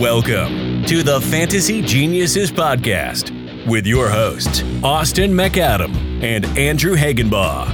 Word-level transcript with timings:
Welcome 0.00 0.84
to 0.86 1.04
the 1.04 1.20
Fantasy 1.20 1.80
Geniuses 1.80 2.50
Podcast 2.50 3.30
with 3.64 3.86
your 3.86 4.08
hosts, 4.08 4.64
Austin 4.82 5.30
McAdam 5.30 5.94
and 6.20 6.44
Andrew 6.58 6.96
Hagenbaugh. 6.96 7.68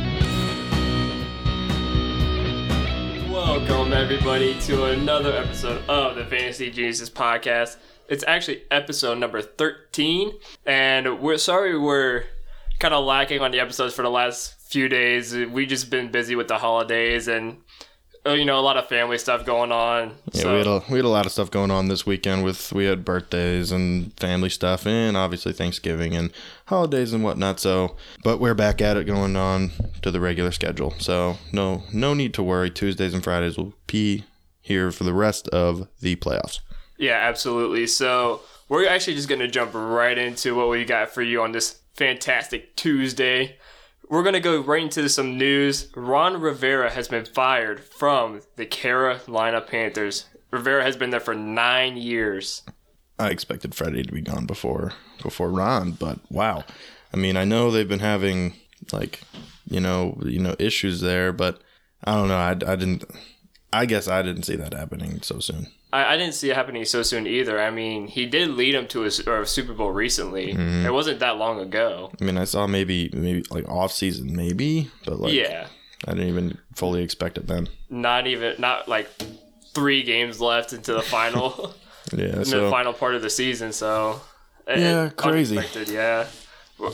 Welcome, 3.32 3.94
everybody, 3.94 4.60
to 4.60 4.84
another 4.84 5.34
episode 5.34 5.82
of 5.88 6.16
the 6.16 6.26
Fantasy 6.26 6.70
Geniuses 6.70 7.08
Podcast. 7.08 7.78
It's 8.06 8.24
actually 8.28 8.64
episode 8.70 9.16
number 9.16 9.40
13, 9.40 10.32
and 10.66 11.20
we're 11.20 11.38
sorry 11.38 11.78
we're 11.78 12.24
kind 12.80 12.92
of 12.92 13.06
lacking 13.06 13.40
on 13.40 13.50
the 13.50 13.60
episodes 13.60 13.94
for 13.94 14.02
the 14.02 14.10
last 14.10 14.60
few 14.70 14.90
days. 14.90 15.34
We've 15.34 15.68
just 15.68 15.88
been 15.88 16.10
busy 16.10 16.36
with 16.36 16.48
the 16.48 16.58
holidays 16.58 17.28
and 17.28 17.62
Uh, 18.26 18.32
you 18.32 18.44
know 18.44 18.58
a 18.58 18.60
lot 18.60 18.76
of 18.76 18.86
family 18.86 19.16
stuff 19.16 19.46
going 19.46 19.72
on. 19.72 20.14
Yeah, 20.32 20.42
so- 20.42 20.52
we 20.52 20.58
had 20.58 20.66
a 20.66 20.82
we 20.90 20.96
had 20.98 21.04
a 21.06 21.08
lot 21.08 21.24
of 21.26 21.32
stuff 21.32 21.50
going 21.50 21.70
on 21.70 21.88
this 21.88 22.04
weekend. 22.04 22.44
With 22.44 22.72
we 22.72 22.84
had 22.84 23.04
birthdays 23.04 23.72
and 23.72 24.12
family 24.18 24.50
stuff, 24.50 24.86
and 24.86 25.16
obviously 25.16 25.52
Thanksgiving 25.54 26.14
and 26.14 26.30
holidays 26.66 27.12
and 27.14 27.24
whatnot. 27.24 27.60
So, 27.60 27.96
but 28.22 28.38
we're 28.38 28.54
back 28.54 28.82
at 28.82 28.96
it, 28.98 29.06
going 29.06 29.36
on 29.36 29.70
to 30.02 30.10
the 30.10 30.20
regular 30.20 30.52
schedule. 30.52 30.94
So 30.98 31.38
no 31.52 31.84
no 31.92 32.12
need 32.12 32.34
to 32.34 32.42
worry. 32.42 32.68
Tuesdays 32.70 33.14
and 33.14 33.24
Fridays 33.24 33.56
will 33.56 33.72
be 33.86 34.24
here 34.60 34.90
for 34.92 35.04
the 35.04 35.14
rest 35.14 35.48
of 35.48 35.88
the 36.00 36.16
playoffs. 36.16 36.60
Yeah, 36.98 37.14
absolutely. 37.14 37.86
So 37.86 38.42
we're 38.68 38.86
actually 38.86 39.14
just 39.14 39.28
going 39.28 39.40
to 39.40 39.48
jump 39.48 39.72
right 39.72 40.16
into 40.18 40.54
what 40.54 40.68
we 40.68 40.84
got 40.84 41.08
for 41.10 41.22
you 41.22 41.42
on 41.42 41.52
this 41.52 41.80
fantastic 41.96 42.76
Tuesday. 42.76 43.56
We're 44.10 44.24
going 44.24 44.34
to 44.34 44.40
go 44.40 44.60
right 44.60 44.82
into 44.82 45.08
some 45.08 45.38
news. 45.38 45.88
Ron 45.94 46.40
Rivera 46.40 46.90
has 46.90 47.06
been 47.06 47.24
fired 47.24 47.78
from 47.78 48.40
the 48.56 48.66
Carolina 48.66 49.60
Panthers. 49.60 50.26
Rivera 50.50 50.82
has 50.82 50.96
been 50.96 51.10
there 51.10 51.20
for 51.20 51.32
nine 51.32 51.96
years. 51.96 52.64
I 53.20 53.28
expected 53.28 53.72
Freddie 53.72 54.02
to 54.02 54.12
be 54.12 54.20
gone 54.20 54.46
before 54.46 54.94
before 55.22 55.48
Ron, 55.48 55.92
but 55.92 56.18
wow. 56.28 56.64
I 57.14 57.18
mean, 57.18 57.36
I 57.36 57.44
know 57.44 57.70
they've 57.70 57.88
been 57.88 58.00
having 58.00 58.54
like 58.92 59.20
you 59.66 59.78
know 59.78 60.20
you 60.24 60.40
know 60.40 60.56
issues 60.58 61.00
there, 61.00 61.32
but 61.32 61.62
I 62.02 62.16
don't 62.16 62.26
know. 62.26 62.36
I, 62.36 62.50
I 62.50 62.76
didn't. 62.76 63.04
I 63.72 63.86
guess 63.86 64.08
I 64.08 64.22
didn't 64.22 64.42
see 64.44 64.56
that 64.56 64.72
happening 64.74 65.22
so 65.22 65.38
soon. 65.38 65.68
I, 65.92 66.14
I 66.14 66.16
didn't 66.16 66.34
see 66.34 66.50
it 66.50 66.56
happening 66.56 66.84
so 66.84 67.02
soon 67.02 67.26
either. 67.26 67.60
I 67.60 67.70
mean, 67.70 68.06
he 68.08 68.26
did 68.26 68.50
lead 68.50 68.74
them 68.74 68.86
to 68.88 69.04
a, 69.04 69.40
a 69.42 69.46
Super 69.46 69.72
Bowl 69.72 69.90
recently. 69.92 70.54
Mm-hmm. 70.54 70.86
It 70.86 70.92
wasn't 70.92 71.20
that 71.20 71.36
long 71.36 71.60
ago. 71.60 72.10
I 72.20 72.24
mean, 72.24 72.38
I 72.38 72.44
saw 72.44 72.66
maybe 72.66 73.10
maybe 73.12 73.44
like 73.50 73.68
off 73.68 73.92
season, 73.92 74.34
maybe, 74.34 74.90
but 75.04 75.20
like 75.20 75.32
yeah. 75.32 75.66
I 76.06 76.12
didn't 76.12 76.28
even 76.28 76.58
fully 76.74 77.02
expect 77.02 77.36
it 77.38 77.46
then. 77.46 77.68
Not 77.90 78.26
even, 78.26 78.58
not 78.58 78.88
like 78.88 79.08
three 79.74 80.02
games 80.02 80.40
left 80.40 80.72
into 80.72 80.92
the 80.92 81.02
final. 81.02 81.74
Yeah, 82.12 82.24
in 82.24 82.38
the 82.42 82.68
final 82.70 82.92
part 82.92 83.14
of 83.14 83.22
the 83.22 83.30
season. 83.30 83.72
So 83.72 84.20
it- 84.66 84.78
Yeah, 84.80 85.06
it- 85.06 85.16
crazy. 85.16 85.56
unexpected, 85.58 85.94
yeah. 85.94 86.26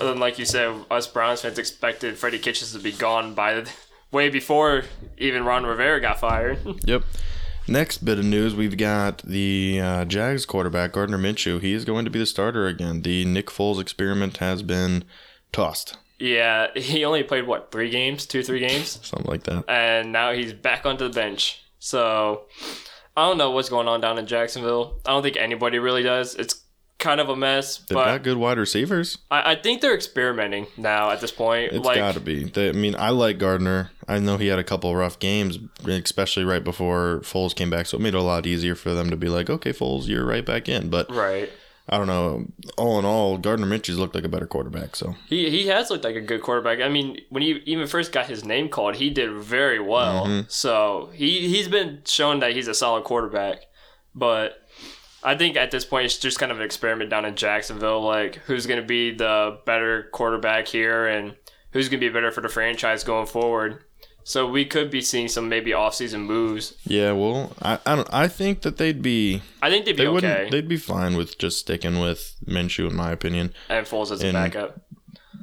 And 0.00 0.18
like 0.20 0.38
you 0.38 0.44
said, 0.44 0.74
us 0.90 1.06
Browns 1.06 1.40
fans 1.42 1.58
expected 1.58 2.18
Freddie 2.18 2.40
Kitchens 2.40 2.72
to 2.72 2.80
be 2.80 2.90
gone 2.92 3.32
by 3.34 3.54
the, 3.54 3.70
way 4.10 4.28
before 4.28 4.84
even 5.18 5.44
Ron 5.44 5.64
Rivera 5.64 6.00
got 6.00 6.20
fired. 6.20 6.58
yep. 6.84 7.02
Next 7.68 7.98
bit 7.98 8.18
of 8.18 8.24
news, 8.24 8.54
we've 8.54 8.76
got 8.76 9.22
the 9.22 9.80
uh, 9.80 10.04
Jags 10.04 10.46
quarterback 10.46 10.92
Gardner 10.92 11.18
Minshew. 11.18 11.60
He 11.60 11.72
is 11.72 11.84
going 11.84 12.04
to 12.04 12.10
be 12.10 12.20
the 12.20 12.26
starter 12.26 12.68
again. 12.68 13.02
The 13.02 13.24
Nick 13.24 13.46
Foles 13.46 13.80
experiment 13.80 14.36
has 14.36 14.62
been 14.62 15.02
tossed, 15.50 15.96
yeah, 16.18 16.68
he 16.74 17.04
only 17.04 17.22
played 17.22 17.46
what 17.46 17.70
three 17.70 17.90
games, 17.90 18.26
two 18.26 18.42
three 18.42 18.60
games, 18.60 18.98
something 19.06 19.30
like 19.30 19.44
that. 19.44 19.64
and 19.68 20.12
now 20.12 20.32
he's 20.32 20.52
back 20.52 20.86
onto 20.86 21.08
the 21.08 21.14
bench. 21.14 21.62
So 21.78 22.44
I 23.16 23.26
don't 23.26 23.38
know 23.38 23.50
what's 23.50 23.68
going 23.68 23.88
on 23.88 24.00
down 24.00 24.18
in 24.18 24.26
Jacksonville. 24.26 25.00
I 25.04 25.10
don't 25.10 25.22
think 25.22 25.36
anybody 25.36 25.78
really 25.78 26.02
does. 26.02 26.34
It's 26.34 26.62
kind 26.98 27.20
of 27.20 27.28
a 27.28 27.36
mess, 27.36 27.78
They've 27.78 27.94
but 27.96 28.04
got 28.04 28.22
good 28.22 28.36
wide 28.36 28.58
receivers. 28.58 29.18
I, 29.30 29.52
I 29.52 29.54
think 29.56 29.80
they're 29.80 29.94
experimenting 29.94 30.66
now 30.76 31.10
at 31.10 31.20
this 31.20 31.32
point. 31.32 31.72
It's 31.72 31.84
like, 31.84 31.96
got 31.96 32.14
to 32.14 32.20
be. 32.20 32.44
They, 32.44 32.70
I 32.70 32.72
mean, 32.72 32.94
I 32.96 33.10
like 33.10 33.38
Gardner. 33.38 33.90
I 34.08 34.18
know 34.18 34.36
he 34.36 34.46
had 34.46 34.58
a 34.58 34.64
couple 34.64 34.94
rough 34.94 35.18
games, 35.18 35.58
especially 35.86 36.44
right 36.44 36.62
before 36.62 37.20
Foles 37.22 37.54
came 37.54 37.70
back. 37.70 37.86
So 37.86 37.98
it 37.98 38.00
made 38.00 38.14
it 38.14 38.18
a 38.18 38.22
lot 38.22 38.46
easier 38.46 38.74
for 38.74 38.94
them 38.94 39.10
to 39.10 39.16
be 39.16 39.28
like, 39.28 39.50
okay, 39.50 39.72
Foles, 39.72 40.06
you're 40.06 40.24
right 40.24 40.44
back 40.44 40.68
in. 40.68 40.88
But 40.88 41.10
right. 41.10 41.50
I 41.88 41.98
don't 41.98 42.08
know. 42.08 42.46
All 42.76 42.98
in 42.98 43.04
all, 43.04 43.38
Gardner 43.38 43.66
Minshew's 43.66 43.98
looked 43.98 44.14
like 44.14 44.24
a 44.24 44.28
better 44.28 44.46
quarterback. 44.46 44.96
So 44.96 45.14
He 45.28 45.50
he 45.50 45.68
has 45.68 45.88
looked 45.88 46.02
like 46.02 46.16
a 46.16 46.20
good 46.20 46.42
quarterback. 46.42 46.80
I 46.80 46.88
mean, 46.88 47.20
when 47.28 47.42
he 47.42 47.62
even 47.64 47.86
first 47.86 48.10
got 48.10 48.26
his 48.26 48.44
name 48.44 48.68
called, 48.68 48.96
he 48.96 49.08
did 49.10 49.30
very 49.32 49.78
well. 49.78 50.26
Mm-hmm. 50.26 50.46
So 50.48 51.10
he 51.14 51.48
he's 51.48 51.68
been 51.68 52.02
shown 52.04 52.40
that 52.40 52.54
he's 52.54 52.66
a 52.66 52.74
solid 52.74 53.04
quarterback. 53.04 53.58
But 54.16 54.65
I 55.22 55.34
think 55.36 55.56
at 55.56 55.70
this 55.70 55.84
point 55.84 56.04
it's 56.06 56.18
just 56.18 56.38
kind 56.38 56.52
of 56.52 56.58
an 56.58 56.64
experiment 56.64 57.10
down 57.10 57.24
in 57.24 57.34
Jacksonville, 57.34 58.02
like 58.02 58.36
who's 58.46 58.66
going 58.66 58.80
to 58.80 58.86
be 58.86 59.12
the 59.12 59.58
better 59.66 60.08
quarterback 60.12 60.68
here 60.68 61.06
and 61.06 61.34
who's 61.72 61.88
going 61.88 62.00
to 62.00 62.06
be 62.08 62.12
better 62.12 62.30
for 62.30 62.40
the 62.40 62.48
franchise 62.48 63.02
going 63.04 63.26
forward. 63.26 63.82
So 64.24 64.48
we 64.48 64.64
could 64.64 64.90
be 64.90 65.00
seeing 65.02 65.28
some 65.28 65.48
maybe 65.48 65.70
offseason 65.70 66.20
moves. 66.26 66.74
yeah, 66.84 67.12
well, 67.12 67.52
I, 67.62 67.78
I 67.86 67.94
don't. 67.94 68.08
I 68.12 68.26
think 68.26 68.62
that 68.62 68.76
they'd 68.76 69.00
be 69.00 69.40
I 69.62 69.70
think 69.70 69.84
they'd 69.84 69.92
be 69.96 70.02
they 70.02 70.08
okay. 70.08 70.48
They'd 70.50 70.66
be 70.68 70.76
fine 70.78 71.16
with 71.16 71.38
just 71.38 71.60
sticking 71.60 72.00
with 72.00 72.34
Minshew, 72.44 72.90
in 72.90 72.96
my 72.96 73.12
opinion. 73.12 73.54
and 73.68 73.86
Foles 73.86 74.10
as 74.10 74.24
a 74.24 74.32
backup. 74.32 74.80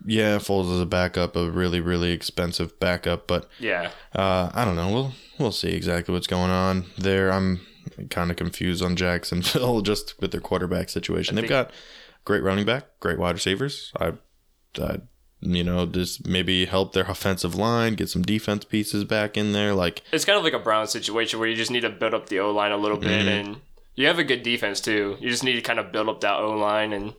Yeah, 0.06 0.36
Foles 0.40 0.70
is 0.74 0.82
a 0.82 0.86
backup, 0.86 1.38
a 1.38 1.50
really 1.50 1.80
really 1.80 2.12
expensive 2.12 2.78
backup, 2.82 3.26
but 3.26 3.48
Yeah. 3.58 3.92
uh, 4.14 4.50
I 4.54 4.66
don't 4.66 4.76
know. 4.76 4.92
We'll 4.92 5.14
we'll 5.40 5.52
see 5.54 5.70
exactly 5.70 6.14
what's 6.14 6.28
going 6.28 6.52
on 6.52 6.86
there. 6.98 7.32
I'm 7.32 7.62
kind 8.10 8.32
of 8.32 8.38
confused 8.38 8.84
on 8.84 8.96
Jacksonville 8.96 9.82
just 9.92 10.20
with 10.22 10.32
their 10.32 10.42
quarterback 10.42 10.90
situation. 10.90 11.36
They've 11.36 11.48
got 11.50 11.72
great 12.26 12.44
running 12.44 12.66
back, 12.66 12.86
great 13.00 13.20
wide 13.20 13.36
receivers. 13.36 13.92
I, 14.00 14.14
I, 14.82 15.00
you 15.42 15.64
know, 15.64 15.86
just 15.86 16.26
maybe 16.28 16.66
help 16.66 16.94
their 16.94 17.04
offensive 17.04 17.56
line, 17.56 17.96
get 17.96 18.10
some 18.10 18.22
defense 18.22 18.64
pieces 18.66 19.04
back 19.04 19.36
in 19.38 19.52
there. 19.52 19.74
Like, 19.74 20.02
it's 20.12 20.24
kind 20.26 20.38
of 20.38 20.44
like 20.44 20.54
a 20.54 20.60
Brown 20.60 20.88
situation 20.88 21.40
where 21.40 21.50
you 21.50 21.56
just 21.56 21.72
need 21.72 21.82
to 21.82 21.90
build 21.90 22.14
up 22.14 22.30
the 22.30 22.40
O 22.40 22.52
line 22.52 22.72
a 22.72 22.78
little 22.78 22.98
bit, 22.98 23.10
Mm-hmm. 23.26 23.28
and 23.50 23.62
you 23.96 24.08
have 24.08 24.20
a 24.20 24.24
good 24.24 24.42
defense 24.42 24.80
too. 24.82 25.18
You 25.20 25.30
just 25.30 25.44
need 25.44 25.54
to 25.56 25.62
kind 25.62 25.80
of 25.80 25.92
build 25.92 26.08
up 26.10 26.22
that 26.22 26.40
O 26.40 26.52
line, 26.58 26.94
and 26.94 27.14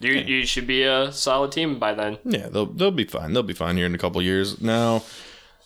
you 0.00 0.12
you 0.14 0.46
should 0.46 0.66
be 0.66 0.82
a 0.82 1.12
solid 1.12 1.52
team 1.52 1.78
by 1.78 1.94
then. 1.94 2.18
yeah, 2.24 2.48
they'll 2.48 2.66
they'll 2.66 2.90
be 2.90 3.04
fine. 3.04 3.32
They'll 3.34 3.42
be 3.44 3.54
fine 3.54 3.76
here 3.76 3.86
in 3.86 3.94
a 3.94 3.98
couple 3.98 4.20
years. 4.20 4.60
Now, 4.60 5.02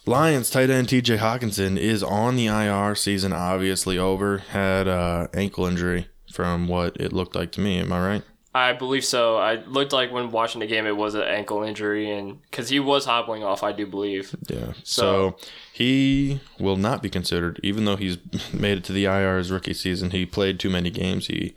Lions 0.06 0.50
tight 0.50 0.68
end 0.70 0.88
T.J. 0.90 1.16
Hockenson 1.16 1.78
is 1.78 2.02
on 2.02 2.36
the 2.36 2.46
IR. 2.46 2.94
Season 2.94 3.32
obviously 3.32 3.96
over. 3.98 4.38
Had 4.38 4.86
uh, 4.86 5.28
ankle 5.32 5.64
injury 5.66 6.08
from 6.32 6.68
what 6.68 6.96
it 7.00 7.12
looked 7.12 7.34
like 7.34 7.52
to 7.52 7.60
me. 7.60 7.78
Am 7.78 7.92
I 7.92 8.06
right? 8.06 8.22
I 8.56 8.72
believe 8.72 9.04
so. 9.04 9.36
I 9.38 9.56
looked 9.64 9.92
like 9.92 10.12
when 10.12 10.30
watching 10.30 10.60
the 10.60 10.66
game, 10.68 10.86
it 10.86 10.96
was 10.96 11.14
an 11.14 11.22
ankle 11.22 11.64
injury, 11.64 12.08
and 12.10 12.40
because 12.42 12.68
he 12.68 12.78
was 12.78 13.04
hobbling 13.04 13.42
off, 13.42 13.64
I 13.64 13.72
do 13.72 13.84
believe. 13.86 14.34
Yeah. 14.48 14.74
So- 14.84 15.36
So, 15.40 15.46
he 15.72 16.40
will 16.60 16.76
not 16.76 17.02
be 17.02 17.10
considered, 17.10 17.58
even 17.64 17.84
though 17.84 17.96
he's 17.96 18.18
made 18.52 18.78
it 18.78 18.84
to 18.84 18.92
the 18.92 19.06
IR 19.06 19.38
his 19.38 19.50
rookie 19.50 19.74
season. 19.74 20.10
He 20.12 20.24
played 20.24 20.60
too 20.60 20.70
many 20.70 20.90
games. 20.90 21.26
He, 21.26 21.54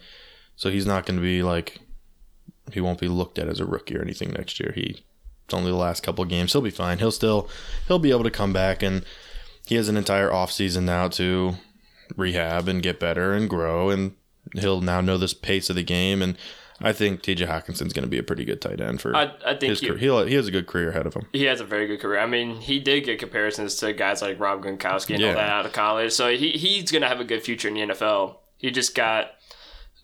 so 0.56 0.72
he's 0.72 0.88
not 0.88 1.06
going 1.06 1.18
to 1.18 1.22
be 1.22 1.44
like, 1.44 1.81
he 2.72 2.81
won't 2.81 3.00
be 3.00 3.08
looked 3.08 3.38
at 3.38 3.47
as 3.47 3.59
a 3.59 3.66
rookie 3.66 3.96
or 3.96 4.02
anything 4.02 4.31
next 4.31 4.59
year. 4.59 4.72
He, 4.74 5.03
it's 5.47 5.53
only 5.53 5.72
the 5.72 5.78
last 5.78 6.03
couple 6.03 6.25
games. 6.25 6.52
He'll 6.52 6.62
be 6.62 6.69
fine. 6.69 7.00
He'll 7.00 7.09
still, 7.09 7.47
he'll 7.88 8.00
be 8.00 8.12
able 8.12 8.25
to 8.25 8.30
come 8.30 8.52
back, 8.52 8.84
and 8.84 9.06
he 9.66 9.75
has 9.75 9.88
an 9.88 9.96
entire 9.96 10.30
off 10.30 10.52
season 10.52 10.85
now 10.85 11.08
to 11.08 11.53
rehab 12.18 12.68
and 12.68 12.84
get 12.84 13.00
better 13.00 13.31
and 13.31 13.50
grow, 13.50 13.90
and 13.90 14.16
he'll 14.56 14.81
now 14.81 15.00
know 15.00 15.18
this 15.18 15.34
pace 15.34 15.69
of 15.69 15.78
the 15.78 15.84
game. 15.84 16.22
And 16.22 16.38
I 16.81 16.91
think 16.91 17.22
T.J. 17.22 17.46
Hockenson's 17.46 17.94
going 17.94 18.03
to 18.03 18.09
be 18.09 18.18
a 18.18 18.24
pretty 18.24 18.44
good 18.44 18.59
tight 18.59 18.81
end 18.81 19.00
for 19.00 19.16
I 19.16 19.31
I 19.46 19.52
think 19.58 19.69
his 19.69 19.80
he, 19.80 19.88
career. 19.88 20.00
He'll, 20.00 20.25
he 20.25 20.35
has 20.35 20.50
a 20.50 20.52
good 20.52 20.68
career 20.68 20.90
ahead 20.90 21.08
of 21.08 21.13
him. 21.13 21.28
he 21.31 21.44
has 21.44 21.62
a 21.62 21.66
very 21.66 21.88
good 21.88 22.02
career. 22.02 22.19
I 22.19 22.25
mean, 22.25 22.59
he 22.59 22.81
did 22.81 23.06
get 23.06 23.18
comparisons 23.18 23.75
to 23.78 23.94
guys 23.94 24.22
like 24.22 24.41
Rob 24.41 24.62
Gronkowski 24.62 25.16
and 25.16 25.24
all 25.24 25.34
that 25.34 25.50
out 25.50 25.66
of 25.66 25.72
college, 25.72 26.12
so 26.12 26.35
he 26.35 26.52
he's 26.52 26.91
gonna 26.91 27.08
have 27.08 27.22
a 27.22 27.25
good 27.25 27.41
future 27.41 27.69
in 27.69 27.74
the 27.75 27.94
NFL. 27.94 28.35
He 28.58 28.69
just 28.69 28.94
got. 28.96 29.31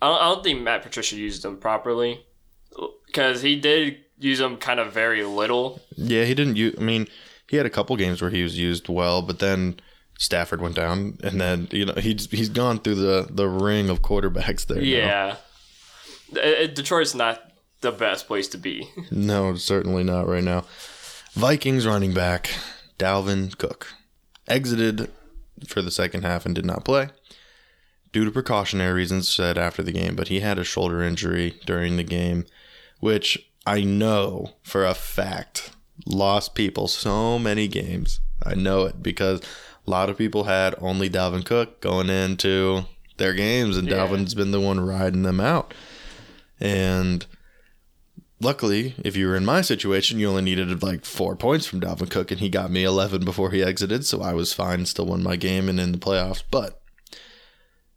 I 0.02 0.08
don't, 0.08 0.22
I 0.22 0.34
don't 0.34 0.44
think 0.44 0.62
Matt 0.62 0.84
Patricia 0.84 1.18
used 1.18 1.44
him 1.44 1.57
properly 1.57 2.25
because 3.07 3.42
he 3.42 3.60
did 3.60 3.98
use 4.24 4.40
him 4.40 4.58
kind 4.58 4.80
of 4.80 4.94
very 4.94 5.24
little. 5.24 5.81
Yeah, 5.96 6.24
he 6.25 6.34
didn't 6.34 6.56
use. 6.56 6.75
I 6.78 6.81
mean, 6.81 7.08
he 7.50 7.58
had 7.58 7.66
a 7.66 7.70
couple 7.70 7.96
games 7.98 8.22
where 8.22 8.31
he 8.31 8.42
was 8.44 8.58
used 8.58 8.90
well, 8.90 9.22
but 9.22 9.40
then 9.40 9.80
Stafford 10.18 10.62
went 10.62 10.75
down, 10.75 11.18
and 11.24 11.40
then 11.40 11.68
you 11.72 11.86
know 11.86 11.94
he's 11.96 12.30
he's 12.31 12.50
gone 12.50 12.80
through 12.80 12.96
the 12.96 13.28
the 13.30 13.48
ring 13.48 13.90
of 13.90 14.02
quarterbacks 14.02 14.66
there. 14.66 14.81
Yeah, 14.81 15.36
Uh, 16.36 16.68
Detroit's 16.68 17.14
not 17.16 17.52
the 17.81 17.92
best 17.92 18.28
place 18.28 18.48
to 18.50 18.58
be. 18.58 18.90
no, 19.12 19.56
certainly 19.56 20.04
not 20.04 20.28
right 20.28 20.44
now. 20.44 20.66
Vikings 21.34 21.86
running 21.86 22.14
back 22.14 22.50
Dalvin 23.00 23.58
Cook 23.58 23.94
exited 24.48 25.12
for 25.68 25.81
the 25.81 25.92
second 25.92 26.24
half 26.24 26.46
and 26.46 26.54
did 26.56 26.66
not 26.66 26.86
play 26.86 27.10
due 28.12 28.24
to 28.25 28.31
precautionary 28.31 28.94
reasons. 28.94 29.28
Said 29.28 29.58
after 29.58 29.84
the 29.84 29.92
game, 29.92 30.16
but 30.16 30.28
he 30.30 30.40
had 30.40 30.58
a 30.60 30.64
shoulder 30.64 31.02
injury 31.02 31.60
during 31.66 31.98
the 31.98 32.04
game, 32.04 32.46
which 33.00 33.50
I 33.65 33.81
know 33.81 34.54
for 34.62 34.86
a 34.86 34.94
fact 34.94 35.71
lost 36.06 36.56
people 36.56 36.88
so 36.88 37.39
many 37.39 37.68
games. 37.68 38.19
I 38.44 38.56
know 38.56 38.83
it 38.83 39.01
because 39.01 39.42
a 39.86 39.89
lot 39.89 40.10
of 40.10 40.18
people 40.18 40.45
had 40.45 40.75
only 40.80 41.10
Dalvin 41.10 41.45
Cook 41.45 41.81
going 41.81 42.10
into 42.10 42.86
their 43.18 43.33
games, 43.33 43.77
and 43.77 43.88
Yeah. 43.88 43.98
Dalvin's 43.98 44.33
been 44.33 44.51
the 44.51 44.60
one 44.60 44.80
riding 44.80 45.24
them 45.24 45.39
out. 45.39 45.74
And 46.60 47.25
luckily, 48.39 48.95
if 49.04 49.15
you 49.15 49.27
were 49.27 49.36
in 49.36 49.45
my 49.45 49.62
situation, 49.62 50.19
you 50.19 50.30
only 50.30 50.42
needed 50.42 50.83
like 50.83 51.06
four 51.06 51.36
points 51.36 51.65
from 51.65 51.81
Dalvin 51.81 52.10
Cook, 52.10 52.31
and 52.31 52.39
he 52.39 52.50
got 52.50 52.71
me 52.71 52.83
11 52.83 53.24
before 53.24 53.51
he 53.51 53.63
exited, 53.63 54.06
so 54.06 54.21
I 54.21 54.33
was 54.33 54.54
fine, 54.54 54.86
still 54.86 55.06
won 55.06 55.24
my 55.24 55.36
game 55.36 55.69
and 55.69 55.80
in 55.80 55.92
the 55.92 55.98
playoffs. 55.98 56.44
But 56.50 56.81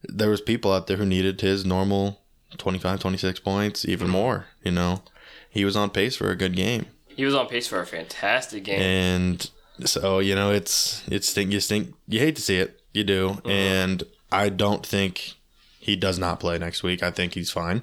there 0.05 0.31
was 0.31 0.41
people 0.41 0.73
out 0.73 0.87
there 0.87 0.97
who 0.97 1.07
needed 1.07 1.41
his 1.41 1.65
normal 1.65 2.21
25, 2.59 3.01
26 3.01 3.41
points, 3.41 3.85
even 3.85 4.07
mm-hmm. 4.07 4.17
more. 4.17 4.47
You 4.63 4.73
know, 4.73 5.03
he 5.57 5.65
was 5.65 5.77
on 5.77 5.91
pace 5.91 6.17
for 6.17 6.31
a 6.31 6.37
good 6.37 6.55
game. 6.55 6.87
He 7.09 7.25
was 7.25 7.35
on 7.35 7.47
pace 7.49 7.67
for 7.67 7.81
a 7.81 7.87
fantastic 7.87 8.65
game. 8.65 8.81
And 8.81 9.51
so, 9.85 10.19
you 10.19 10.35
know, 10.35 10.51
it's 10.53 11.03
it's 11.09 11.29
stink 11.29 11.51
you 11.53 11.61
stink 11.61 11.95
you 12.07 12.21
hate 12.21 12.37
to 12.37 12.43
see 12.43 12.57
it. 12.59 12.81
You 12.93 13.05
do. 13.05 13.41
And 13.45 14.03
I 14.31 14.49
don't 14.49 14.85
think 14.87 15.35
he 15.81 15.97
does 15.97 16.19
not 16.19 16.41
play 16.41 16.59
next 16.59 16.83
week. 16.83 17.03
I 17.03 17.11
think 17.11 17.35
he's 17.35 17.51
fine. 17.51 17.83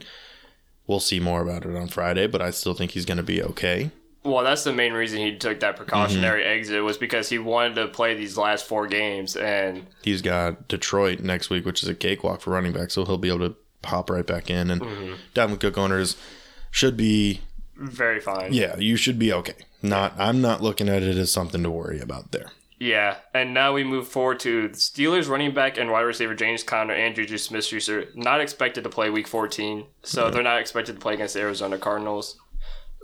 We'll 0.87 0.99
see 0.99 1.19
more 1.19 1.41
about 1.41 1.65
it 1.65 1.75
on 1.75 1.87
Friday, 1.87 2.27
but 2.27 2.41
I 2.41 2.51
still 2.51 2.73
think 2.73 2.91
he's 2.91 3.05
gonna 3.05 3.23
be 3.23 3.41
okay. 3.41 3.91
Well, 4.23 4.43
that's 4.43 4.63
the 4.63 4.71
main 4.71 4.93
reason 4.93 5.19
he 5.19 5.37
took 5.37 5.59
that 5.59 5.75
precautionary 5.75 6.43
Mm-hmm. 6.43 6.59
exit 6.59 6.83
was 6.83 6.97
because 6.97 7.27
he 7.29 7.39
wanted 7.39 7.75
to 7.75 7.87
play 7.87 8.15
these 8.15 8.37
last 8.37 8.65
four 8.65 8.87
games, 8.87 9.35
and 9.35 9.85
He's 10.01 10.21
got 10.21 10.67
Detroit 10.69 11.19
next 11.19 11.49
week, 11.49 11.65
which 11.65 11.83
is 11.83 11.89
a 11.89 11.93
cakewalk 11.95 12.39
for 12.41 12.51
running 12.51 12.71
back, 12.71 12.91
so 12.91 13.03
he'll 13.03 13.17
be 13.17 13.27
able 13.27 13.49
to 13.49 13.55
hop 13.83 14.09
right 14.09 14.25
back 14.25 14.49
in. 14.49 14.71
And 14.71 14.81
Dalvin 15.35 15.59
Cook 15.59 15.77
owners 15.77 16.15
should 16.71 16.95
be 16.95 17.41
very 17.75 18.19
fine. 18.19 18.53
yeah, 18.53 18.77
you 18.77 18.95
should 18.95 19.17
be 19.19 19.31
okay. 19.33 19.55
Not 19.81 20.13
I'm 20.17 20.41
not 20.41 20.61
looking 20.61 20.89
at 20.89 21.03
it 21.03 21.17
as 21.17 21.31
something 21.31 21.63
to 21.63 21.69
worry 21.71 21.99
about 21.99 22.31
there. 22.31 22.51
Yeah, 22.79 23.17
and 23.33 23.53
now 23.53 23.73
we 23.73 23.83
move 23.85 24.07
forward 24.09 24.39
to 24.41 24.67
the 24.67 24.73
Steelers 24.75 25.29
running 25.29 25.53
back 25.53 25.77
and 25.77 25.89
wide 25.91 26.01
receiver 26.01 26.35
James 26.35 26.63
Conner 26.63 26.93
and 26.93 27.15
Juju 27.15 27.37
Smith-Schuster 27.37 28.07
not 28.15 28.41
expected 28.41 28.83
to 28.83 28.89
play 28.89 29.09
Week 29.09 29.27
14, 29.27 29.85
so 30.03 30.29
they're 30.29 30.43
not 30.43 30.59
expected 30.59 30.95
to 30.95 30.99
play 31.01 31.13
against 31.13 31.33
the 31.35 31.39
Arizona 31.41 31.77
Cardinals, 31.77 32.37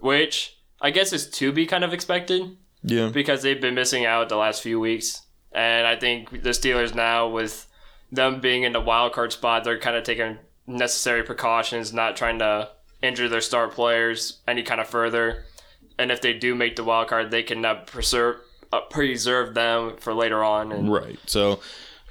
which 0.01 0.57
I 0.81 0.89
guess 0.91 1.13
is 1.13 1.29
to 1.31 1.51
be 1.53 1.65
kind 1.65 1.83
of 1.83 1.93
expected 1.93 2.57
Yeah. 2.83 3.09
because 3.09 3.41
they've 3.41 3.61
been 3.61 3.75
missing 3.75 4.05
out 4.05 4.27
the 4.29 4.35
last 4.37 4.61
few 4.61 4.79
weeks, 4.81 5.21
and 5.53 5.87
I 5.87 5.95
think 5.95 6.43
the 6.43 6.49
Steelers 6.49 6.93
now 6.93 7.27
with 7.29 7.67
them 8.11 8.41
being 8.41 8.63
in 8.63 8.73
the 8.73 8.81
wild 8.81 9.13
card 9.13 9.31
spot, 9.31 9.63
they're 9.63 9.79
kind 9.79 9.95
of 9.95 10.03
taking 10.03 10.39
necessary 10.67 11.23
precautions, 11.23 11.93
not 11.93 12.17
trying 12.17 12.39
to 12.39 12.69
injure 13.01 13.29
their 13.29 13.41
star 13.41 13.67
players 13.67 14.39
any 14.47 14.63
kind 14.63 14.81
of 14.81 14.87
further. 14.87 15.45
And 15.97 16.11
if 16.11 16.21
they 16.21 16.33
do 16.33 16.55
make 16.55 16.75
the 16.75 16.83
wild 16.83 17.07
card, 17.09 17.31
they 17.31 17.43
can 17.43 17.63
uh, 17.65 17.75
preserve 17.85 18.37
uh, 18.71 18.81
preserve 18.81 19.53
them 19.55 19.97
for 19.97 20.13
later 20.13 20.43
on. 20.43 20.71
And 20.71 20.91
Right. 20.91 21.19
So 21.25 21.59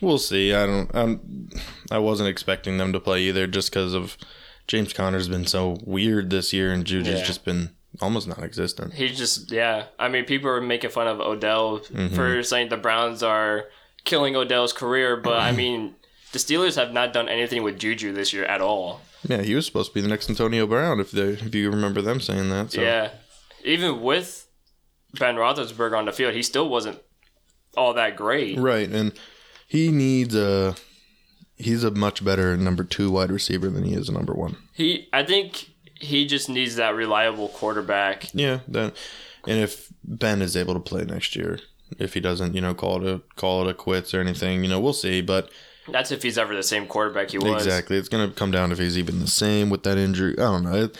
we'll 0.00 0.18
see. 0.18 0.52
I 0.52 0.66
don't. 0.66 0.90
I'm. 0.94 1.48
I 1.90 1.98
wasn't 1.98 2.28
expecting 2.28 2.78
them 2.78 2.92
to 2.92 3.00
play 3.00 3.22
either, 3.22 3.46
just 3.46 3.70
because 3.70 3.94
of 3.94 4.16
James 4.66 4.92
Conner's 4.92 5.28
been 5.28 5.46
so 5.46 5.78
weird 5.84 6.30
this 6.30 6.52
year, 6.52 6.72
and 6.72 6.84
Juju's 6.84 7.20
Yeah. 7.20 7.24
just 7.24 7.44
been 7.44 7.70
almost 8.02 8.28
non-existent. 8.28 8.92
He's 8.94 9.16
just 9.16 9.50
yeah. 9.50 9.84
I 9.98 10.08
mean, 10.08 10.24
people 10.24 10.50
are 10.50 10.60
making 10.60 10.90
fun 10.90 11.06
of 11.06 11.20
Odell 11.20 11.78
Mm-hmm. 11.78 12.14
for 12.14 12.42
saying 12.42 12.68
the 12.68 12.76
Browns 12.76 13.22
are 13.22 13.66
killing 14.04 14.36
Odell's 14.36 14.72
career, 14.74 15.16
but 15.16 15.38
I 15.38 15.52
mean, 15.62 15.94
the 16.32 16.38
Steelers 16.38 16.76
have 16.76 16.92
not 16.92 17.12
done 17.14 17.28
anything 17.28 17.62
with 17.62 17.78
Juju 17.78 18.12
this 18.12 18.32
year 18.34 18.44
at 18.44 18.60
all. 18.60 19.00
Yeah, 19.24 19.42
he 19.42 19.54
was 19.54 19.66
supposed 19.66 19.90
to 19.90 19.94
be 19.94 20.00
the 20.00 20.08
next 20.08 20.28
Antonio 20.28 20.66
Brown, 20.66 21.00
if 21.00 21.10
they, 21.10 21.30
if 21.30 21.54
you 21.54 21.70
remember 21.70 22.02
them 22.02 22.20
saying 22.20 22.50
that. 22.50 22.72
So. 22.72 22.80
Yeah, 22.80 23.10
even 23.64 24.00
with 24.00 24.48
Ben 25.14 25.36
Roethlisberger 25.36 25.96
on 25.96 26.04
the 26.06 26.12
field, 26.12 26.34
he 26.34 26.42
still 26.42 26.68
wasn't 26.68 27.00
all 27.76 27.94
that 27.94 28.16
great. 28.16 28.58
Right, 28.58 28.88
and 28.88 29.12
he 29.66 29.90
needs 29.90 30.34
a. 30.34 30.76
He's 31.60 31.82
a 31.82 31.90
much 31.90 32.24
better 32.24 32.56
number 32.56 32.84
two 32.84 33.10
wide 33.10 33.32
receiver 33.32 33.68
than 33.68 33.82
he 33.82 33.92
is 33.92 34.08
a 34.08 34.12
number 34.12 34.32
one. 34.32 34.56
He, 34.74 35.08
I 35.12 35.24
think, 35.24 35.70
he 35.96 36.24
just 36.24 36.48
needs 36.48 36.76
that 36.76 36.94
reliable 36.94 37.48
quarterback. 37.48 38.32
Yeah, 38.32 38.60
that, 38.68 38.96
and 39.44 39.58
if 39.58 39.92
Ben 40.04 40.40
is 40.40 40.56
able 40.56 40.74
to 40.74 40.80
play 40.80 41.04
next 41.04 41.34
year, 41.34 41.58
if 41.98 42.14
he 42.14 42.20
doesn't, 42.20 42.54
you 42.54 42.60
know, 42.60 42.74
call 42.74 43.04
it 43.04 43.12
a 43.12 43.22
call 43.34 43.66
it 43.66 43.70
a 43.72 43.74
quits 43.74 44.14
or 44.14 44.20
anything, 44.20 44.62
you 44.62 44.70
know, 44.70 44.78
we'll 44.78 44.92
see. 44.92 45.20
But 45.20 45.50
That's 45.92 46.10
if 46.10 46.22
he's 46.22 46.38
ever 46.38 46.54
the 46.54 46.62
same 46.62 46.86
quarterback 46.86 47.30
he 47.30 47.38
was. 47.38 47.64
Exactly. 47.66 47.96
It's 47.96 48.08
going 48.08 48.28
to 48.28 48.34
come 48.34 48.50
down 48.50 48.72
if 48.72 48.78
he's 48.78 48.98
even 48.98 49.20
the 49.20 49.26
same 49.26 49.70
with 49.70 49.82
that 49.84 49.98
injury. 49.98 50.32
I 50.34 50.42
don't 50.42 50.64
know. 50.64 50.74
It, 50.84 50.98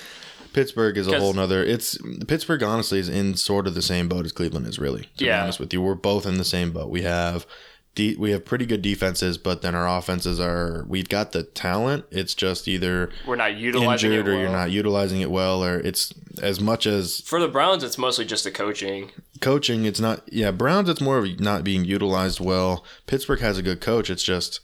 Pittsburgh 0.52 0.96
is 0.96 1.06
a 1.06 1.18
whole 1.20 1.32
nother. 1.34 1.62
It's 1.62 1.98
Pittsburgh. 2.26 2.62
Honestly, 2.62 2.98
is 2.98 3.08
in 3.08 3.34
sort 3.36 3.66
of 3.66 3.74
the 3.74 3.82
same 3.82 4.08
boat 4.08 4.24
as 4.24 4.32
Cleveland 4.32 4.66
is. 4.66 4.78
Really, 4.78 5.02
to 5.18 5.24
be 5.24 5.30
honest 5.30 5.60
with 5.60 5.72
you, 5.72 5.82
we're 5.82 5.94
both 5.94 6.26
in 6.26 6.38
the 6.38 6.44
same 6.44 6.72
boat. 6.72 6.88
We 6.90 7.02
have, 7.02 7.46
de- 7.94 8.16
we 8.16 8.30
have 8.32 8.44
pretty 8.46 8.64
good 8.66 8.80
defenses, 8.82 9.36
but 9.38 9.60
then 9.62 9.74
our 9.74 9.86
offenses 9.86 10.40
are. 10.40 10.84
We've 10.88 11.08
got 11.08 11.32
the 11.32 11.42
talent. 11.44 12.06
It's 12.10 12.34
just 12.34 12.66
either 12.66 13.10
We're 13.26 13.36
not 13.36 13.56
utilizing 13.56 14.10
injured 14.10 14.26
it 14.26 14.30
or 14.30 14.32
well. 14.34 14.40
you're 14.42 14.50
not 14.50 14.70
utilizing 14.70 15.20
it 15.20 15.30
well, 15.30 15.62
or 15.62 15.78
it's 15.80 16.12
as 16.42 16.60
much 16.60 16.86
as 16.86 17.20
For 17.20 17.38
the 17.40 17.48
Browns, 17.48 17.84
it's 17.84 17.98
mostly 17.98 18.24
just 18.24 18.42
the 18.42 18.50
coaching. 18.50 19.12
coaching. 19.40 19.84
It's 19.84 20.00
not. 20.00 20.22
Yeah, 20.32 20.50
Browns. 20.50 20.88
It's 20.88 21.00
more 21.02 21.18
of 21.18 21.38
not 21.40 21.62
being 21.62 21.84
utilized 21.84 22.40
well. 22.40 22.84
Pittsburgh 23.06 23.40
has 23.40 23.58
a 23.58 23.62
good 23.62 23.80
coach. 23.82 24.08
It's 24.10 24.24
just. 24.24 24.60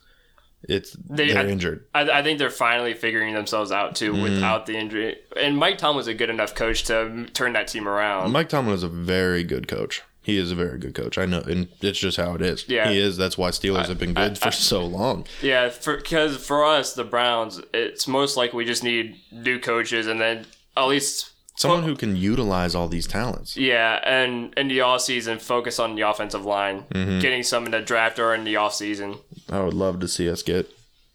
It's 0.68 0.96
They- 1.08 1.32
are 1.32 1.38
I- 1.40 1.46
injured. 1.46 1.84
I, 1.94 2.08
I 2.10 2.22
think 2.22 2.38
they're 2.38 2.50
finally 2.50 2.94
figuring 2.94 3.34
themselves 3.34 3.70
out 3.72 3.96
too 3.96 4.12
Mm-hmm. 4.12 4.22
without 4.22 4.66
the 4.66 4.76
injury. 4.76 5.16
And 5.36 5.56
Mike 5.56 5.78
Tomlin 5.78 5.94
Tomlin's 5.94 6.08
a 6.08 6.14
good 6.14 6.30
enough 6.30 6.54
coach 6.54 6.84
to 6.84 7.26
turn 7.34 7.52
that 7.52 7.68
team 7.68 7.86
around. 7.86 8.32
Mike 8.32 8.48
Tomlin 8.48 8.74
is 8.74 8.82
a 8.82 8.88
very 8.88 9.44
good 9.44 9.68
coach. 9.68 10.02
He 10.22 10.38
is 10.38 10.50
a 10.50 10.54
very 10.54 10.78
good 10.78 10.94
coach. 10.94 11.18
I 11.18 11.26
know, 11.26 11.40
and 11.40 11.68
it's 11.82 11.98
just 11.98 12.16
how 12.16 12.34
it 12.34 12.40
is. 12.40 12.66
Yeah. 12.66 12.88
he 12.88 12.98
is. 12.98 13.18
That's 13.18 13.36
why 13.36 13.50
Steelers 13.50 13.88
have 13.88 13.98
been 13.98 14.14
good 14.14 14.38
for 14.38 14.50
so 14.50 14.84
long. 14.86 15.26
Yeah, 15.42 15.70
because 15.84 16.38
for 16.38 16.64
us, 16.64 16.94
the 16.94 17.04
Browns, 17.04 17.60
it's 17.74 18.08
most 18.08 18.34
like 18.38 18.54
we 18.54 18.64
just 18.64 18.82
need 18.82 19.16
new 19.30 19.58
coaches 19.60 20.06
and 20.06 20.18
then 20.18 20.46
at 20.76 20.84
least 20.86 21.30
Someone 21.56 21.84
who 21.84 21.94
can 21.94 22.16
utilize 22.16 22.74
all 22.74 22.88
these 22.88 23.06
talents. 23.06 23.56
yeah, 23.56 24.00
and 24.04 24.52
in 24.56 24.68
the 24.68 24.80
off 24.80 25.02
season 25.02 25.38
focus 25.38 25.78
on 25.78 25.94
the 25.94 26.02
offensive 26.02 26.44
line, 26.44 26.82
Mm-hmm. 26.90 27.20
getting 27.20 27.42
some 27.44 27.64
in 27.66 27.70
the 27.70 27.80
draft 27.80 28.18
or 28.18 28.34
in 28.34 28.44
the 28.44 28.56
off 28.56 28.74
season. 28.74 29.16
I 29.48 29.60
would 29.60 29.74
love 29.74 30.00
to 30.00 30.08
see 30.08 30.28
us 30.28 30.42
get 30.42 30.68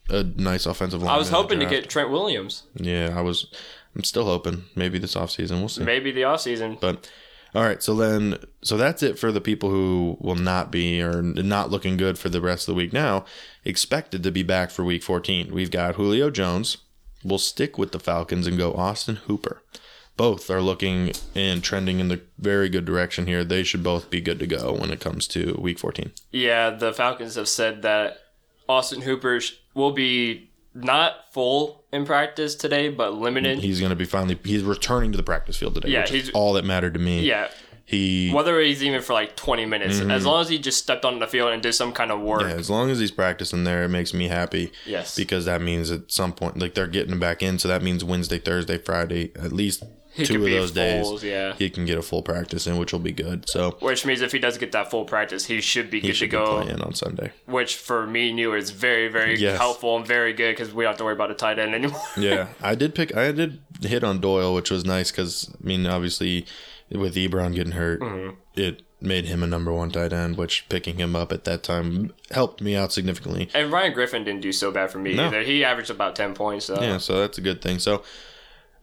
a 0.10 0.24
nice 0.24 0.66
offensive 0.66 1.02
line. 1.04 1.14
I 1.14 1.18
was 1.18 1.28
in 1.28 1.34
the 1.34 1.38
hoping 1.42 1.60
to 1.60 1.66
get 1.66 1.90
Trent 1.90 2.10
Williams, 2.10 2.64
Yeah, 2.76 3.14
I 3.18 3.22
was. 3.22 3.48
I'm 3.96 4.04
still 4.04 4.26
hoping. 4.26 4.64
Maybe 4.76 4.98
this 5.00 5.16
offseason. 5.16 5.60
We'll 5.60 5.68
see. 5.70 5.84
maybe 5.84 6.12
the 6.12 6.24
off 6.24 6.42
season. 6.42 6.78
But 6.80 7.10
all 7.56 7.64
right, 7.64 7.82
so 7.84 7.96
then 7.96 8.38
so 8.62 8.78
that's 8.78 9.02
it 9.04 9.18
for 9.20 9.32
the 9.32 9.42
people 9.42 9.70
who 9.72 10.16
will 10.22 10.36
not 10.36 10.72
be 10.72 11.02
or 11.02 11.22
not 11.22 11.70
looking 11.72 11.98
good 11.98 12.18
for 12.18 12.30
the 12.30 12.40
rest 12.40 12.68
of 12.70 12.74
the 12.74 12.78
week 12.78 12.94
now. 12.94 13.26
Expected 13.66 14.24
to 14.24 14.32
be 14.32 14.44
back 14.44 14.70
for 14.72 14.86
week 14.86 15.04
14. 15.04 15.52
We've 15.52 15.72
got 15.72 15.96
Julio 15.96 16.30
Jones. 16.30 16.78
We'll 17.24 17.40
stick 17.40 17.78
with 17.78 17.92
the 17.92 18.00
Falcons 18.00 18.48
and 18.48 18.58
go 18.58 18.74
Austin 18.74 19.18
Hooper. 19.28 19.62
Both 20.20 20.50
are 20.50 20.62
looking 20.62 21.14
and 21.34 21.64
trending 21.64 22.02
in 22.02 22.10
the 22.10 22.20
very 22.38 22.68
good 22.68 22.84
direction 22.84 23.26
here. 23.26 23.46
They 23.46 23.64
should 23.64 23.84
both 23.84 24.10
be 24.10 24.20
good 24.20 24.38
to 24.40 24.48
go 24.48 24.74
when 24.74 24.92
it 24.92 25.00
comes 25.00 25.26
to 25.30 25.58
week 25.62 25.80
14. 25.80 26.12
Yeah, 26.30 26.72
the 26.72 26.92
Falcons 26.92 27.36
have 27.36 27.48
said 27.48 27.84
that 27.84 28.18
Austin 28.68 29.00
Hooper 29.04 29.40
will 29.74 29.92
be 29.94 30.52
not 30.74 31.32
full 31.32 31.86
in 31.94 32.06
practice 32.06 32.56
today, 32.56 32.90
but 32.90 33.14
limited. 33.14 33.60
He's 33.60 33.80
going 33.80 33.92
to 33.92 33.96
be 33.96 34.04
finally 34.04 34.38
he's 34.44 34.62
returning 34.64 35.14
to 35.14 35.18
the 35.18 35.24
practice 35.24 35.56
field 35.56 35.76
today, 35.76 35.88
Yeah, 35.92 36.06
he's- 36.06 36.30
all 36.34 36.52
that 36.54 36.66
mattered 36.66 36.96
to 36.96 37.00
me. 37.00 37.22
yeah, 37.22 37.48
He 37.86 38.30
whether 38.32 38.60
he's 38.60 38.84
even 38.84 39.02
for 39.02 39.14
like 39.14 39.38
20 39.38 39.66
minutes, 39.66 40.02
as 40.02 40.26
long 40.26 40.42
as 40.42 40.50
he 40.50 40.60
just 40.60 40.80
stepped 40.80 41.06
on 41.06 41.20
the 41.20 41.28
field 41.28 41.52
and 41.54 41.64
did 41.64 41.74
some 41.76 41.94
kind 41.94 42.12
of 42.12 42.20
work. 42.20 42.42
Mm-hmm. 42.42 42.50
Yeah, 42.50 42.56
as 42.58 42.70
long 42.70 42.90
as 42.92 43.00
he's 43.00 43.10
practicing 43.12 43.64
there, 43.64 43.86
it 43.86 43.90
makes 43.90 44.14
me 44.14 44.28
happy. 44.28 44.74
Yes. 44.86 45.16
Because 45.16 45.46
that 45.46 45.62
means 45.62 45.90
at 45.92 46.12
some 46.12 46.34
point, 46.34 46.60
like 46.60 46.74
they're 46.74 46.88
getting 46.88 47.14
him 47.14 47.22
back 47.22 47.42
in, 47.42 47.58
so 47.58 47.70
that 47.70 47.82
means 47.82 48.04
Wednesday, 48.04 48.38
Thursday, 48.38 48.78
Friday, 48.78 49.32
at 49.36 49.54
least 49.54 49.82
He 50.12 50.26
two 50.26 50.44
of 50.44 50.50
those 50.50 50.72
days, 50.72 51.24
yeah. 51.24 51.54
he 51.54 51.70
can 51.70 51.86
get 51.86 51.98
a 51.98 52.02
full 52.02 52.24
practice 52.24 52.66
in, 52.66 52.78
which 52.78 52.92
will 52.92 53.00
be 53.00 53.12
good. 53.12 53.48
So 53.48 53.78
Which 53.80 54.06
means 54.06 54.22
if 54.22 54.32
he 54.32 54.40
does 54.40 54.58
get 54.58 54.72
that 54.72 54.90
full 54.90 55.06
practice, 55.06 55.46
he 55.46 55.62
should 55.62 55.92
be 55.92 56.00
he 56.00 56.08
good 56.08 56.14
to 56.14 56.14
should 56.18 56.26
be 56.32 56.38
go. 56.38 56.62
playing 56.64 56.82
on 56.82 56.94
Sunday. 56.96 57.32
Which 57.46 57.76
for 57.76 58.08
me, 58.08 58.30
and 58.32 58.40
you 58.40 58.54
is 58.56 58.72
very, 58.72 59.08
very 59.08 59.38
Yes. 59.38 59.58
helpful 59.60 59.96
and 59.98 60.06
very 60.08 60.34
good 60.34 60.52
because 60.58 60.74
we 60.74 60.84
don't 60.84 60.92
have 60.92 60.98
to 60.98 61.04
worry 61.04 61.14
about 61.14 61.30
a 61.32 61.36
tight 61.36 61.60
end 61.60 61.76
anymore. 61.76 62.02
Yeah, 62.18 62.48
I 62.62 62.74
did 62.76 62.96
pick. 62.96 63.16
I 63.16 63.32
did 63.32 63.60
hit 63.82 64.04
on 64.04 64.20
Doyle, 64.20 64.54
which 64.56 64.72
was 64.72 64.84
nice 64.84 65.12
because 65.12 65.50
I 65.64 65.66
mean, 65.68 65.86
obviously, 65.86 66.46
with 66.92 67.16
Ebron 67.16 67.54
getting 67.54 67.74
hurt, 67.74 68.02
Mm-hmm. 68.02 68.36
it 68.60 68.82
made 69.02 69.26
him 69.26 69.44
a 69.44 69.48
number 69.48 69.72
one 69.72 69.92
tight 69.92 70.12
end, 70.12 70.38
which 70.38 70.68
picking 70.70 70.98
him 70.98 71.16
up 71.16 71.32
at 71.32 71.44
that 71.46 71.64
time 71.64 72.12
helped 72.32 72.62
me 72.62 72.76
out 72.76 72.92
significantly. 72.92 73.48
and 73.54 73.72
Ryan 73.72 73.94
Griffin 73.94 74.24
didn't 74.26 74.42
do 74.42 74.52
so 74.52 74.72
bad 74.72 74.92
for 74.92 74.98
me 75.00 75.14
No. 75.14 75.28
either. 75.28 75.42
He 75.44 75.64
averaged 75.64 75.90
about 75.92 76.16
10 76.18 76.34
points. 76.34 76.66
So. 76.66 76.82
Yeah, 76.82 76.98
so 76.98 77.20
that's 77.22 77.38
a 77.38 77.42
good 77.42 77.62
thing. 77.62 77.80
So 77.80 78.04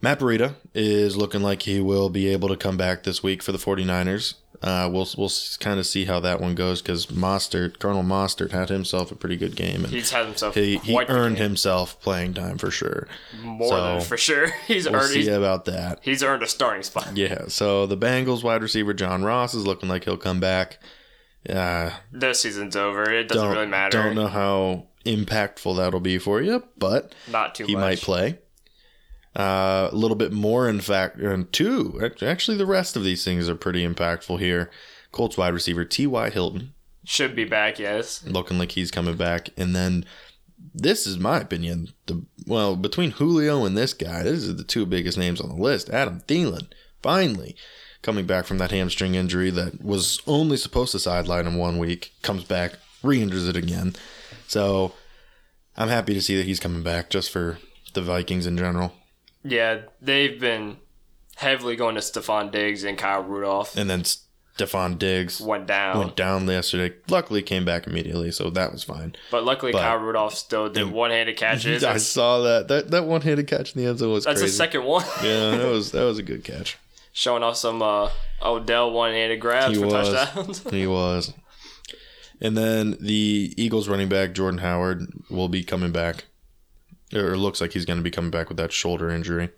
Matt 0.01 0.19
Breida 0.19 0.55
is 0.73 1.17
looking 1.17 1.41
like 1.41 1.63
he 1.63 1.79
will 1.81 2.09
be 2.09 2.27
able 2.27 2.49
to 2.49 2.55
come 2.57 2.77
back 2.77 3.03
this 3.03 3.23
week 3.23 3.41
for 3.41 3.51
the 3.51 3.57
49ers. 3.57 4.35
Uh, 4.61 4.89
we'll 4.91 5.07
we'll 5.17 5.29
kind 5.59 5.79
of 5.79 5.85
see 5.85 6.05
how 6.05 6.19
that 6.19 6.41
one 6.41 6.55
goes 6.55 6.81
because 6.81 7.05
Mostert, 7.07 7.77
Colonel 7.77 8.01
Mostert, 8.01 8.51
had 8.51 8.69
himself 8.69 9.11
a 9.11 9.15
pretty 9.15 9.37
good 9.37 9.55
game, 9.55 9.83
and 9.83 9.93
He's 9.93 10.09
had 10.09 10.25
himself 10.25 10.55
he, 10.55 10.77
he 10.77 10.97
earned 11.09 11.37
himself 11.37 12.01
playing 12.01 12.33
time 12.33 12.57
for 12.57 12.71
sure. 12.71 13.07
more 13.43 13.69
so 13.69 13.75
than 13.75 14.01
for 14.01 14.17
sure. 14.17 14.47
He's 14.67 14.85
We'll 14.89 14.95
earned 14.95 15.11
see 15.13 15.29
about 15.29 15.65
that. 15.65 15.99
he's 16.01 16.23
earned 16.23 16.41
a 16.41 16.47
starting 16.47 16.81
spot. 16.81 17.15
Yeah, 17.15 17.49
so 17.49 17.85
the 17.85 17.97
Bengals 17.97 18.43
wide 18.43 18.63
receiver 18.63 18.95
John 18.95 19.23
Ross 19.23 19.53
is 19.53 19.67
looking 19.67 19.89
like 19.89 20.05
he'll 20.05 20.17
come 20.17 20.39
back. 20.39 20.79
Uh, 21.47 21.91
This 22.11 22.41
season's 22.41 22.75
over. 22.75 23.03
It 23.11 23.27
doesn't 23.27 23.49
really 23.51 23.67
matter. 23.67 23.99
I 23.99 24.03
don't 24.05 24.15
know 24.15 24.27
how 24.27 24.87
impactful 25.05 25.77
that'll 25.77 25.99
be 25.99 26.17
for 26.17 26.41
you, 26.41 26.63
but 26.77 27.13
Not 27.31 27.53
too 27.53 27.65
he 27.67 27.75
much. 27.75 27.81
might 27.81 28.01
play. 28.01 28.39
Uh, 29.37 29.89
a 29.91 29.95
little 29.95 30.17
bit 30.17 30.31
more, 30.31 30.67
in 30.67 30.81
fact, 30.81 31.17
and 31.19 31.53
two. 31.53 32.01
Actually, 32.23 32.57
the 32.57 32.65
rest 32.65 32.95
of 32.95 33.03
these 33.03 33.23
things 33.23 33.47
are 33.47 33.55
pretty 33.55 33.87
impactful 33.87 34.39
here. 34.39 34.71
Colts 35.11 35.37
wide 35.37 35.53
receiver 35.53 35.85
T.Y. 35.85 36.31
Hilton 36.31 36.73
Should 37.05 37.35
be 37.35 37.45
back, 37.45 37.77
yes. 37.77 38.25
looking 38.25 38.57
like 38.57 38.71
he's 38.71 38.89
coming 38.89 39.15
back, 39.15 39.49
and 39.55 39.75
then 39.75 40.05
this 40.73 41.05
is 41.05 41.19
my 41.19 41.39
opinion. 41.39 41.89
The 42.07 42.25
well 42.47 42.75
between 42.75 43.11
Julio 43.11 43.63
and 43.63 43.77
this 43.77 43.93
guy, 43.93 44.23
these 44.23 44.49
are 44.49 44.53
the 44.53 44.63
two 44.63 44.87
biggest 44.87 45.19
names 45.19 45.39
on 45.39 45.49
the 45.49 45.55
list. 45.55 45.89
Adam 45.91 46.21
Thielen 46.27 46.67
finally 47.03 47.55
coming 48.01 48.25
back 48.25 48.45
from 48.45 48.57
that 48.57 48.71
hamstring 48.71 49.15
injury 49.15 49.49
that 49.51 49.83
was 49.83 50.19
only 50.25 50.57
supposed 50.57 50.93
to 50.93 50.99
sideline 50.99 51.45
him 51.45 51.57
one 51.57 51.77
week, 51.77 52.13
comes 52.21 52.43
back, 52.43 52.73
re-injures 53.03 53.47
it 53.47 53.55
again. 53.55 53.95
So 54.47 54.93
I'm 55.75 55.89
happy 55.89 56.13
to 56.13 56.21
see 56.21 56.35
that 56.37 56.45
he's 56.45 56.59
coming 56.59 56.83
back 56.83 57.09
just 57.09 57.29
for 57.29 57.59
the 57.93 58.01
Vikings 58.01 58.47
in 58.47 58.57
general. 58.57 58.93
Yeah, 59.47 59.81
they've 60.01 60.39
been 60.39 60.77
heavily 61.35 61.75
going 61.75 61.95
to 61.95 62.01
Stefon 62.01 62.51
Diggs 62.51 62.83
and 62.83 62.97
Kyle 62.97 63.21
Rudolph. 63.23 63.77
And 63.77 63.89
then 63.89 64.03
Stefon 64.03 64.97
Diggs 64.97 65.39
Went 65.39 65.67
down. 65.67 65.97
went 65.99 66.15
down 66.15 66.47
yesterday. 66.47 66.95
Luckily 67.09 67.41
came 67.43 67.63
back 67.63 67.85
immediately, 67.85 68.31
so 68.31 68.49
that 68.49 68.71
was 68.71 68.83
fine. 68.83 69.15
but 69.29 69.43
luckily, 69.43 69.71
but- 69.71 69.81
Kyle 69.81 69.97
Rudolph 69.97 70.33
still 70.33 70.67
did 70.69 70.91
one 70.91 71.11
handed 71.11 71.37
catches. 71.37 71.83
I 71.83 71.97
saw 71.97 72.39
that. 72.41 72.67
That 72.67 72.89
that 72.91 73.05
one 73.05 73.21
handed 73.21 73.47
catch 73.47 73.75
in 73.75 73.81
the 73.83 73.87
end 73.87 73.99
zone 73.99 74.11
was 74.13 74.25
that's 74.25 74.39
crazy. 74.39 74.51
the 74.51 74.57
second 74.57 74.83
one. 74.85 75.05
Yeah, 75.23 75.57
that 75.57 75.67
was 75.69 75.91
that 75.91 76.03
was 76.03 76.17
a 76.17 76.23
good 76.23 76.43
catch. 76.43 76.77
Showing 77.13 77.41
off 77.43 77.57
some 77.57 77.81
uh, 77.81 78.09
Odell 78.43 78.91
one 78.91 79.11
handed 79.11 79.39
grabs 79.39 79.75
He 79.75 79.81
for 79.81 79.87
was. 79.87 80.09
touchdowns. 80.09 80.69
He 80.71 80.85
was. 80.99 81.33
And 82.39 82.55
then 82.55 82.97
the 83.01 83.53
Eagles 83.57 83.87
running 83.87 84.09
back 84.09 84.33
Jordan 84.33 84.59
Howard 84.59 85.07
will 85.29 85.49
be 85.49 85.63
coming 85.63 85.91
back. 85.91 86.25
Or 87.13 87.33
it 87.33 87.37
looks 87.37 87.61
like 87.61 87.73
he's 87.73 87.85
going 87.85 87.97
to 87.97 88.03
be 88.03 88.11
coming 88.11 88.31
back 88.31 88.49
with 88.49 88.57
that 88.57 88.71
shoulder 88.71 89.09
injury. 89.09 89.49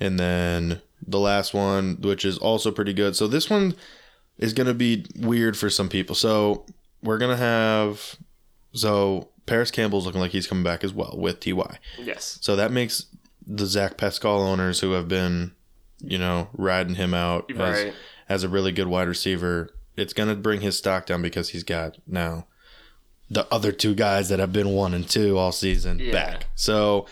And 0.00 0.18
then 0.18 0.80
the 1.06 1.20
last 1.20 1.52
one, 1.52 1.98
which 2.00 2.24
is 2.24 2.38
also 2.38 2.70
pretty 2.70 2.92
good. 2.92 3.14
So 3.16 3.28
this 3.28 3.50
one 3.50 3.74
is 4.38 4.52
going 4.52 4.66
to 4.66 4.74
be 4.74 5.06
weird 5.16 5.56
for 5.56 5.68
some 5.68 5.88
people. 5.88 6.14
So 6.14 6.64
we're 7.02 7.18
going 7.18 7.36
to 7.36 7.42
have. 7.42 8.16
So 8.72 9.28
Parris 9.46 9.70
Campbell's 9.70 10.06
looking 10.06 10.20
like 10.20 10.30
he's 10.30 10.46
coming 10.46 10.64
back 10.64 10.82
as 10.82 10.94
well 10.94 11.14
with 11.18 11.40
TY. 11.40 11.78
yes. 11.98 12.38
So 12.40 12.56
that 12.56 12.72
makes 12.72 13.06
the 13.46 13.66
Zach 13.66 13.96
Pascal 13.96 14.40
owners 14.40 14.80
who 14.80 14.92
have 14.92 15.08
been, 15.08 15.52
you 16.00 16.16
know, 16.18 16.48
riding 16.54 16.94
him 16.94 17.12
out 17.12 17.50
as, 17.72 17.94
as 18.28 18.44
a 18.44 18.48
really 18.48 18.72
good 18.72 18.86
wide 18.86 19.08
receiver, 19.08 19.70
it's 19.96 20.12
going 20.14 20.28
to 20.28 20.34
bring 20.36 20.62
his 20.62 20.78
stock 20.78 21.06
down 21.06 21.20
because 21.22 21.50
he's 21.50 21.64
got 21.64 21.98
now 22.06 22.46
the 23.32 23.46
other 23.52 23.72
two 23.72 23.94
guys 23.94 24.28
that 24.28 24.38
have 24.38 24.52
been 24.52 24.68
one 24.70 24.92
and 24.94 25.08
two 25.08 25.38
all 25.38 25.52
season 25.52 25.98
Yeah. 25.98 26.12
back. 26.12 26.46
So 26.54 27.06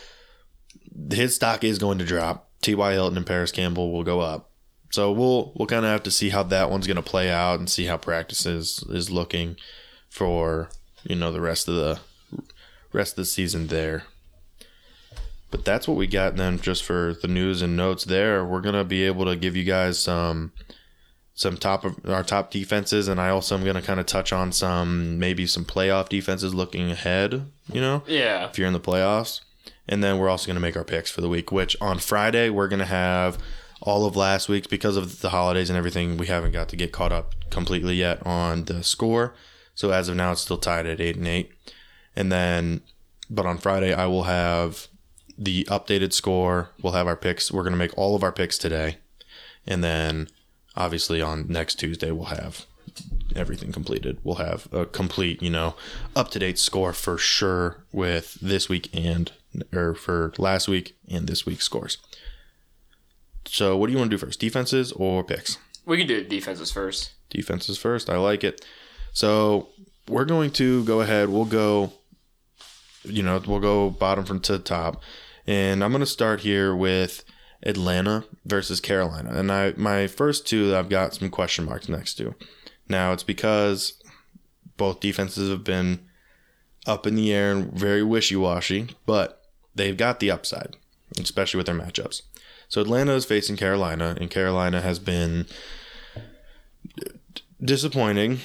his 1.11 1.35
stock 1.35 1.65
is 1.65 1.79
going 1.79 1.99
to 1.99 2.05
drop. 2.05 2.51
T.Y. 2.63 2.93
Hilton 2.93 3.17
and 3.17 3.27
Parris 3.27 3.53
Campbell 3.53 3.91
will 3.91 4.05
go 4.05 4.21
up. 4.21 4.51
So 4.91 5.13
we'll 5.13 5.53
we'll 5.55 5.67
kind 5.69 5.85
of 5.87 5.91
have 5.93 6.03
to 6.03 6.11
see 6.11 6.29
how 6.31 6.43
that 6.45 6.71
one's 6.71 6.87
going 6.87 6.97
to 6.97 7.03
play 7.03 7.31
out 7.31 7.59
and 7.59 7.71
see 7.71 7.87
how 7.87 7.97
practice 7.97 8.45
is, 8.45 8.85
is 8.91 9.09
looking 9.09 9.57
for 10.09 10.69
you 11.05 11.17
know 11.17 11.31
the 11.33 11.41
rest 11.41 11.69
of 11.69 11.75
the 11.77 12.01
rest 12.93 13.13
of 13.13 13.17
the 13.17 13.25
season 13.25 13.69
there. 13.69 14.05
But 15.51 15.65
that's 15.65 15.89
what 15.89 15.97
we 15.97 16.07
got 16.07 16.37
then 16.37 16.61
just 16.61 16.83
for 16.85 17.15
the 17.23 17.29
news 17.29 17.63
and 17.63 17.77
notes 17.77 18.05
there. 18.05 18.45
We're 18.45 18.61
gonna 18.61 18.85
be 18.85 19.05
able 19.05 19.25
to 19.27 19.37
give 19.37 19.57
you 19.57 19.65
guys 19.65 19.99
some 19.99 20.53
some 21.41 21.57
top 21.57 21.85
of 21.87 21.97
our 22.07 22.23
top 22.23 22.51
defenses 22.51 23.09
and 23.09 23.19
I 23.19 23.31
also 23.31 23.57
am 23.57 23.65
gonna 23.65 23.81
kind 23.81 23.99
of 23.99 24.05
touch 24.05 24.31
on 24.31 24.53
some 24.53 25.19
maybe 25.19 25.47
some 25.47 25.65
playoff 25.65 26.11
defenses 26.11 26.53
looking 26.55 26.91
ahead, 26.91 27.47
you 27.73 27.81
know, 27.81 28.03
Yeah. 28.07 28.47
if 28.51 28.59
you're 28.59 28.67
in 28.67 28.75
the 28.75 28.81
playoffs. 28.81 29.41
And 29.89 30.05
then 30.05 30.19
we're 30.19 30.29
also 30.29 30.47
gonna 30.47 30.61
make 30.61 30.77
our 30.77 30.85
picks 30.85 31.11
for 31.11 31.23
the 31.23 31.31
week, 31.31 31.51
which 31.51 31.77
on 31.81 31.99
Friday 31.99 32.51
we're 32.51 32.69
gonna 32.69 32.85
have 32.85 33.39
all 33.81 34.05
of 34.05 34.17
last 34.17 34.51
week's 34.51 34.67
because 34.67 34.99
of 34.99 35.21
the 35.23 35.31
holidays 35.31 35.71
and 35.71 35.79
everything, 35.79 36.19
we 36.19 36.27
haven't 36.27 36.53
got 36.53 36.69
to 36.69 36.77
get 36.77 36.93
caught 36.93 37.11
up 37.13 37.35
completely 37.49 37.95
yet 37.95 38.25
on 38.27 38.67
the 38.67 38.85
score. 38.85 39.35
So 39.75 39.93
as 39.93 40.11
of 40.11 40.17
now 40.17 40.33
it's 40.33 40.43
still 40.43 40.59
tied 40.59 40.85
at 40.85 41.01
eight 41.01 41.17
and 41.17 41.27
eight. 41.27 41.53
And 42.15 42.31
then 42.31 42.83
but 43.31 43.47
on 43.47 43.57
Friday 43.57 43.95
I 43.95 44.05
will 44.05 44.25
have 44.25 44.89
the 45.39 45.65
updated 45.71 46.13
score. 46.13 46.69
We'll 46.83 46.93
have 46.93 47.07
our 47.07 47.17
picks. 47.17 47.51
We're 47.51 47.63
going 47.63 47.73
to 47.73 47.79
make 47.79 47.97
all 47.97 48.15
of 48.15 48.23
our 48.23 48.33
picks 48.33 48.59
today. 48.59 48.99
And 49.67 49.83
then 49.83 50.29
obviously 50.77 51.21
on 51.21 51.47
next 51.49 51.77
Tuesday, 51.77 52.11
we'll 52.11 52.27
have 52.27 52.67
everything 53.37 53.73
completed. 53.73 54.19
We'll 54.25 54.37
have 54.37 54.69
a 54.73 54.87
complete, 54.87 55.43
you 55.43 55.51
know, 55.51 55.75
up 56.17 56.31
to 56.33 56.39
date 56.39 56.59
score 56.59 56.93
for 56.93 57.19
sure 57.19 57.85
with 57.93 58.35
this 58.41 58.69
week 58.69 58.89
and, 58.93 59.33
or 59.73 59.95
for 59.95 60.33
last 60.39 60.69
week 60.69 60.97
and 61.09 61.27
this 61.27 61.47
week's 61.47 61.65
scores. 61.65 61.99
So 63.47 63.77
what 63.77 63.87
do 63.87 63.93
you 63.93 63.99
want 63.99 64.11
to 64.11 64.17
do 64.17 64.25
first? 64.25 64.41
Defenses 64.41 64.93
or 64.93 65.25
picks? 65.25 65.59
We 65.87 65.99
can 65.99 66.07
do 66.07 66.25
defenses 66.25 66.71
first. 66.71 67.13
Defenses 67.31 67.79
first. 67.79 68.11
I 68.11 68.17
like 68.17 68.45
it. 68.45 68.65
So 69.13 69.69
we're 70.09 70.25
going 70.25 70.51
to 70.53 70.85
go 70.85 71.01
ahead. 71.01 71.29
We'll 71.29 71.45
go, 71.45 71.93
you 73.05 73.23
know, 73.23 73.43
we'll 73.47 73.61
go 73.61 73.91
bottom 73.91 74.25
from 74.25 74.41
to 74.41 74.59
top. 74.59 75.03
And 75.47 75.83
I'm 75.83 75.91
going 75.91 76.01
to 76.01 76.07
start 76.07 76.41
here 76.41 76.75
with 76.77 77.25
Atlanta 77.63 78.25
versus 78.45 78.81
Carolina. 78.81 79.31
And 79.33 79.51
I 79.53 79.75
my 79.77 80.07
first 80.07 80.47
two 80.47 80.75
I've 80.75 80.89
got 80.89 81.15
some 81.15 81.31
question 81.31 81.65
marks 81.65 81.89
next 81.89 82.15
to. 82.15 82.35
Now 82.89 83.13
it's 83.13 83.23
because 83.23 83.95
both 84.77 85.01
defenses 85.01 85.51
have 85.51 85.65
been 85.65 86.01
up 86.87 87.07
in 87.07 87.15
the 87.15 87.33
air 87.33 87.53
and 87.53 87.73
very 87.73 88.03
wishy-washy, 88.03 88.89
but 89.05 89.45
they've 89.75 89.97
got 89.97 90.19
the 90.21 90.31
upside, 90.31 90.77
especially 91.21 91.59
with 91.59 91.67
their 91.67 91.75
matchups. 91.75 92.23
So 92.69 92.81
Atlanta 92.81 93.13
is 93.15 93.25
facing 93.25 93.57
Carolina, 93.57 94.17
and 94.19 94.31
Carolina 94.31 94.81
has 94.81 94.99
been 94.99 95.47
disappointing 97.63 98.41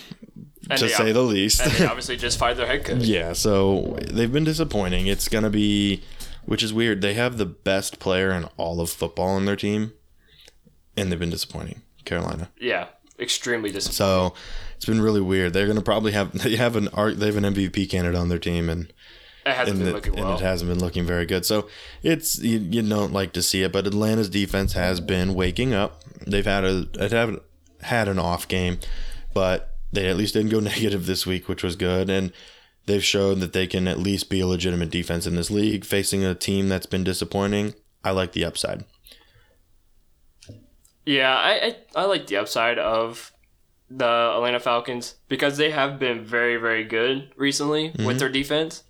And 0.69 0.79
to 0.79 0.89
say 0.89 1.10
ob- 1.10 1.13
the 1.13 1.22
least. 1.22 1.62
And 1.62 1.72
they 1.72 1.86
obviously 1.86 2.17
just 2.17 2.38
fired 2.38 2.57
their 2.57 2.67
head 2.67 2.84
coach. 2.86 3.03
yeah, 3.03 3.34
so 3.34 3.98
they've 4.12 4.31
been 4.31 4.43
disappointing. 4.43 5.07
It's 5.07 5.27
gonna 5.27 5.50
be, 5.50 6.01
which 6.46 6.64
is 6.64 6.74
weird. 6.74 7.02
They 7.02 7.14
have 7.16 7.38
the 7.38 7.46
best 7.46 8.00
player 8.00 8.32
in 8.32 8.46
all 8.58 8.82
of 8.82 8.90
football 8.90 9.30
on 9.30 9.46
their 9.46 9.56
team, 9.56 9.94
and 10.98 11.12
they've 11.12 11.20
been 11.20 11.30
disappointing. 11.30 11.82
Carolina. 12.06 12.52
Yeah. 12.60 12.88
Extremely 13.20 13.72
disappointing. 13.72 14.34
So 14.34 14.34
it's 14.75 14.86
been 14.86 15.02
really 15.02 15.22
weird. 15.22 15.54
They're 15.54 15.68
gonna 15.68 15.82
probably 15.82 16.12
have 16.12 16.32
they 16.44 16.56
have 16.58 16.75
an 16.75 16.90
they 17.18 17.25
have 17.28 17.38
an 17.38 17.44
MVP 17.46 17.90
candidate 17.90 18.20
on 18.20 18.30
their 18.30 18.40
team, 18.40 18.70
and 18.70 18.92
It 19.46 19.54
hasn't 19.56 19.78
and, 19.78 19.80
been 19.80 19.88
it, 19.88 19.94
looking 19.96 20.16
and 20.18 20.25
well. 20.28 20.36
it 20.38 20.42
hasn't 20.42 20.70
been 20.70 20.80
looking 20.80 21.06
very 21.06 21.25
good. 21.25 21.46
So 21.46 21.70
it's 22.04 22.40
you, 22.40 22.60
you 22.60 22.82
don't 22.82 23.14
like 23.14 23.32
to 23.34 23.42
see 23.42 23.64
it, 23.64 23.72
but 23.72 23.88
Atlanta's 23.88 24.30
defense 24.30 24.74
has 24.74 25.00
been 25.00 25.34
waking 25.34 25.74
up. 25.74 26.02
They've 26.28 26.46
had 26.46 26.66
a 26.66 26.88
it 27.00 27.12
haven't 27.12 27.42
had 27.82 28.08
an 28.10 28.20
off 28.20 28.48
game, 28.48 28.80
but 29.34 29.78
they 29.94 30.08
at 30.08 30.18
least 30.18 30.34
didn't 30.34 30.52
go 30.52 30.60
negative 30.75 31.06
this 31.06 31.25
week, 31.25 31.48
which 31.48 31.64
was 31.64 31.75
good. 31.78 32.10
And 32.10 32.34
they've 32.86 33.04
shown 33.04 33.39
that 33.39 33.54
they 33.54 33.68
can 33.68 33.88
at 33.88 34.00
least 34.00 34.30
be 34.30 34.39
a 34.42 34.48
legitimate 34.48 34.89
defense 34.92 35.25
in 35.27 35.36
this 35.36 35.50
league, 35.51 35.86
facing 35.86 36.24
a 36.24 36.36
team 36.36 36.70
that's 36.70 36.86
been 36.86 37.04
disappointing. 37.04 37.74
I 38.04 38.12
like 38.12 38.32
the 38.34 38.46
upside. 38.46 38.86
Yeah, 41.06 41.36
I, 41.36 41.51
I 41.96 42.01
I 42.01 42.06
like 42.06 42.27
the 42.27 42.38
upside 42.38 42.80
of 42.80 43.32
the 43.89 44.06
Atlanta 44.36 44.60
Falcons 44.60 45.15
because 45.30 45.58
they 45.58 45.70
have 45.72 46.00
been 46.00 46.24
very 46.24 46.58
very 46.58 46.84
good 46.84 47.32
recently 47.38 47.89
Mm-hmm. 47.89 48.06
with 48.06 48.20
their 48.20 48.30
defense. 48.30 48.84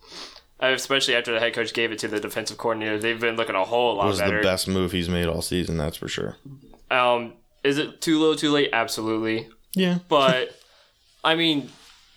Uh, 0.64 0.68
Especially 0.68 1.14
after 1.16 1.34
the 1.34 1.40
head 1.42 1.54
coach 1.54 1.74
gave 1.74 1.92
it 1.92 2.00
to 2.00 2.08
the 2.08 2.20
defensive 2.20 2.58
coordinator, 2.58 2.98
they've 2.98 3.20
been 3.20 3.36
looking 3.36 3.56
a 3.56 3.66
whole 3.66 3.96
lot 3.96 4.04
better. 4.04 4.10
was 4.10 4.20
better. 4.20 4.38
the 4.38 4.44
best 4.44 4.68
move 4.70 4.94
he's 4.94 5.10
made 5.10 5.28
all 5.28 5.42
season, 5.42 5.76
that's 5.78 5.98
for 5.98 6.08
sure. 6.08 6.38
Um, 6.90 7.34
is 7.66 7.78
it 7.78 8.00
too 8.00 8.20
little, 8.20 8.38
too 8.38 8.52
late? 8.52 8.70
Absolutely, 8.72 9.50
Yeah. 9.74 9.98
but 10.08 10.58
I 11.26 11.36
mean, 11.36 11.70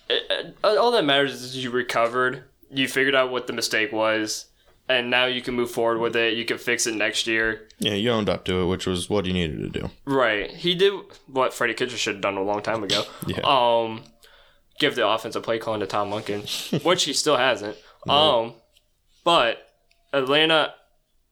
it, 0.09 0.23
it- 0.63 0.77
all 0.77 0.91
that 0.91 1.05
matters 1.05 1.33
is 1.41 1.55
you 1.63 1.71
recovered, 1.71 2.43
you 2.71 2.87
figured 2.87 3.15
out 3.15 3.31
what 3.31 3.47
the 3.47 3.53
mistake 3.53 3.91
was, 3.91 4.45
and 4.87 5.09
now 5.09 5.25
you 5.25 5.41
can 5.41 5.53
move 5.53 5.69
forward 5.71 5.99
with 5.99 6.15
it. 6.15 6.33
You 6.35 6.45
can 6.45 6.57
fix 6.57 6.87
it 6.87 6.95
next 6.95 7.27
year. 7.27 7.67
Yeah, 7.79 7.93
you 7.93 8.09
owned 8.11 8.29
up 8.29 8.43
to 8.45 8.61
it, 8.61 8.65
which 8.65 8.85
was 8.87 9.09
what 9.09 9.25
you 9.25 9.33
needed 9.33 9.59
to 9.73 9.79
do. 9.79 9.89
Right. 10.05 10.49
He 10.51 10.73
did 10.75 10.93
what 11.27 11.53
Freddie 11.53 11.75
Kitchens 11.75 11.99
should 11.99 12.15
have 12.15 12.21
done 12.21 12.37
a 12.37 12.43
long 12.43 12.61
time 12.61 12.83
ago. 12.83 13.03
Yeah. 13.27 13.39
Um, 13.43 14.03
give 14.79 14.95
the 14.95 15.07
offensive 15.07 15.43
play 15.43 15.59
calling 15.59 15.81
to 15.81 15.85
Tom 15.87 16.09
Lunkin, 16.09 16.83
which 16.85 17.03
he 17.03 17.13
still 17.13 17.37
hasn't. 17.37 17.77
Um, 18.07 18.53
but 19.23 19.67
Atlanta 20.13 20.73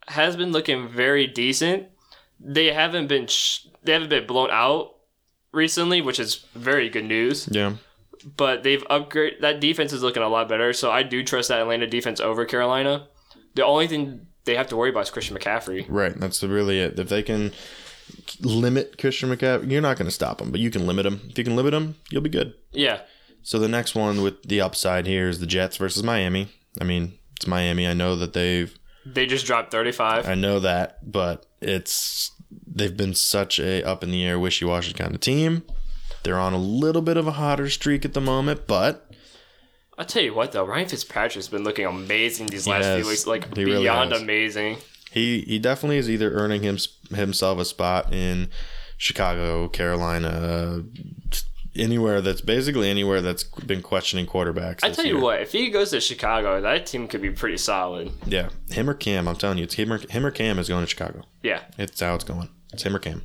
has 0.08 0.36
been 0.36 0.52
looking 0.52 0.88
very 0.88 1.26
decent. 1.28 1.88
They 2.40 2.68
haven't 2.72 3.08
been 3.08 3.28
sh- 3.28 3.66
they 3.84 3.94
haven't 3.94 4.10
been 4.10 4.28
blown 4.28 4.50
out 4.52 4.94
recently, 5.52 6.02
which 6.02 6.20
is 6.20 6.46
very 6.54 6.90
good 6.90 7.06
news. 7.06 7.48
Yeah. 7.52 7.74
But 8.36 8.64
they've 8.64 8.84
upgraded 8.88 9.42
that 9.42 9.60
defense 9.60 9.94
is 9.94 10.04
looking 10.04 10.24
a 10.24 10.28
lot 10.28 10.50
better. 10.50 10.74
So 10.74 10.92
I 10.92 11.04
do 11.04 11.24
trust 11.24 11.50
that 11.50 11.62
Atlanta 11.62 11.88
defense 11.88 12.20
over 12.20 12.46
Carolina. 12.46 13.08
The 13.56 13.66
only 13.66 13.88
thing 13.88 14.28
they 14.46 14.56
have 14.56 14.68
to 14.68 14.76
worry 14.76 14.90
about 14.90 15.04
is 15.04 15.10
Christian 15.10 15.38
McCaffrey. 15.38 15.86
Right. 15.88 16.18
That's 16.20 16.44
really 16.44 16.80
it. 16.80 17.00
If 17.00 17.10
they 17.10 17.24
can 17.24 17.54
limit 18.42 18.98
Christian 18.98 19.30
McCaffrey, 19.30 19.72
you're 19.72 19.82
not 19.82 19.98
going 19.98 20.08
to 20.08 20.12
stop 20.12 20.42
him, 20.42 20.52
but 20.52 20.60
you 20.60 20.70
can 20.70 20.86
limit 20.86 21.06
him. 21.06 21.22
If 21.30 21.38
you 21.38 21.44
can 21.44 21.56
limit 21.56 21.74
him, 21.74 21.96
you'll 22.10 22.22
be 22.22 22.30
good. 22.30 22.54
Yeah. 22.72 23.02
So 23.44 23.60
the 23.60 23.70
next 23.70 23.96
one 23.96 24.22
with 24.22 24.44
the 24.44 24.60
upside 24.60 25.08
here 25.08 25.30
is 25.30 25.40
the 25.40 25.48
Jets 25.48 25.78
versus 25.78 26.04
Miami. 26.04 26.50
I 26.82 26.84
mean, 26.84 27.18
it's 27.38 27.48
Miami. 27.48 27.88
I 27.88 27.94
know 27.94 28.16
that 28.18 28.34
they've 28.34 28.78
They 29.06 29.26
just 29.26 29.46
dropped 29.46 29.72
35. 29.72 30.28
I 30.28 30.36
know 30.36 30.60
that, 30.60 31.10
but 31.10 31.46
it's 31.62 32.32
they've 32.66 32.96
been 32.96 33.14
such 33.14 33.60
a 33.60 33.84
up 33.84 34.04
in 34.04 34.12
the 34.12 34.26
air, 34.26 34.38
wishy 34.38 34.66
washy 34.66 34.94
kind 34.94 35.16
of 35.16 35.22
team. 35.22 35.64
They're 36.28 36.38
on 36.38 36.52
a 36.52 36.58
little 36.58 37.02
bit 37.02 37.16
of 37.16 37.26
a 37.26 37.32
hotter 37.32 37.70
streak 37.70 38.04
at 38.04 38.14
the 38.14 38.20
moment, 38.20 38.68
but 38.68 39.10
I'll 39.98 40.04
tell 40.04 40.22
you 40.22 40.34
what, 40.34 40.52
though, 40.52 40.66
Ryan 40.66 40.90
Fitzpatrick's 40.90 41.48
been 41.48 41.64
looking 41.64 41.86
amazing 41.86 42.48
these 42.48 42.68
last 42.68 42.84
few 42.98 43.08
weeks. 43.08 43.26
Like, 43.26 43.56
He 43.56 43.64
really 43.64 43.84
beyond 43.84 44.12
amazing. 44.12 44.76
he 45.10 45.40
he 45.48 45.58
definitely 45.58 46.00
is 46.00 46.10
either 46.10 46.34
earning 46.34 46.64
him, 46.64 46.80
himself 47.12 47.60
a 47.60 47.64
spot 47.64 48.14
in 48.14 48.50
Chicago, 48.98 49.70
Carolina, 49.70 50.84
anywhere 51.78 52.20
that's 52.20 52.42
basically 52.42 52.90
anywhere 52.90 53.22
that's 53.22 53.44
been 53.46 53.82
questioning 53.82 54.26
quarterbacks. 54.26 54.84
I 54.84 54.90
tell 54.90 55.06
you 55.06 55.14
year. 55.14 55.24
what, 55.24 55.42
if 55.42 55.54
he 55.54 55.70
goes 55.70 55.92
to 55.92 56.02
Chicago, 56.02 56.60
that 56.60 56.88
team 56.88 57.08
could 57.08 57.22
be 57.22 57.32
pretty 57.32 57.56
solid. 57.58 58.12
yeah, 58.26 58.50
him 58.70 58.90
or 58.90 58.94
Cam. 58.94 59.30
I'm 59.30 59.38
telling 59.38 59.60
you, 59.60 59.64
it's 59.64 59.76
him 59.76 59.94
or, 59.94 60.00
him 60.10 60.26
or 60.26 60.32
Cam 60.32 60.60
is 60.60 60.68
going 60.68 60.84
to 60.84 60.90
Chicago. 60.90 61.22
Yeah. 61.42 61.62
It's 61.78 62.02
how 62.02 62.16
it's 62.16 62.26
going. 62.26 62.50
It's 62.74 62.84
him 62.84 62.94
or 62.94 63.00
Cam. 63.00 63.22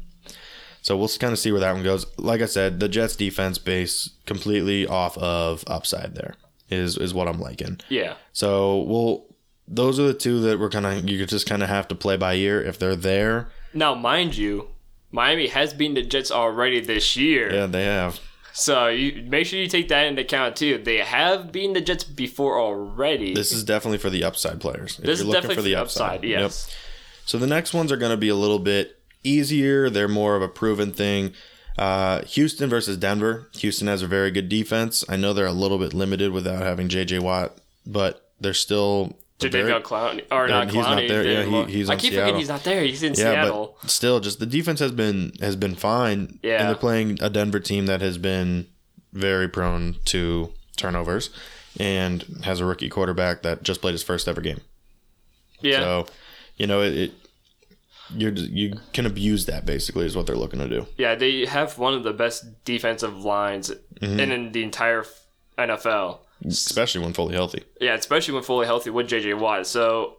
So 0.83 0.97
we'll 0.97 1.09
kind 1.09 1.33
of 1.33 1.39
see 1.39 1.53
where 1.53 1.61
that 1.61 1.73
one 1.75 1.83
goes. 1.85 2.05
Like 2.19 2.43
I 2.43 2.47
said, 2.47 2.81
the 2.81 2.89
Jets 2.89 3.17
defense 3.17 3.57
base 3.59 4.11
completely 4.27 4.87
off 4.87 5.17
of 5.19 5.63
upside 5.67 6.15
there 6.17 6.35
is 6.71 6.97
is 6.99 7.15
what 7.15 7.29
I'm 7.29 7.41
liking. 7.41 7.81
Yeah. 7.89 8.15
So 8.33 8.81
we'll 8.83 9.27
those 9.69 9.99
are 10.01 10.05
the 10.09 10.15
two 10.15 10.41
that 10.41 10.59
we're 10.59 10.69
kind 10.71 10.85
of 10.87 11.09
you 11.09 11.25
just 11.25 11.49
kind 11.49 11.63
of 11.63 11.69
have 11.69 11.87
to 11.89 11.95
play 11.95 12.17
by 12.17 12.35
ear. 12.35 12.61
If 12.61 12.79
they're 12.79 12.97
there, 12.97 13.49
Now, 13.73 13.95
mind 13.95 14.37
you, 14.37 14.69
Miami 15.13 15.47
has 15.49 15.73
beaten 15.73 15.95
the 15.95 16.03
Jets 16.03 16.31
already 16.33 16.81
this 16.81 17.17
year. 17.17 17.53
yeah, 17.55 17.67
they 17.67 17.85
have. 17.85 18.21
So 18.55 18.89
you 18.89 19.23
make 19.23 19.47
sure 19.47 19.59
you 19.61 19.69
take 19.69 19.89
that 19.89 20.07
into 20.07 20.23
account 20.23 20.57
too. 20.57 20.79
They 20.83 20.99
have 20.99 21.53
beaten 21.53 21.73
the 21.75 21.81
Jets 21.81 22.05
before 22.05 22.59
already. 22.61 23.35
This 23.35 23.53
is 23.53 23.63
definitely 23.65 23.99
for 23.99 24.11
the 24.11 24.25
upside 24.25 24.61
players. 24.61 24.99
If 24.99 25.05
This 25.07 25.07
you're 25.07 25.13
is 25.13 25.25
looking 25.27 25.33
definitely 25.43 25.55
for 25.57 25.63
the 25.63 25.77
upside. 25.77 26.25
Yep. 26.25 26.41
Yes. 26.41 26.77
So 27.25 27.39
the 27.39 27.47
next 27.47 27.73
ones 27.73 27.93
are 27.93 27.97
going 27.97 28.11
to 28.11 28.17
be 28.17 28.29
a 28.29 28.35
little 28.37 28.59
bit 28.59 28.99
easier. 29.25 29.89
They're 29.91 30.09
more 30.09 30.37
of 30.37 30.43
a 30.43 30.49
proven 30.49 30.93
thing. 30.93 31.33
Uh, 31.79 32.23
Houston 32.25 32.69
versus 32.69 32.97
Denver. 32.97 33.49
Houston 33.57 33.87
has 33.87 34.03
a 34.03 34.07
very 34.07 34.31
good 34.31 34.49
defense. 34.49 35.05
I 35.09 35.17
know 35.17 35.33
they're 35.33 35.47
a 35.47 35.53
little 35.53 35.79
bit 35.79 35.95
limited 35.95 36.31
without 36.33 36.63
having 36.63 36.89
J.J. 36.89 37.21
Watt, 37.21 37.57
but 37.87 38.31
they're 38.41 38.53
still 38.53 39.17
Jadeveon 39.39 39.83
Clowney 39.83 40.23
or 40.31 40.47
not 40.49 40.67
he's 40.67 40.75
not 40.77 40.97
there. 41.09 41.25
Yeah, 41.25 41.65
he- 41.67 41.73
he's 41.73 41.91
I 41.91 41.97
keep 41.97 42.11
Seattle. 42.13 42.21
forgetting 42.27 42.39
he's 42.41 42.49
not 42.49 42.63
there. 42.65 42.83
He's 42.83 43.03
in 43.03 43.15
yeah, 43.15 43.17
Seattle. 43.33 43.79
but 43.81 43.91
still, 43.91 44.21
just 44.21 44.39
the 44.39 44.47
defense 44.47 44.79
has 44.81 44.93
been 44.93 45.33
has 45.41 45.57
been 45.57 45.75
fine. 45.75 46.39
Yeah. 46.43 46.59
and 46.61 46.69
they're 46.69 46.77
playing 46.77 47.19
a 47.23 47.31
Denver 47.31 47.59
team 47.59 47.87
that 47.87 48.01
has 48.03 48.19
been 48.19 48.67
very 49.13 49.49
prone 49.49 49.97
to 50.07 50.53
turnovers 50.77 51.31
and 51.81 52.23
has 52.45 52.61
a 52.61 52.65
rookie 52.67 52.89
quarterback 52.89 53.43
that 53.43 53.63
just 53.63 53.81
played 53.81 53.93
his 53.93 54.03
first 54.03 54.29
ever 54.29 54.41
game. 54.41 54.61
yeah. 55.61 55.81
So, 55.81 56.07
you 56.57 56.67
know, 56.67 56.83
it, 56.83 56.93
it 56.95 57.13
you 58.17 58.31
you 58.31 58.79
can 58.93 59.07
abuse 59.07 59.47
that 59.47 59.65
basically 59.67 60.07
is 60.07 60.17
what 60.17 60.27
they're 60.27 60.37
looking 60.37 60.61
to 60.61 60.69
do. 60.69 60.87
Yeah, 60.97 61.15
they 61.15 61.47
have 61.47 61.79
one 61.79 61.95
of 61.95 62.03
the 62.03 62.13
best 62.13 62.65
defensive 62.65 63.25
lines 63.25 63.71
Mm-hmm. 64.01 64.19
in, 64.19 64.33
in 64.33 64.51
the 64.53 64.65
entire 64.65 65.05
NFL. 65.57 66.19
especially 66.45 67.03
when 67.05 67.13
fully 67.13 67.35
healthy. 67.35 67.63
Yeah, 67.81 67.95
especially 67.95 68.35
when 68.35 68.43
fully 68.43 68.67
healthy 68.67 68.91
with 68.91 69.09
JJ 69.09 69.39
Watt. 69.39 69.65
So 69.69 70.17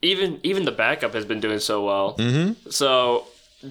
even 0.00 0.40
even 0.42 0.64
the 0.64 0.72
backup 0.72 1.12
has 1.12 1.26
been 1.26 1.38
doing 1.40 1.58
so 1.58 1.84
well. 1.84 2.16
Mm-hmm. 2.16 2.70
So 2.70 3.26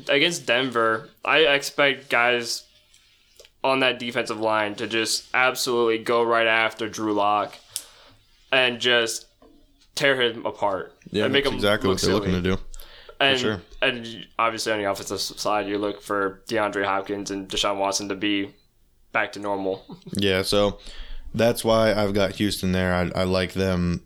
against 0.08 0.46
Denver, 0.46 1.10
I 1.25 1.39
expect 1.39 2.10
guys 2.12 2.63
on 3.63 3.80
that 3.80 3.98
defensive 3.98 4.39
line 4.39 4.75
to 4.75 4.86
just 4.88 5.25
absolutely 5.34 5.98
go 5.98 6.22
right 6.22 6.46
after 6.48 6.88
Drew 6.88 7.13
Lock 7.13 7.58
and 8.51 8.80
just 8.80 9.25
tear 9.96 10.22
him 10.22 10.46
apart. 10.46 10.94
Yeah, 11.10 11.24
and 11.24 11.34
make 11.34 11.44
that's 11.44 11.51
him 11.54 11.58
exactly 11.58 11.89
what 11.89 12.00
they're 12.01 12.13
looking 12.13 12.34
to 12.34 12.42
do. 12.42 12.58
And, 13.20 13.40
sure. 13.40 13.62
and 13.82 14.28
obviously 14.38 14.72
on 14.72 14.80
the 14.80 14.90
offensive 14.90 15.20
side, 15.20 15.67
you 15.67 15.78
look 15.78 16.02
for 16.02 16.41
DeAndre 16.48 16.86
Hopkins 16.86 17.32
and 17.32 17.50
Deshaun 17.50 17.78
Watson 17.78 18.08
to 18.10 18.15
be 18.15 18.54
back 19.12 19.34
to 19.34 19.39
normal. 19.39 19.84
Yeah, 20.13 20.41
so 20.43 20.80
that's 21.34 21.63
why 21.65 21.93
I've 21.93 22.13
got 22.13 22.34
Houston 22.34 22.72
there. 22.72 22.93
I, 22.93 23.22
I 23.22 23.24
like 23.26 23.54
them 23.54 24.06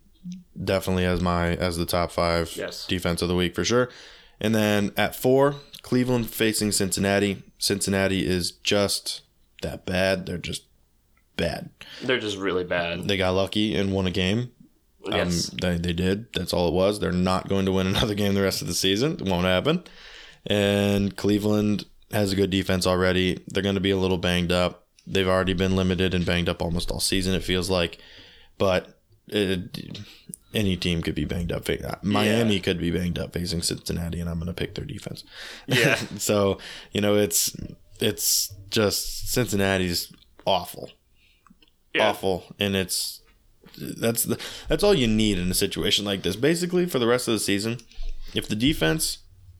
definitely 0.63 1.05
as 1.05 1.21
my 1.21 1.55
as 1.55 1.77
the 1.77 1.85
top 1.85 2.11
five 2.11 2.55
Yes. 2.55 2.87
defense 2.87 3.21
of 3.21 3.27
the 3.27 3.35
week 3.35 3.53
for 3.55 3.63
sure. 3.63 3.89
And 4.41 4.55
then 4.55 4.91
at 4.97 5.15
four, 5.15 5.55
Cleveland 5.83 6.29
facing 6.29 6.71
Cincinnati. 6.71 7.43
Cincinnati 7.59 8.25
is 8.25 8.51
just 8.51 9.21
that 9.61 9.85
bad. 9.85 10.25
They're 10.25 10.37
just 10.37 10.63
bad. 11.37 11.69
They're 12.01 12.19
just 12.19 12.37
really 12.37 12.63
bad. 12.63 13.07
They 13.07 13.17
got 13.17 13.31
lucky 13.31 13.75
and 13.75 13.93
won 13.93 14.07
a 14.07 14.11
game. 14.11 14.51
Yes. 15.09 15.51
Um, 15.51 15.57
they, 15.61 15.77
they 15.77 15.93
did. 15.93 16.31
That's 16.33 16.53
all 16.53 16.67
it 16.67 16.73
was. 16.73 16.99
They're 16.99 17.11
not 17.11 17.49
going 17.49 17.65
to 17.65 17.71
win 17.71 17.87
another 17.95 18.15
game 18.15 18.33
the 18.33 18.41
rest 18.41 18.61
of 18.61 18.67
the 18.67 18.73
season. 18.73 19.13
It 19.13 19.23
won't 19.23 19.45
happen. 19.45 19.83
And 20.45 21.15
Cleveland 21.15 21.85
has 22.11 22.31
a 22.31 22.35
good 22.35 22.49
defense 22.49 22.85
already. 22.85 23.43
They're 23.47 23.63
going 23.63 23.75
to 23.75 23.81
be 23.81 23.91
a 23.91 23.97
little 23.97 24.17
banged 24.17 24.51
up. 24.51 24.87
They've 25.05 25.27
already 25.27 25.53
been 25.53 25.75
limited 25.75 26.13
and 26.13 26.25
banged 26.25 26.47
up 26.49 26.61
almost 26.61 26.91
all 26.91 26.99
season, 26.99 27.33
it 27.33 27.43
feels 27.43 27.69
like. 27.69 27.97
But 28.57 28.97
it, 29.27 29.77
any 30.53 30.77
team 30.77 31.01
could 31.01 31.15
be 31.15 31.25
banged 31.25 31.51
up. 31.51 31.67
Miami 32.03 32.59
could 32.59 32.79
be 32.79 32.91
banged 32.91 33.17
up 33.19 33.33
facing 33.33 33.61
Cincinnati, 33.61 34.19
and 34.19 34.29
I'm 34.29 34.37
going 34.37 34.47
to 34.47 34.53
pick 34.53 34.75
their 34.75 34.85
defense. 34.85 35.23
Yeah. 35.67 35.95
so, 36.17 36.59
you 36.91 37.01
know, 37.01 37.15
it's 37.15 37.55
it's 37.99 38.53
just 38.69 39.29
Cincinnati's 39.31 40.11
awful 40.45 40.91
Yeah. 41.93 42.09
awful 42.09 42.43
and 42.59 42.75
it's 42.75 43.21
that's 43.77 44.23
the 44.23 44.39
that's 44.67 44.83
all 44.83 44.93
you 44.93 45.07
need 45.07 45.37
in 45.37 45.49
a 45.49 45.53
situation 45.53 46.05
like 46.05 46.23
this 46.23 46.35
basically 46.35 46.85
for 46.85 46.99
the 46.99 47.07
rest 47.07 47.27
of 47.27 47.33
the 47.33 47.39
season 47.39 47.77
if 48.33 48.47
the 48.47 48.55
defense 48.55 49.19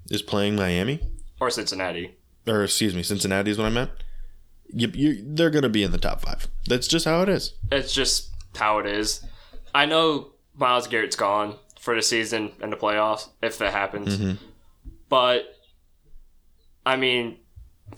is 0.09 0.21
playing 0.21 0.55
miami 0.55 0.99
Or 1.39 1.49
Cincinnati. 1.49 2.15
or 2.47 2.63
excuse 2.63 2.93
me 2.95 3.03
cincinnati 3.03 3.51
is 3.51 3.57
what 3.57 3.65
i 3.67 3.69
meant 3.69 3.91
you, 4.75 4.87
you, 4.93 5.23
they're 5.25 5.49
going 5.51 5.63
to 5.63 5.69
be 5.69 5.83
in 5.83 5.91
the 5.91 5.97
top 5.97 6.21
five 6.21 6.47
that's 6.67 6.87
just 6.87 7.05
how 7.05 7.21
it 7.21 7.29
is 7.29 7.53
It's 7.71 7.93
just 7.93 8.29
how 8.55 8.79
it 8.79 8.85
is. 8.85 9.23
I 9.75 9.85
know 9.87 10.33
Myles 10.55 10.87
Garrett's 10.87 11.15
gone 11.15 11.55
for 11.79 11.95
the 11.95 12.01
season 12.03 12.51
and 12.61 12.71
the 12.71 12.77
playoffs 12.77 13.29
if 13.41 13.57
that 13.57 13.71
happens. 13.73 14.17
Mm-hmm. 14.17 14.43
But 15.09 15.45
I 16.85 16.95
mean, 16.95 17.37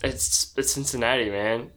it's 0.02 0.54
it's 0.56 0.72
Cincinnati, 0.72 1.28
man. 1.30 1.70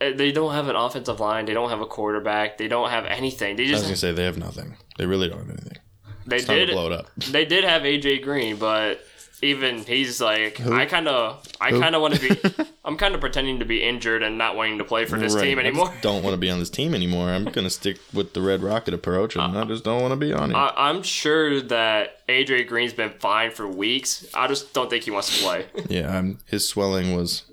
Uh, 0.00 0.12
They 0.14 0.32
don't 0.32 0.52
have 0.52 0.68
an 0.68 0.76
offensive 0.76 1.20
line. 1.20 1.44
They 1.46 1.54
don't 1.54 1.70
have 1.70 1.80
a 1.80 1.86
quarterback. 1.86 2.58
They 2.58 2.68
don't 2.68 2.90
have 2.90 3.04
anything. 3.06 3.56
They 3.56 3.66
i 3.68 3.70
was 3.72 3.80
just 3.80 3.90
to 3.90 3.96
say 3.96 4.12
they 4.12 4.24
have 4.24 4.38
nothing 4.38 4.76
they 4.98 5.06
really 5.06 5.28
don't 5.28 5.40
have 5.40 5.50
anything 5.50 5.78
they 6.26 6.36
it's 6.36 6.44
did 6.46 6.70
blow 6.70 6.86
it 6.86 6.92
up 6.92 7.06
they 7.30 7.44
did 7.44 7.64
have 7.64 7.82
AJ 7.82 8.22
Green, 8.22 8.56
but 8.56 9.00
even 9.42 9.78
he's 9.84 10.20
like 10.20 10.60
I 10.66 10.84
kind 10.84 11.08
of 11.08 11.42
I 11.60 11.70
kind 11.70 11.94
of 11.94 12.02
want 12.02 12.14
to 12.14 12.20
be 12.20 12.64
I'm 12.84 12.98
kind 12.98 13.14
of 13.14 13.20
pretending 13.22 13.60
to 13.60 13.64
be 13.64 13.82
injured 13.82 14.22
and 14.22 14.36
not 14.36 14.54
wanting 14.54 14.76
to 14.78 14.84
play 14.84 15.06
for 15.06 15.18
this 15.18 15.34
Right. 15.34 15.44
team 15.44 15.58
I 15.58 15.62
just 15.62 15.68
anymore. 15.78 15.94
don't 16.02 16.22
want 16.22 16.34
to 16.34 16.38
be 16.38 16.50
on 16.50 16.58
this 16.58 16.68
team 16.68 16.94
anymore 16.94 17.30
i'm 17.30 17.44
going 17.44 17.64
to 17.70 17.70
stick 17.70 17.96
with 18.12 18.34
the 18.34 18.42
red 18.42 18.62
rocket 18.62 18.92
approach 18.92 19.36
and 19.36 19.56
i 19.56 19.64
just 19.64 19.82
don't 19.82 20.02
want 20.02 20.12
to 20.12 20.16
be 20.16 20.32
on 20.34 20.50
it 20.50 20.54
I, 20.54 20.72
I'm 20.76 21.02
sure 21.02 21.60
that 21.62 22.26
AJ 22.28 22.68
Green's 22.68 22.92
been 22.92 23.10
fine 23.18 23.50
for 23.50 23.66
weeks. 23.66 24.26
I 24.34 24.46
just 24.46 24.72
don't 24.74 24.88
think 24.90 25.04
he 25.04 25.10
wants 25.10 25.34
to 25.38 25.42
play. 25.42 25.66
yeah 25.88 26.16
I'm, 26.18 26.38
his 26.46 26.68
swelling 26.68 27.16
was 27.16 27.44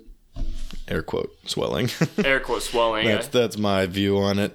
air 0.88 1.02
quote 1.02 1.30
swelling 1.46 1.90
Air 2.24 2.40
quote 2.40 2.62
swelling. 2.62 3.06
That's 3.06 3.28
that's 3.28 3.58
my 3.58 3.86
view 3.86 4.18
on 4.18 4.38
it. 4.38 4.54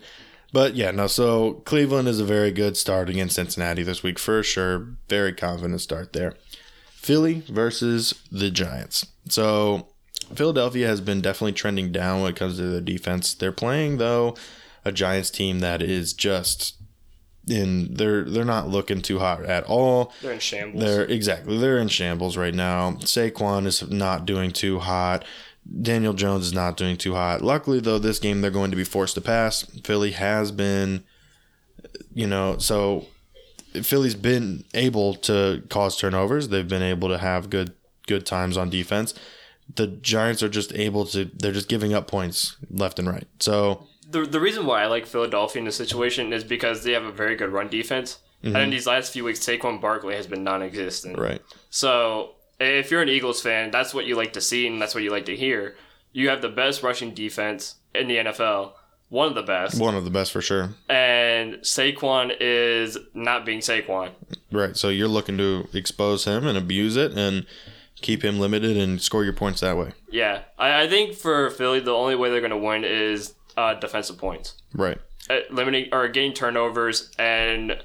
But 0.51 0.75
yeah, 0.75 0.91
no. 0.91 1.07
So 1.07 1.53
Cleveland 1.65 2.07
is 2.07 2.19
a 2.19 2.25
very 2.25 2.51
good 2.51 2.77
start 2.77 3.09
against 3.09 3.35
Cincinnati 3.35 3.83
this 3.83 4.03
week 4.03 4.19
for 4.19 4.43
sure. 4.43 4.87
Very 5.09 5.33
confident 5.33 5.81
start 5.81 6.13
there. 6.13 6.35
Philly 6.95 7.43
versus 7.47 8.13
the 8.31 8.49
Giants. 8.51 9.07
So 9.27 9.87
Philadelphia 10.33 10.87
has 10.87 11.01
been 11.01 11.21
definitely 11.21 11.53
trending 11.53 11.91
down 11.91 12.21
when 12.21 12.31
it 12.31 12.37
comes 12.37 12.57
to 12.57 12.67
their 12.69 12.81
defense. 12.81 13.33
They're 13.33 13.51
playing 13.51 13.97
though 13.97 14.35
a 14.85 14.91
Giants 14.91 15.29
team 15.29 15.59
that 15.59 15.81
is 15.81 16.13
just 16.13 16.75
in 17.47 17.93
they're 17.95 18.23
they're 18.23 18.45
not 18.45 18.69
looking 18.69 19.01
too 19.01 19.19
hot 19.19 19.43
at 19.45 19.65
all. 19.65 20.13
They're 20.21 20.33
in 20.33 20.39
shambles. 20.39 20.83
They're 20.83 21.05
exactly 21.05 21.57
they're 21.57 21.77
in 21.77 21.89
shambles 21.89 22.37
right 22.37 22.53
now. 22.53 22.93
Saquon 23.01 23.65
is 23.65 23.89
not 23.89 24.25
doing 24.25 24.51
too 24.51 24.79
hot. 24.79 25.25
Daniel 25.81 26.13
Jones 26.13 26.45
is 26.45 26.53
not 26.53 26.77
doing 26.77 26.97
too 26.97 27.13
hot. 27.13 27.41
Luckily 27.41 27.79
though, 27.79 27.99
this 27.99 28.19
game 28.19 28.41
they're 28.41 28.51
going 28.51 28.71
to 28.71 28.77
be 28.77 28.83
forced 28.83 29.15
to 29.15 29.21
pass. 29.21 29.63
Philly 29.83 30.11
has 30.11 30.51
been, 30.51 31.03
you 32.13 32.27
know, 32.27 32.57
so 32.57 33.07
Philly's 33.81 34.15
been 34.15 34.65
able 34.73 35.15
to 35.15 35.63
cause 35.69 35.97
turnovers. 35.97 36.49
They've 36.49 36.67
been 36.67 36.83
able 36.83 37.09
to 37.09 37.17
have 37.17 37.49
good 37.49 37.73
good 38.07 38.25
times 38.25 38.57
on 38.57 38.69
defense. 38.69 39.13
The 39.75 39.87
Giants 39.87 40.43
are 40.43 40.49
just 40.49 40.73
able 40.73 41.05
to. 41.07 41.25
They're 41.25 41.53
just 41.53 41.69
giving 41.69 41.93
up 41.93 42.07
points 42.07 42.57
left 42.69 42.99
and 42.99 43.07
right. 43.07 43.27
So 43.39 43.87
the, 44.09 44.25
the 44.25 44.39
reason 44.39 44.65
why 44.65 44.83
I 44.83 44.87
like 44.87 45.05
Philadelphia 45.05 45.59
in 45.59 45.65
this 45.65 45.75
situation 45.75 46.33
is 46.33 46.43
because 46.43 46.83
they 46.83 46.91
have 46.91 47.03
a 47.03 47.11
very 47.11 47.35
good 47.35 47.49
run 47.49 47.67
defense. 47.67 48.19
And 48.43 48.53
mm-hmm. 48.53 48.63
in 48.63 48.69
these 48.71 48.85
last 48.85 49.13
few 49.13 49.23
weeks, 49.23 49.39
Saquon 49.39 49.79
Barkley 49.79 50.15
has 50.15 50.27
been 50.27 50.43
non 50.43 50.61
existent. 50.61 51.17
right, 51.17 51.41
So 51.69 52.35
if 52.59 52.91
you're 52.91 53.01
an 53.01 53.09
Eagles 53.09 53.41
fan, 53.41 53.71
that's 53.71 53.93
what 53.93 54.05
you 54.05 54.15
like 54.15 54.33
to 54.33 54.41
see 54.41 54.67
and 54.67 54.81
that's 54.81 54.93
what 54.95 55.03
you 55.03 55.11
like 55.11 55.25
to 55.25 55.35
hear. 55.35 55.75
You 56.11 56.29
have 56.29 56.41
the 56.41 56.49
best 56.49 56.83
rushing 56.83 57.13
defense 57.13 57.75
in 57.95 58.07
the 58.07 58.17
NFL 58.17 58.73
one 59.09 59.27
of 59.27 59.35
the 59.35 59.43
best, 59.43 59.79
One 59.79 59.93
of 59.93 60.05
the 60.05 60.09
best 60.09 60.31
for 60.31 60.41
sure. 60.41 60.69
and 60.89 61.55
Saquon 61.57 62.35
is 62.39 62.97
not 63.13 63.45
being 63.45 63.59
Saquon. 63.59 64.09
Right. 64.51 64.75
So 64.75 64.89
you're 64.89 65.07
looking 65.07 65.37
to 65.37 65.67
expose 65.71 66.25
him 66.25 66.47
and 66.47 66.57
abuse 66.57 66.95
it 66.95 67.11
and 67.15 67.45
keep 68.01 68.23
him 68.25 68.39
limited 68.39 68.75
and 68.75 68.99
score 68.99 69.23
your 69.23 69.33
points 69.33 69.61
that 69.61 69.77
way. 69.77 69.91
Yeah, 70.09 70.41
I, 70.57 70.83
I 70.83 70.87
think 70.89 71.13
for 71.13 71.51
Philly, 71.51 71.79
the 71.79 71.91
only 71.93 72.15
way 72.15 72.31
they're 72.31 72.39
going 72.41 72.49
to 72.49 72.57
win 72.57 72.83
is 72.83 73.35
uh, 73.55 73.75
defensive 73.75 74.17
points, 74.17 74.55
Right. 74.73 74.97
uh, 75.29 75.39
limiting 75.51 75.89
or 75.91 76.07
getting 76.07 76.33
turnovers 76.33 77.11
and 77.19 77.77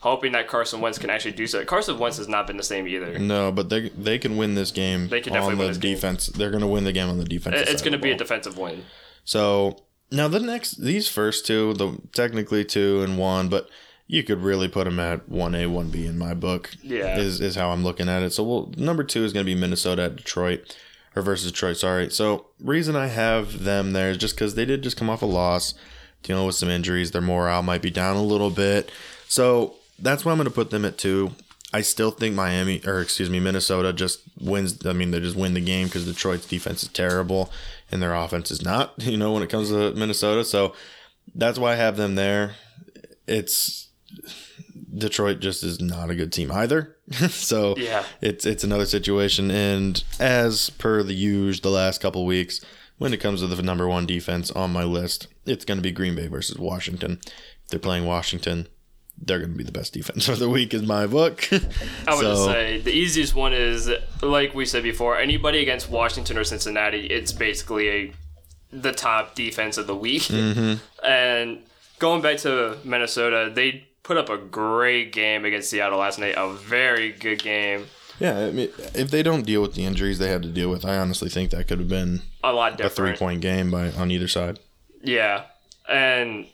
hoping 0.00 0.32
that 0.32 0.46
Carson 0.48 0.80
Wentz 0.80 0.98
can 0.98 1.10
actually 1.10 1.32
do 1.32 1.46
so. 1.46 1.64
Carson 1.64 1.98
Wentz 1.98 2.18
has 2.18 2.28
not 2.28 2.46
been 2.46 2.56
the 2.56 2.62
same 2.62 2.86
either. 2.86 3.18
No, 3.18 3.50
but 3.52 3.68
they 3.70 3.88
they 3.90 4.18
can 4.18 4.36
win 4.36 4.54
this 4.54 4.70
game 4.70 5.08
They 5.08 5.20
can 5.20 5.32
on 5.32 5.38
definitely 5.40 5.54
the 5.56 5.58
win 5.60 5.68
this 5.68 5.78
game. 5.78 5.94
defense. 5.94 6.26
They're 6.26 6.50
going 6.50 6.60
to 6.62 6.66
win 6.66 6.84
the 6.84 6.92
game 6.92 7.08
on 7.08 7.18
the 7.18 7.24
defense. 7.24 7.68
It's 7.68 7.82
going 7.82 7.92
to 7.92 7.98
be 7.98 8.10
a 8.10 8.16
defensive 8.16 8.56
win. 8.58 8.84
So 9.24 9.82
now 10.10 10.28
the 10.28 10.40
next, 10.40 10.76
these 10.82 11.08
first 11.08 11.46
two, 11.46 11.74
the 11.74 11.98
technically 12.12 12.64
two 12.64 13.02
and 13.02 13.18
one, 13.18 13.48
but 13.48 13.68
you 14.06 14.22
could 14.22 14.38
really 14.42 14.68
put 14.68 14.84
them 14.84 15.00
at 15.00 15.28
one 15.28 15.54
A, 15.56 15.66
one 15.66 15.88
B 15.90 16.06
in 16.06 16.16
my 16.16 16.32
book. 16.34 16.70
Yeah. 16.82 17.18
is 17.18 17.40
is 17.40 17.56
how 17.56 17.70
I'm 17.70 17.82
looking 17.82 18.08
at 18.08 18.22
it. 18.22 18.32
So 18.32 18.44
we'll, 18.44 18.72
number 18.76 19.02
two 19.02 19.24
is 19.24 19.32
going 19.32 19.44
to 19.44 19.52
be 19.52 19.58
Minnesota 19.58 20.02
at 20.04 20.16
Detroit, 20.16 20.76
or 21.16 21.22
versus 21.22 21.50
Detroit. 21.50 21.78
Sorry. 21.78 22.10
So 22.10 22.46
reason 22.60 22.94
I 22.94 23.08
have 23.08 23.64
them 23.64 23.92
there 23.94 24.10
is 24.10 24.18
just 24.18 24.36
because 24.36 24.54
they 24.54 24.64
did 24.64 24.82
just 24.82 24.96
come 24.96 25.10
off 25.10 25.22
a 25.22 25.26
loss, 25.26 25.74
dealing 26.22 26.46
with 26.46 26.54
some 26.54 26.68
injuries. 26.68 27.10
Their 27.10 27.20
morale 27.22 27.62
might 27.64 27.82
be 27.82 27.90
down 27.90 28.14
a 28.14 28.22
little 28.22 28.50
bit. 28.50 28.92
So 29.26 29.74
that's 29.98 30.24
why 30.24 30.32
I'm 30.32 30.38
going 30.38 30.48
to 30.48 30.54
put 30.54 30.70
them 30.70 30.84
at 30.84 30.98
two. 30.98 31.32
I 31.72 31.80
still 31.80 32.10
think 32.10 32.34
Miami, 32.34 32.80
or 32.86 33.00
excuse 33.00 33.28
me, 33.28 33.40
Minnesota 33.40 33.92
just 33.92 34.20
wins. 34.40 34.86
I 34.86 34.92
mean, 34.92 35.10
they 35.10 35.20
just 35.20 35.36
win 35.36 35.54
the 35.54 35.60
game 35.60 35.86
because 35.88 36.04
Detroit's 36.06 36.46
defense 36.46 36.82
is 36.82 36.88
terrible 36.90 37.50
and 37.90 38.00
their 38.00 38.14
offense 38.14 38.50
is 38.50 38.62
not, 38.62 38.94
you 38.98 39.16
know, 39.16 39.32
when 39.32 39.42
it 39.42 39.50
comes 39.50 39.70
to 39.70 39.92
Minnesota. 39.92 40.44
So 40.44 40.74
that's 41.34 41.58
why 41.58 41.72
I 41.72 41.76
have 41.76 41.96
them 41.96 42.14
there. 42.14 42.54
It's 43.26 43.90
Detroit 44.96 45.40
just 45.40 45.62
is 45.64 45.80
not 45.80 46.10
a 46.10 46.14
good 46.14 46.32
team 46.32 46.50
either. 46.52 46.96
so 47.28 47.74
Yeah. 47.76 48.04
it's 48.20 48.46
it's 48.46 48.64
another 48.64 48.86
situation. 48.86 49.50
And 49.50 50.02
as 50.18 50.70
per 50.70 51.02
the 51.02 51.14
usual, 51.14 51.70
the 51.70 51.76
last 51.76 52.00
couple 52.00 52.24
weeks, 52.24 52.60
when 52.98 53.12
it 53.12 53.20
comes 53.20 53.40
to 53.40 53.46
the 53.48 53.62
number 53.62 53.88
one 53.88 54.06
defense 54.06 54.50
on 54.52 54.72
my 54.72 54.84
list, 54.84 55.26
it's 55.44 55.64
going 55.64 55.78
to 55.78 55.82
be 55.82 55.90
Green 55.92 56.14
Bay 56.14 56.28
versus 56.28 56.58
Washington. 56.58 57.18
If 57.64 57.70
they're 57.70 57.80
playing 57.80 58.06
Washington, 58.06 58.68
they're 59.22 59.38
going 59.38 59.52
to 59.52 59.56
be 59.56 59.64
the 59.64 59.72
best 59.72 59.92
defense 59.94 60.28
of 60.32 60.38
the 60.38 60.48
week, 60.48 60.74
is 60.74 60.82
my 60.82 61.06
book. 61.06 61.48
I 61.52 62.14
would 62.14 62.20
So- 62.20 62.46
say 62.46 62.80
the 62.80 62.92
easiest 62.92 63.34
one 63.34 63.52
is 63.52 63.90
like 64.22 64.54
we 64.54 64.64
said 64.66 64.82
before. 64.82 65.18
Anybody 65.18 65.60
against 65.60 65.88
Washington 65.90 66.36
or 66.38 66.44
Cincinnati, 66.44 67.06
it's 67.06 67.32
basically 67.32 67.88
a 67.88 68.12
the 68.72 68.92
top 68.92 69.34
defense 69.34 69.78
of 69.78 69.86
the 69.86 69.96
week. 69.96 70.22
Mm-hmm. 70.22 71.06
And 71.06 71.60
going 71.98 72.20
back 72.20 72.38
to 72.38 72.76
Minnesota, 72.84 73.50
they 73.54 73.86
put 74.02 74.16
up 74.16 74.28
a 74.28 74.36
great 74.38 75.12
game 75.12 75.44
against 75.44 75.70
Seattle 75.70 75.98
last 75.98 76.18
night. 76.18 76.34
A 76.36 76.52
very 76.52 77.12
good 77.12 77.42
game. 77.42 77.86
Yeah, 78.18 78.38
I 78.46 78.50
mean, 78.50 78.70
if 78.94 79.10
they 79.10 79.22
don't 79.22 79.44
deal 79.44 79.60
with 79.62 79.74
the 79.74 79.84
injuries 79.84 80.18
they 80.18 80.28
had 80.28 80.42
to 80.42 80.48
deal 80.48 80.70
with, 80.70 80.84
I 80.84 80.96
honestly 80.96 81.28
think 81.28 81.50
that 81.50 81.68
could 81.68 81.78
have 81.78 81.88
been 81.88 82.22
A 82.42 82.52
lot 82.52 82.72
different. 82.78 82.92
a 82.92 82.96
three 82.96 83.16
point 83.16 83.40
game 83.42 83.70
by 83.70 83.90
on 83.92 84.10
either 84.10 84.26
side. 84.28 84.58
Yeah, 85.02 85.44
and 85.88 86.46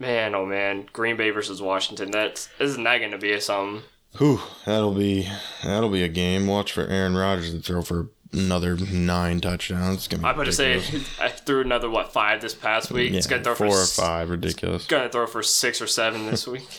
man, 0.00 0.34
oh 0.34 0.44
man, 0.46 0.88
Green 0.92 1.16
Bay 1.16 1.30
versus 1.30 1.62
Washington. 1.62 2.10
That's 2.10 2.48
isn't 2.58 2.82
that 2.82 2.98
going 2.98 3.12
to 3.12 3.18
be 3.18 3.32
a 3.32 3.40
something? 3.40 3.82
Whew, 4.18 4.40
that'll 4.64 4.94
be 4.94 5.28
that'll 5.62 5.90
be 5.90 6.02
a 6.02 6.08
game. 6.08 6.48
Watch 6.48 6.72
for 6.72 6.86
Aaron 6.86 7.16
Rodgers 7.16 7.52
to 7.54 7.60
throw 7.60 7.82
for 7.82 8.08
another 8.32 8.76
nine 8.76 9.40
touchdowns. 9.40 10.08
Gonna 10.08 10.26
I'm 10.26 10.34
about 10.34 10.46
to 10.46 10.52
say. 10.52 10.78
I 11.20 11.28
threw 11.28 11.60
another 11.60 11.88
what 11.88 12.12
five 12.12 12.40
this 12.40 12.54
past 12.54 12.90
week. 12.90 13.12
yeah, 13.12 13.18
it's 13.18 13.28
gonna 13.28 13.44
throw 13.44 13.54
four 13.54 13.70
for 13.70 13.82
or 13.82 13.86
five, 13.86 14.30
ridiculous. 14.30 14.86
Gonna 14.88 15.08
throw 15.08 15.28
for 15.28 15.44
six 15.44 15.80
or 15.80 15.86
seven 15.86 16.26
this 16.26 16.46
week. 16.48 16.66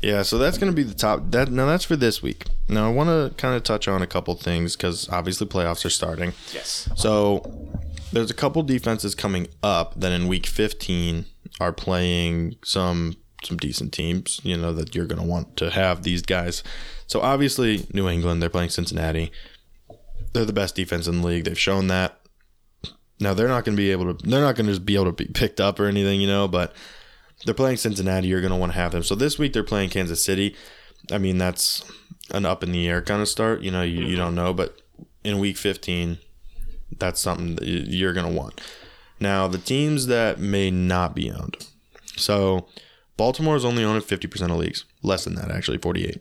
Yeah, 0.00 0.20
so 0.20 0.36
that's 0.36 0.58
going 0.58 0.70
to 0.70 0.76
be 0.76 0.82
the 0.82 0.92
top. 0.92 1.30
That 1.30 1.50
now 1.50 1.64
that's 1.64 1.84
for 1.84 1.96
this 1.96 2.22
week. 2.22 2.44
Now 2.68 2.86
I 2.86 2.92
want 2.92 3.08
to 3.08 3.34
kind 3.40 3.56
of 3.56 3.62
touch 3.62 3.88
on 3.88 4.02
a 4.02 4.06
couple 4.06 4.34
things 4.34 4.76
because 4.76 5.08
obviously 5.08 5.46
playoffs 5.46 5.82
are 5.86 5.90
starting. 5.90 6.34
yes. 6.52 6.90
So 6.94 7.40
there's 8.14 8.30
a 8.30 8.34
couple 8.34 8.62
defenses 8.62 9.14
coming 9.14 9.48
up 9.62 9.98
that 9.98 10.12
in 10.12 10.28
week 10.28 10.46
15 10.46 11.26
are 11.60 11.72
playing 11.72 12.56
some 12.64 13.16
some 13.42 13.56
decent 13.58 13.92
teams. 13.92 14.40
You 14.42 14.56
know 14.56 14.72
that 14.72 14.94
you're 14.94 15.06
going 15.06 15.20
to 15.20 15.26
want 15.26 15.56
to 15.58 15.70
have 15.70 16.02
these 16.02 16.22
guys. 16.22 16.62
So 17.06 17.20
obviously 17.20 17.86
New 17.92 18.08
England, 18.08 18.40
they're 18.40 18.48
playing 18.48 18.70
Cincinnati. 18.70 19.32
They're 20.32 20.44
the 20.44 20.52
best 20.52 20.74
defense 20.76 21.06
in 21.06 21.20
the 21.20 21.26
league. 21.26 21.44
They've 21.44 21.58
shown 21.58 21.88
that. 21.88 22.20
Now 23.20 23.34
they're 23.34 23.48
not 23.48 23.64
going 23.64 23.76
to 23.76 23.82
be 23.82 23.90
able 23.90 24.14
to. 24.14 24.26
They're 24.26 24.40
not 24.40 24.56
going 24.56 24.66
to 24.66 24.72
just 24.72 24.86
be 24.86 24.94
able 24.94 25.06
to 25.06 25.12
be 25.12 25.26
picked 25.26 25.60
up 25.60 25.78
or 25.78 25.86
anything, 25.86 26.20
you 26.20 26.28
know. 26.28 26.48
But 26.48 26.74
they're 27.44 27.54
playing 27.54 27.76
Cincinnati. 27.76 28.28
You're 28.28 28.40
going 28.40 28.52
to 28.52 28.56
want 28.56 28.72
to 28.72 28.78
have 28.78 28.92
them. 28.92 29.02
So 29.02 29.14
this 29.14 29.38
week 29.38 29.52
they're 29.52 29.64
playing 29.64 29.90
Kansas 29.90 30.24
City. 30.24 30.56
I 31.10 31.18
mean 31.18 31.36
that's 31.36 31.84
an 32.30 32.46
up 32.46 32.62
in 32.62 32.72
the 32.72 32.88
air 32.88 33.02
kind 33.02 33.20
of 33.20 33.28
start. 33.28 33.62
You 33.62 33.72
know, 33.72 33.82
you, 33.82 34.04
you 34.04 34.16
don't 34.16 34.34
know, 34.34 34.54
but 34.54 34.80
in 35.24 35.38
week 35.38 35.56
15, 35.56 36.18
that's 36.98 37.20
something 37.20 37.56
that 37.56 37.66
you're 37.66 38.12
going 38.12 38.26
to 38.26 38.38
want. 38.38 38.60
Now, 39.20 39.46
the 39.48 39.58
teams 39.58 40.06
that 40.06 40.38
may 40.38 40.70
not 40.70 41.14
be 41.14 41.30
owned. 41.30 41.56
So, 42.16 42.66
Baltimore 43.16 43.56
is 43.56 43.64
only 43.64 43.84
owned 43.84 44.02
at 44.02 44.08
50% 44.08 44.50
of 44.50 44.56
leagues. 44.56 44.84
Less 45.02 45.24
than 45.24 45.34
that, 45.36 45.50
actually, 45.50 45.78
48. 45.78 46.20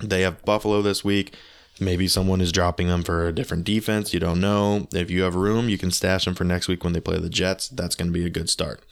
They 0.00 0.22
have 0.22 0.44
Buffalo 0.44 0.82
this 0.82 1.04
week. 1.04 1.34
Maybe 1.80 2.08
someone 2.08 2.40
is 2.40 2.52
dropping 2.52 2.88
them 2.88 3.02
for 3.02 3.26
a 3.26 3.32
different 3.32 3.64
defense. 3.64 4.14
You 4.14 4.20
don't 4.20 4.40
know. 4.40 4.88
If 4.92 5.10
you 5.10 5.22
have 5.22 5.34
room, 5.34 5.68
you 5.68 5.78
can 5.78 5.90
stash 5.90 6.24
them 6.24 6.34
for 6.34 6.44
next 6.44 6.68
week 6.68 6.84
when 6.84 6.92
they 6.92 7.00
play 7.00 7.18
the 7.18 7.28
Jets. 7.28 7.68
That's 7.68 7.94
going 7.94 8.08
to 8.08 8.18
be 8.18 8.24
a 8.24 8.30
good 8.30 8.48
start. 8.48 8.82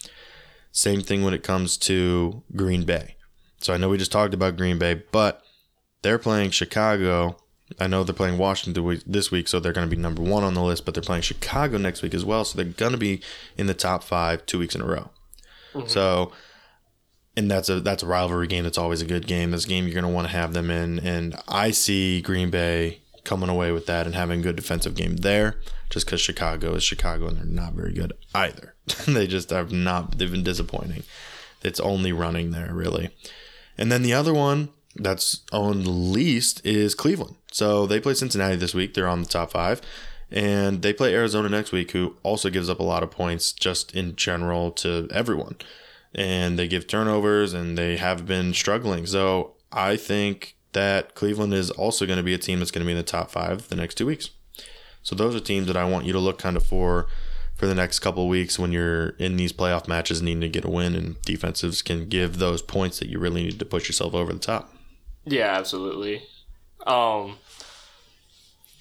Same 0.72 1.00
thing 1.00 1.22
when 1.22 1.34
it 1.34 1.42
comes 1.42 1.76
to 1.78 2.42
Green 2.54 2.84
Bay. 2.84 3.16
So 3.58 3.72
I 3.72 3.76
know 3.76 3.88
we 3.88 3.96
just 3.96 4.12
talked 4.12 4.34
about 4.34 4.56
Green 4.56 4.78
Bay, 4.78 5.02
but 5.12 5.42
they're 6.02 6.18
playing 6.18 6.50
Chicago. 6.50 7.36
I 7.78 7.86
know 7.86 8.04
they're 8.04 8.14
playing 8.14 8.38
Washington 8.38 9.00
this 9.06 9.30
week, 9.30 9.48
so 9.48 9.58
they're 9.58 9.72
going 9.72 9.88
to 9.88 9.96
be 9.96 10.00
number 10.00 10.22
one 10.22 10.44
on 10.44 10.54
the 10.54 10.62
list, 10.62 10.84
but 10.84 10.94
they're 10.94 11.02
playing 11.02 11.22
Chicago 11.22 11.78
next 11.78 12.02
week 12.02 12.14
as 12.14 12.24
well. 12.24 12.44
So 12.44 12.56
they're 12.56 12.72
going 12.72 12.92
to 12.92 12.98
be 12.98 13.20
in 13.56 13.66
the 13.66 13.74
top 13.74 14.04
five 14.04 14.44
two 14.46 14.58
weeks 14.58 14.74
in 14.74 14.82
a 14.82 14.86
row. 14.86 15.10
Mm-hmm. 15.72 15.88
So, 15.88 16.32
and 17.36 17.50
that's 17.50 17.68
a 17.68 17.80
that's 17.80 18.02
a 18.02 18.06
rivalry 18.06 18.46
game. 18.46 18.64
That's 18.64 18.78
always 18.78 19.00
a 19.00 19.06
good 19.06 19.26
game. 19.26 19.50
This 19.50 19.64
game 19.64 19.86
you're 19.86 19.94
going 19.94 20.04
to 20.04 20.10
want 20.10 20.28
to 20.28 20.32
have 20.32 20.52
them 20.52 20.70
in, 20.70 21.00
and 21.00 21.36
I 21.48 21.70
see 21.70 22.20
Green 22.20 22.50
Bay 22.50 23.00
coming 23.24 23.48
away 23.48 23.72
with 23.72 23.86
that 23.86 24.06
and 24.06 24.14
having 24.14 24.40
a 24.40 24.42
good 24.42 24.56
defensive 24.56 24.94
game 24.94 25.16
there. 25.16 25.56
Just 25.90 26.06
because 26.06 26.20
Chicago 26.20 26.74
is 26.74 26.82
Chicago 26.82 27.28
and 27.28 27.38
they're 27.38 27.44
not 27.44 27.74
very 27.74 27.92
good 27.92 28.12
either. 28.34 28.74
they 29.06 29.26
just 29.26 29.50
have 29.50 29.72
not. 29.72 30.18
They've 30.18 30.30
been 30.30 30.42
disappointing. 30.42 31.04
It's 31.62 31.80
only 31.80 32.12
running 32.12 32.50
there 32.50 32.72
really. 32.72 33.10
And 33.78 33.90
then 33.90 34.02
the 34.02 34.12
other 34.12 34.34
one 34.34 34.70
that's 34.96 35.42
owned 35.52 35.86
least 35.86 36.64
is 36.64 36.94
Cleveland. 36.94 37.36
So 37.52 37.86
they 37.86 38.00
play 38.00 38.14
Cincinnati 38.14 38.56
this 38.56 38.74
week. 38.74 38.94
They're 38.94 39.08
on 39.08 39.22
the 39.22 39.28
top 39.28 39.52
five. 39.52 39.80
And 40.30 40.82
they 40.82 40.92
play 40.92 41.14
Arizona 41.14 41.48
next 41.48 41.70
week, 41.70 41.92
who 41.92 42.16
also 42.22 42.50
gives 42.50 42.68
up 42.68 42.80
a 42.80 42.84
lot 42.84 43.02
of 43.02 43.10
points 43.10 43.52
just 43.52 43.94
in 43.94 44.16
general 44.16 44.72
to 44.72 45.08
everyone. 45.12 45.56
And 46.14 46.58
they 46.58 46.66
give 46.66 46.86
turnovers 46.86 47.52
and 47.52 47.78
they 47.78 47.96
have 47.96 48.26
been 48.26 48.54
struggling. 48.54 49.06
So 49.06 49.54
I 49.70 49.96
think 49.96 50.56
that 50.72 51.14
Cleveland 51.14 51.54
is 51.54 51.70
also 51.70 52.06
going 52.06 52.16
to 52.16 52.22
be 52.22 52.34
a 52.34 52.38
team 52.38 52.58
that's 52.58 52.70
going 52.70 52.84
to 52.84 52.86
be 52.86 52.92
in 52.92 52.98
the 52.98 53.04
top 53.04 53.30
five 53.30 53.68
the 53.68 53.76
next 53.76 53.94
two 53.94 54.06
weeks. 54.06 54.30
So 55.02 55.14
those 55.14 55.36
are 55.36 55.40
teams 55.40 55.66
that 55.66 55.76
I 55.76 55.84
want 55.84 56.06
you 56.06 56.12
to 56.12 56.18
look 56.18 56.38
kind 56.38 56.56
of 56.56 56.64
for 56.64 57.06
for 57.54 57.66
the 57.66 57.74
next 57.74 58.00
couple 58.00 58.24
of 58.24 58.28
weeks 58.28 58.58
when 58.58 58.72
you're 58.72 59.10
in 59.10 59.36
these 59.36 59.52
playoff 59.52 59.86
matches 59.86 60.20
needing 60.20 60.40
to 60.40 60.48
get 60.48 60.64
a 60.64 60.70
win 60.70 60.96
and 60.96 61.22
defensives 61.22 61.84
can 61.84 62.08
give 62.08 62.38
those 62.38 62.60
points 62.60 62.98
that 62.98 63.08
you 63.08 63.20
really 63.20 63.44
need 63.44 63.60
to 63.60 63.64
push 63.64 63.88
yourself 63.88 64.12
over 64.12 64.32
the 64.32 64.40
top. 64.40 64.73
Yeah, 65.26 65.56
absolutely. 65.56 66.22
Um, 66.86 67.38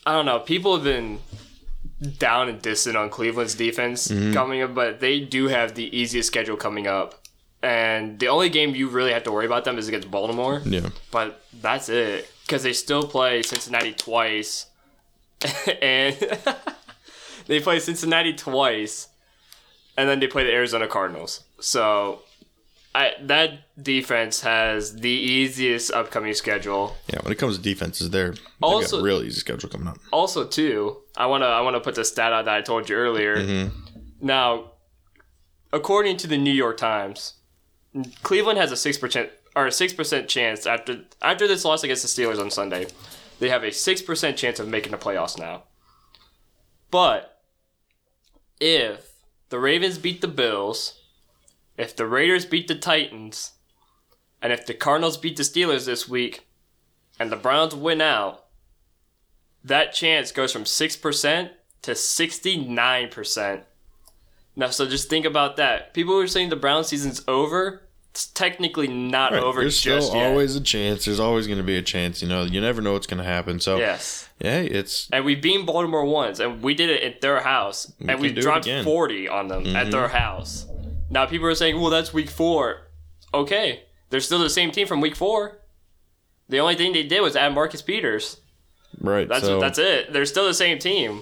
I 0.05 0.13
don't 0.13 0.25
know. 0.25 0.39
People 0.39 0.75
have 0.75 0.83
been 0.83 1.19
down 2.17 2.49
and 2.49 2.61
distant 2.61 2.97
on 2.97 3.09
Cleveland's 3.09 3.55
defense 3.55 4.07
coming 4.07 4.61
up, 4.61 4.75
but 4.75 4.99
they 4.99 5.19
do 5.19 5.47
have 5.47 5.75
the 5.75 5.95
easiest 5.97 6.27
schedule 6.27 6.57
coming 6.57 6.87
up. 6.87 7.15
And 7.61 8.19
the 8.19 8.27
only 8.27 8.49
game 8.49 8.75
you 8.75 8.89
really 8.89 9.13
have 9.13 9.23
to 9.23 9.31
worry 9.31 9.45
about 9.45 9.63
them 9.63 9.77
is 9.77 9.87
against 9.87 10.11
Baltimore. 10.11 10.61
Yeah. 10.65 10.89
But 11.11 11.41
that's 11.61 11.87
it. 11.87 12.29
Because 12.45 12.63
they 12.63 12.73
still 12.73 13.07
play 13.07 13.41
Cincinnati 13.41 13.93
twice. 13.93 14.67
and 15.81 16.17
they 17.47 17.61
play 17.61 17.79
Cincinnati 17.79 18.33
twice. 18.33 19.07
And 19.95 20.09
then 20.09 20.19
they 20.19 20.27
play 20.27 20.43
the 20.43 20.51
Arizona 20.51 20.87
Cardinals. 20.87 21.45
So 21.61 22.23
I, 22.95 23.13
that 23.21 23.61
defense 23.81 24.41
has 24.41 24.97
the 24.97 25.09
easiest 25.09 25.91
upcoming 25.91 26.33
schedule. 26.35 26.95
Yeah, 27.11 27.19
when 27.23 27.31
it 27.31 27.37
comes 27.39 27.57
to 27.57 27.63
defenses, 27.63 28.11
they're 28.11 28.35
Also- 28.61 28.97
got 28.97 29.01
a 29.01 29.05
real 29.05 29.23
easy 29.23 29.39
schedule 29.39 29.69
coming 29.69 29.87
up. 29.87 29.97
Also, 30.11 30.45
too, 30.45 30.97
I 31.17 31.25
wanna 31.25 31.47
I 31.47 31.61
wanna 31.61 31.79
put 31.79 31.95
the 31.95 32.05
stat 32.05 32.33
out 32.33 32.45
that 32.45 32.53
I 32.55 32.61
told 32.61 32.89
you 32.89 32.95
earlier. 32.95 33.37
Mm-hmm. 33.37 33.75
Now, 34.21 34.71
according 35.71 36.17
to 36.17 36.27
the 36.27 36.37
New 36.37 36.51
York 36.53 36.77
Times, 36.77 37.33
Cleveland 38.21 38.59
has 38.59 38.71
a 38.71 38.77
six 38.77 38.97
percent 38.97 39.29
or 39.55 39.65
a 39.65 39.71
six 39.71 39.91
percent 39.91 40.27
chance 40.27 40.67
after 40.67 41.01
after 41.21 41.47
this 41.47 41.65
loss 41.65 41.83
against 41.83 42.03
the 42.03 42.07
Steelers 42.23 42.39
on 42.39 42.51
Sunday. 42.51 42.87
They 43.39 43.49
have 43.49 43.63
a 43.63 43.71
six 43.71 44.01
percent 44.03 44.37
chance 44.37 44.59
of 44.59 44.67
making 44.67 44.91
the 44.91 44.97
playoffs 44.99 45.37
now. 45.39 45.63
But 46.91 47.39
if 48.59 49.09
the 49.49 49.59
Ravens 49.59 49.97
beat 49.97 50.21
the 50.21 50.27
Bills 50.27 50.99
if 51.77 51.95
the 51.95 52.05
Raiders 52.05 52.45
beat 52.45 52.67
the 52.67 52.75
Titans, 52.75 53.53
and 54.41 54.51
if 54.53 54.65
the 54.65 54.73
Cardinals 54.73 55.17
beat 55.17 55.37
the 55.37 55.43
Steelers 55.43 55.85
this 55.85 56.07
week, 56.07 56.47
and 57.19 57.31
the 57.31 57.35
Browns 57.35 57.75
win 57.75 58.01
out, 58.01 58.45
that 59.63 59.93
chance 59.93 60.31
goes 60.31 60.51
from 60.51 60.65
6% 60.65 61.49
to 61.83 61.91
69%. 61.91 63.63
Now, 64.55 64.69
so 64.69 64.87
just 64.87 65.09
think 65.09 65.25
about 65.25 65.57
that. 65.57 65.93
People 65.93 66.15
were 66.15 66.27
saying 66.27 66.49
the 66.49 66.55
Brown 66.55 66.83
season's 66.83 67.23
over. 67.27 67.81
It's 68.11 68.27
technically 68.27 68.87
not 68.87 69.31
Right, 69.31 69.41
over 69.41 69.61
There's 69.61 69.81
just 69.81 70.09
still 70.09 70.19
yet. 70.19 70.29
always 70.29 70.55
a 70.55 70.61
chance. 70.61 71.05
There's 71.05 71.19
always 71.19 71.47
going 71.47 71.57
to 71.57 71.63
be 71.63 71.77
a 71.77 71.81
chance. 71.81 72.21
You 72.21 72.27
know, 72.27 72.43
you 72.43 72.61
never 72.61 72.79
know 72.79 72.93
what's 72.93 73.07
going 73.07 73.17
to 73.17 73.27
happen. 73.27 73.59
So 73.59 73.77
yes. 73.77 74.29
yeah, 74.39 74.59
it's 74.59 75.09
And 75.11 75.25
we 75.25 75.33
beat 75.33 75.65
Baltimore 75.65 76.05
once, 76.05 76.39
and 76.39 76.61
we 76.61 76.75
did 76.75 76.91
it 76.91 77.01
at 77.01 77.21
their 77.21 77.41
house, 77.41 77.91
and 78.07 78.19
we 78.19 78.31
do 78.31 78.39
it 78.39 78.41
dropped. 78.43 78.67
Mm-hmm. 78.67 78.83
40 78.83 79.29
on 79.29 79.47
them 79.47 79.75
at 79.75 79.89
their 79.89 80.09
house. 80.09 80.67
Now 81.13 81.25
people 81.27 81.47
are 81.47 81.55
saying, 81.55 81.79
well, 81.79 81.91
that's 81.91 82.11
week 82.11 82.29
four. 82.29 82.87
Okay, 83.33 83.83
they're 84.09 84.19
still 84.19 84.39
the 84.39 84.49
same 84.49 84.71
team 84.71 84.87
from 84.87 84.99
week 84.99 85.15
four. 85.15 85.59
The 86.49 86.59
only 86.59 86.75
thing 86.75 86.91
they 86.91 87.03
did 87.03 87.21
was 87.21 87.35
add 87.35 87.53
Marcus 87.53 87.81
Peters. 87.81 88.41
right. 88.99 89.27
That's 89.29 89.45
so 89.45 89.59
that's 89.59 89.77
it. 89.79 90.11
They're 90.11 90.25
still 90.25 90.45
the 90.47 90.53
same 90.53 90.79
team. 90.79 91.21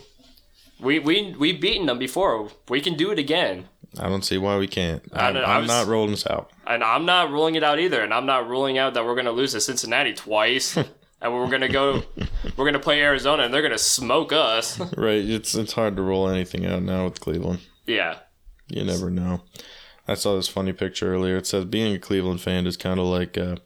We 0.80 1.00
we 1.00 1.36
we 1.38 1.54
beaten 1.54 1.86
them 1.88 2.00
before. 2.00 2.50
We 2.70 2.82
can 2.82 2.96
do 2.96 3.12
it 3.12 3.20
again. 3.20 3.66
I 4.00 4.08
don't 4.08 4.24
see 4.24 4.38
why 4.38 4.58
we 4.58 4.68
can't. 4.68 5.04
I'm, 5.14 5.36
I 5.38 5.58
was- 5.60 5.68
not 5.68 5.88
rolling 5.88 6.12
this 6.12 6.26
out. 6.26 6.52
And 6.66 6.84
I'm 6.84 7.06
not 7.06 7.30
ruling 7.30 7.56
it 7.56 7.64
out 7.64 7.78
either. 7.80 8.02
And 8.02 8.14
I'm 8.14 8.26
not 8.26 8.48
ruling 8.48 8.78
out 8.78 8.94
that 8.94 9.04
we're 9.06 9.16
gonna 9.16 9.32
lose 9.34 9.52
to 9.52 9.60
Cincinnati 9.62 10.14
twice. 10.14 10.78
and 11.22 11.34
we're 11.34 11.50
gonna 11.50 11.68
go 11.68 12.02
we're 12.58 12.66
gonna 12.66 12.80
play 12.80 13.02
Arizona 13.02 13.44
and 13.44 13.54
they're 13.54 13.62
gonna 13.62 13.78
smoke 13.78 14.32
us. 14.32 14.80
Right. 14.98 15.24
It's 15.24 15.54
it's 15.56 15.74
hard 15.74 15.98
to 15.98 16.02
roll 16.02 16.30
anything 16.30 16.66
out 16.66 16.82
now 16.82 17.04
with 17.06 17.20
Cleveland. 17.20 17.60
yeah. 17.86 18.20
You 18.70 18.86
never 18.86 19.10
know. 19.12 19.42
I 20.08 20.16
saw 20.16 20.36
this 20.36 20.48
funny 20.48 20.74
picture 20.74 21.14
earlier. 21.14 21.38
It 21.38 21.48
says 21.48 21.66
being 21.66 21.94
a 21.96 22.00
Cleveland 22.00 22.42
fan 22.42 22.66
is 22.68 22.76
kind 22.78 23.00
of 23.00 23.06
like 23.06 23.38
uh, 23.38 23.58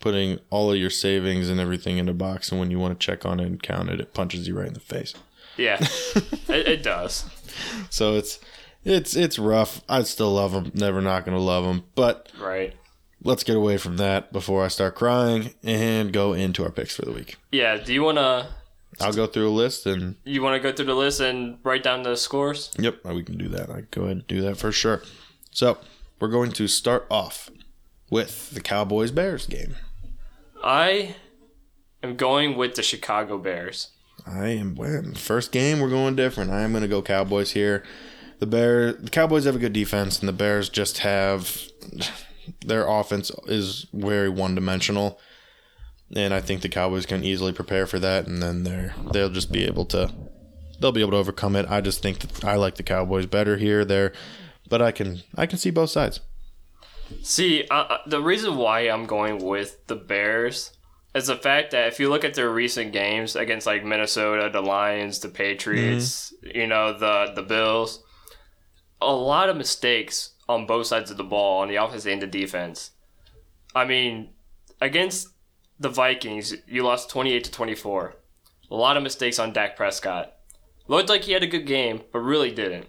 putting 0.00 0.40
all 0.50 0.70
of 0.72 0.78
your 0.78 0.90
savings 0.90 1.48
and 1.48 1.60
everything 1.60 1.98
in 1.98 2.08
a 2.08 2.14
box, 2.14 2.50
and 2.50 2.58
when 2.60 2.70
you 2.70 2.78
want 2.78 2.98
to 2.98 3.04
check 3.06 3.24
on 3.24 3.40
it 3.40 3.46
and 3.46 3.62
count 3.62 3.90
it, 3.90 4.00
it 4.00 4.14
punches 4.14 4.48
you 4.48 4.56
right 4.58 4.68
in 4.68 4.74
the 4.74 4.80
face. 4.80 5.14
Yeah. 5.56 5.78
it, 6.48 6.66
it 6.68 6.82
does. 6.82 7.26
So 7.90 8.14
it's 8.16 8.40
it's 8.84 9.14
it's 9.14 9.38
rough. 9.38 9.82
I 9.88 10.02
still 10.02 10.32
love 10.32 10.52
them. 10.52 10.72
Never 10.74 11.00
not 11.00 11.24
gonna 11.24 11.38
love 11.38 11.64
them. 11.64 11.84
But 11.94 12.30
Right. 12.38 12.74
let's 13.22 13.44
get 13.44 13.56
away 13.56 13.76
from 13.76 13.96
that 13.98 14.32
before 14.32 14.64
I 14.64 14.68
start 14.68 14.94
crying 14.96 15.54
and 15.62 16.12
go 16.12 16.32
into 16.32 16.64
our 16.64 16.70
picks 16.70 16.96
for 16.96 17.02
the 17.02 17.12
week. 17.12 17.36
Yeah. 17.52 17.76
Do 17.76 17.92
you 17.94 18.02
wanna 18.02 18.48
I'll 19.00 19.12
go 19.12 19.26
through 19.26 19.48
a 19.48 19.50
list 19.50 19.86
and 19.86 20.16
you 20.24 20.42
wanna 20.42 20.60
go 20.60 20.72
through 20.72 20.86
the 20.86 20.94
list 20.94 21.20
and 21.20 21.58
write 21.62 21.82
down 21.84 22.02
the 22.02 22.16
scores? 22.16 22.72
Yep, 22.78 23.04
we 23.04 23.22
can 23.22 23.38
do 23.38 23.48
that. 23.48 23.70
I 23.70 23.82
go 23.90 24.02
ahead 24.02 24.16
and 24.16 24.26
do 24.26 24.40
that 24.42 24.56
for 24.56 24.72
sure. 24.72 25.02
So 25.54 25.78
we're 26.18 26.28
going 26.28 26.50
to 26.50 26.66
start 26.66 27.06
off 27.08 27.48
with 28.10 28.50
the 28.50 28.60
Cowboys 28.60 29.12
Bears 29.12 29.46
game. 29.46 29.76
I 30.64 31.14
am 32.02 32.16
going 32.16 32.56
with 32.56 32.74
the 32.74 32.82
Chicago 32.82 33.38
Bears. 33.38 33.90
I 34.26 34.48
am 34.48 34.74
well, 34.74 35.12
first 35.14 35.52
game. 35.52 35.78
We're 35.78 35.90
going 35.90 36.16
different. 36.16 36.50
I 36.50 36.62
am 36.62 36.72
going 36.72 36.82
to 36.82 36.88
go 36.88 37.02
Cowboys 37.02 37.52
here. 37.52 37.84
The 38.40 38.46
Bear, 38.46 38.94
the 38.94 39.10
Cowboys 39.10 39.44
have 39.44 39.54
a 39.54 39.60
good 39.60 39.72
defense, 39.72 40.18
and 40.18 40.28
the 40.28 40.32
Bears 40.32 40.68
just 40.68 40.98
have 40.98 41.68
their 42.66 42.88
offense 42.88 43.30
is 43.46 43.86
very 43.92 44.28
one 44.28 44.56
dimensional. 44.56 45.20
And 46.16 46.34
I 46.34 46.40
think 46.40 46.62
the 46.62 46.68
Cowboys 46.68 47.06
can 47.06 47.22
easily 47.22 47.52
prepare 47.52 47.86
for 47.86 48.00
that, 48.00 48.26
and 48.26 48.42
then 48.42 48.64
they're 48.64 48.96
they'll 49.12 49.30
just 49.30 49.52
be 49.52 49.64
able 49.64 49.84
to 49.86 50.12
they'll 50.80 50.90
be 50.90 51.00
able 51.00 51.12
to 51.12 51.18
overcome 51.18 51.54
it. 51.54 51.66
I 51.70 51.80
just 51.80 52.02
think 52.02 52.18
that 52.18 52.44
I 52.44 52.56
like 52.56 52.74
the 52.74 52.82
Cowboys 52.82 53.26
better 53.26 53.56
here, 53.56 53.84
there, 53.84 54.12
but 54.68 54.82
I 54.82 54.92
can 54.92 55.22
I 55.36 55.46
can 55.46 55.58
see 55.58 55.70
both 55.70 55.90
sides. 55.90 56.20
See, 57.22 57.66
uh, 57.70 57.74
uh, 57.74 57.98
the 58.06 58.20
reason 58.20 58.56
why 58.56 58.80
I'm 58.80 59.06
going 59.06 59.44
with 59.44 59.86
the 59.86 59.96
Bears 59.96 60.72
is 61.14 61.26
the 61.26 61.36
fact 61.36 61.70
that 61.70 61.88
if 61.88 62.00
you 62.00 62.08
look 62.08 62.24
at 62.24 62.34
their 62.34 62.50
recent 62.50 62.92
games 62.92 63.36
against 63.36 63.66
like 63.66 63.84
Minnesota, 63.84 64.50
the 64.50 64.62
Lions, 64.62 65.20
the 65.20 65.28
Patriots, 65.28 66.32
you 66.42 66.66
know, 66.66 66.96
the 66.98 67.32
the 67.34 67.42
Bills, 67.42 68.02
a 69.00 69.12
lot 69.12 69.48
of 69.48 69.56
mistakes 69.56 70.34
on 70.48 70.66
both 70.66 70.86
sides 70.86 71.10
of 71.10 71.16
the 71.16 71.24
ball 71.24 71.62
on 71.62 71.68
the 71.68 71.76
offense 71.76 72.06
and 72.06 72.20
the 72.20 72.26
defense. 72.26 72.90
I 73.74 73.84
mean, 73.84 74.30
against 74.80 75.28
the 75.78 75.88
Vikings, 75.88 76.54
you 76.66 76.82
lost 76.82 77.10
28 77.10 77.44
to 77.44 77.50
24. 77.50 78.14
A 78.70 78.74
lot 78.74 78.96
of 78.96 79.02
mistakes 79.02 79.38
on 79.38 79.52
Dak 79.52 79.76
Prescott. 79.76 80.32
Looked 80.86 81.08
like 81.08 81.22
he 81.22 81.32
had 81.32 81.42
a 81.42 81.48
good 81.48 81.66
game, 81.66 82.02
but 82.12 82.20
really 82.20 82.50
didn't. 82.50 82.86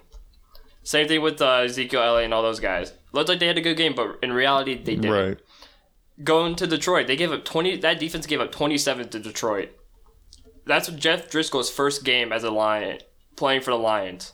Same 0.86 1.08
thing 1.08 1.22
with 1.22 1.42
uh, 1.42 1.64
Ezekiel 1.66 2.02
Elliott 2.02 2.26
and 2.26 2.34
all 2.34 2.44
those 2.44 2.60
guys. 2.62 2.94
Looked 3.12 3.28
like 3.28 3.40
they 3.40 3.48
had 3.48 3.58
a 3.58 3.62
good 3.62 3.76
game, 3.76 3.94
but 3.96 4.20
in 4.22 4.32
reality, 4.32 4.76
they 4.76 4.96
didn't. 4.96 5.12
Right. 5.12 5.38
Going 6.24 6.56
to 6.56 6.68
Detroit, 6.68 7.08
they 7.08 7.16
gave 7.18 7.32
up 7.32 7.44
20. 7.44 7.78
That 7.78 8.00
defense 8.00 8.26
gave 8.28 8.40
up 8.40 8.52
27 8.52 9.10
to 9.10 9.20
Detroit. 9.20 9.72
That's 10.66 10.88
Jeff 10.90 11.30
Driskel's 11.30 11.70
first 11.70 12.04
game 12.06 12.32
as 12.32 12.44
a 12.44 12.52
Lion, 12.52 13.00
playing 13.36 13.62
for 13.62 13.72
the 13.72 13.78
Lions. 13.78 14.34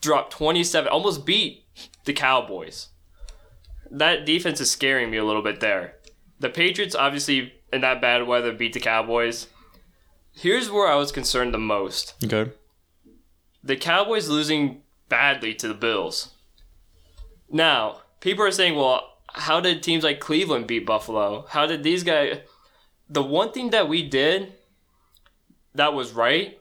Dropped 0.00 0.32
27, 0.32 0.88
almost 0.90 1.26
beat 1.26 1.64
the 2.06 2.14
Cowboys. 2.14 2.88
That 3.90 4.24
defense 4.24 4.58
is 4.60 4.70
scaring 4.70 5.10
me 5.10 5.18
a 5.18 5.24
little 5.24 5.42
bit 5.42 5.60
there. 5.60 5.96
The 6.40 6.48
Patriots, 6.48 6.94
obviously, 6.94 7.52
in 7.72 7.82
that 7.82 8.00
bad 8.00 8.26
weather, 8.26 8.52
beat 8.52 8.72
the 8.72 8.80
Cowboys. 8.80 9.48
Here's 10.34 10.70
where 10.70 10.88
I 10.88 10.96
was 10.96 11.12
concerned 11.12 11.52
the 11.54 11.58
most 11.58 12.14
Okay. 12.24 12.52
the 13.62 13.76
Cowboys 13.76 14.28
losing 14.28 14.82
badly 15.08 15.54
to 15.54 15.68
the 15.68 15.74
Bills. 15.74 16.30
Now, 17.50 18.00
people 18.20 18.44
are 18.44 18.50
saying, 18.50 18.76
well, 18.76 19.12
how 19.28 19.60
did 19.60 19.82
teams 19.82 20.04
like 20.04 20.20
Cleveland 20.20 20.66
beat 20.66 20.86
Buffalo? 20.86 21.46
How 21.48 21.66
did 21.66 21.82
these 21.82 22.02
guys. 22.02 22.38
The 23.08 23.22
one 23.22 23.52
thing 23.52 23.70
that 23.70 23.88
we 23.88 24.08
did 24.08 24.52
that 25.74 25.94
was 25.94 26.12
right, 26.12 26.58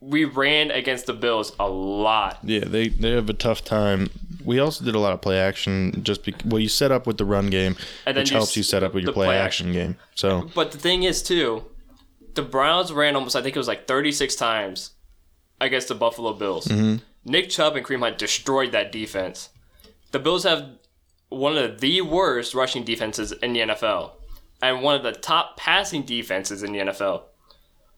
we 0.00 0.24
ran 0.24 0.70
against 0.70 1.06
the 1.06 1.12
Bills 1.12 1.54
a 1.60 1.68
lot. 1.68 2.38
Yeah, 2.42 2.64
they 2.64 2.88
they 2.88 3.10
have 3.12 3.28
a 3.30 3.34
tough 3.34 3.64
time. 3.64 4.10
We 4.44 4.58
also 4.58 4.84
did 4.84 4.94
a 4.94 4.98
lot 4.98 5.12
of 5.12 5.20
play 5.20 5.38
action. 5.38 6.02
Just 6.02 6.24
be, 6.24 6.34
well, 6.44 6.60
you 6.60 6.68
set 6.68 6.90
up 6.92 7.06
with 7.06 7.18
the 7.18 7.24
run 7.24 7.50
game, 7.50 7.76
And 8.06 8.16
then 8.16 8.22
which 8.22 8.30
you 8.30 8.36
helps 8.36 8.52
s- 8.52 8.56
you 8.56 8.62
set 8.62 8.82
up 8.82 8.94
with 8.94 9.04
your 9.04 9.12
play, 9.12 9.26
play 9.26 9.38
action 9.38 9.72
game. 9.72 9.96
So 10.14 10.48
But 10.54 10.72
the 10.72 10.78
thing 10.78 11.02
is, 11.02 11.22
too, 11.22 11.64
the 12.34 12.42
Browns 12.42 12.92
ran 12.92 13.16
almost, 13.16 13.34
I 13.36 13.42
think 13.42 13.56
it 13.56 13.58
was 13.58 13.66
like 13.68 13.86
36 13.88 14.36
times 14.36 14.92
against 15.60 15.88
the 15.88 15.94
Buffalo 15.96 16.32
Bills. 16.32 16.66
Mm-hmm. 16.68 17.02
Nick 17.26 17.50
Chubb 17.50 17.74
and 17.74 17.84
Kareem 17.84 18.00
Hunt 18.00 18.18
destroyed 18.18 18.70
that 18.70 18.92
defense. 18.92 19.50
The 20.12 20.20
Bills 20.20 20.44
have 20.44 20.70
one 21.28 21.58
of 21.58 21.80
the 21.80 22.00
worst 22.00 22.54
rushing 22.54 22.84
defenses 22.84 23.32
in 23.32 23.52
the 23.52 23.60
NFL 23.60 24.12
and 24.62 24.80
one 24.80 24.94
of 24.94 25.02
the 25.02 25.12
top 25.12 25.56
passing 25.56 26.02
defenses 26.02 26.62
in 26.62 26.72
the 26.72 26.78
NFL. 26.78 27.22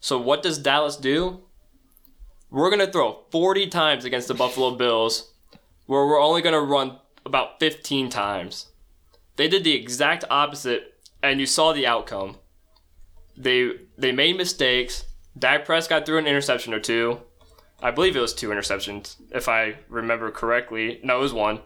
So, 0.01 0.19
what 0.19 0.43
does 0.43 0.59
Dallas 0.59 0.97
do? 0.97 1.43
We're 2.51 2.71
going 2.71 2.85
to 2.85 2.91
throw 2.91 3.25
40 3.31 3.67
times 3.67 4.07
against 4.07 4.29
the 4.29 4.35
Buffalo 4.35 4.75
Bills, 4.75 5.33
where 5.85 6.07
we're 6.07 6.21
only 6.21 6.41
going 6.41 6.55
to 6.55 6.61
run 6.61 6.99
about 7.27 7.61
15 7.61 8.09
times. 8.09 8.69
They 9.37 9.47
did 9.47 9.63
the 9.63 9.75
exact 9.75 10.25
opposite, 10.31 10.95
and 11.23 11.39
you 11.39 11.47
saw 11.47 11.75
the 11.75 11.87
outcome. 11.87 12.37
They 13.37 13.73
they 13.99 14.11
made 14.11 14.39
mistakes. 14.39 15.05
Dak 15.39 15.67
Prescott 15.67 16.07
threw 16.07 16.17
an 16.17 16.27
interception 16.27 16.73
or 16.73 16.81
two. 16.81 17.21
I 17.81 17.91
believe 17.93 18.17
it 18.17 18.21
was 18.21 18.35
two 18.35 18.49
interceptions, 18.49 19.17
if 19.31 19.49
I 19.49 19.77
remember 19.89 20.31
correctly. 20.31 21.01
No, 21.05 21.19
it 21.19 21.21
was 21.23 21.33
one. 21.33 21.61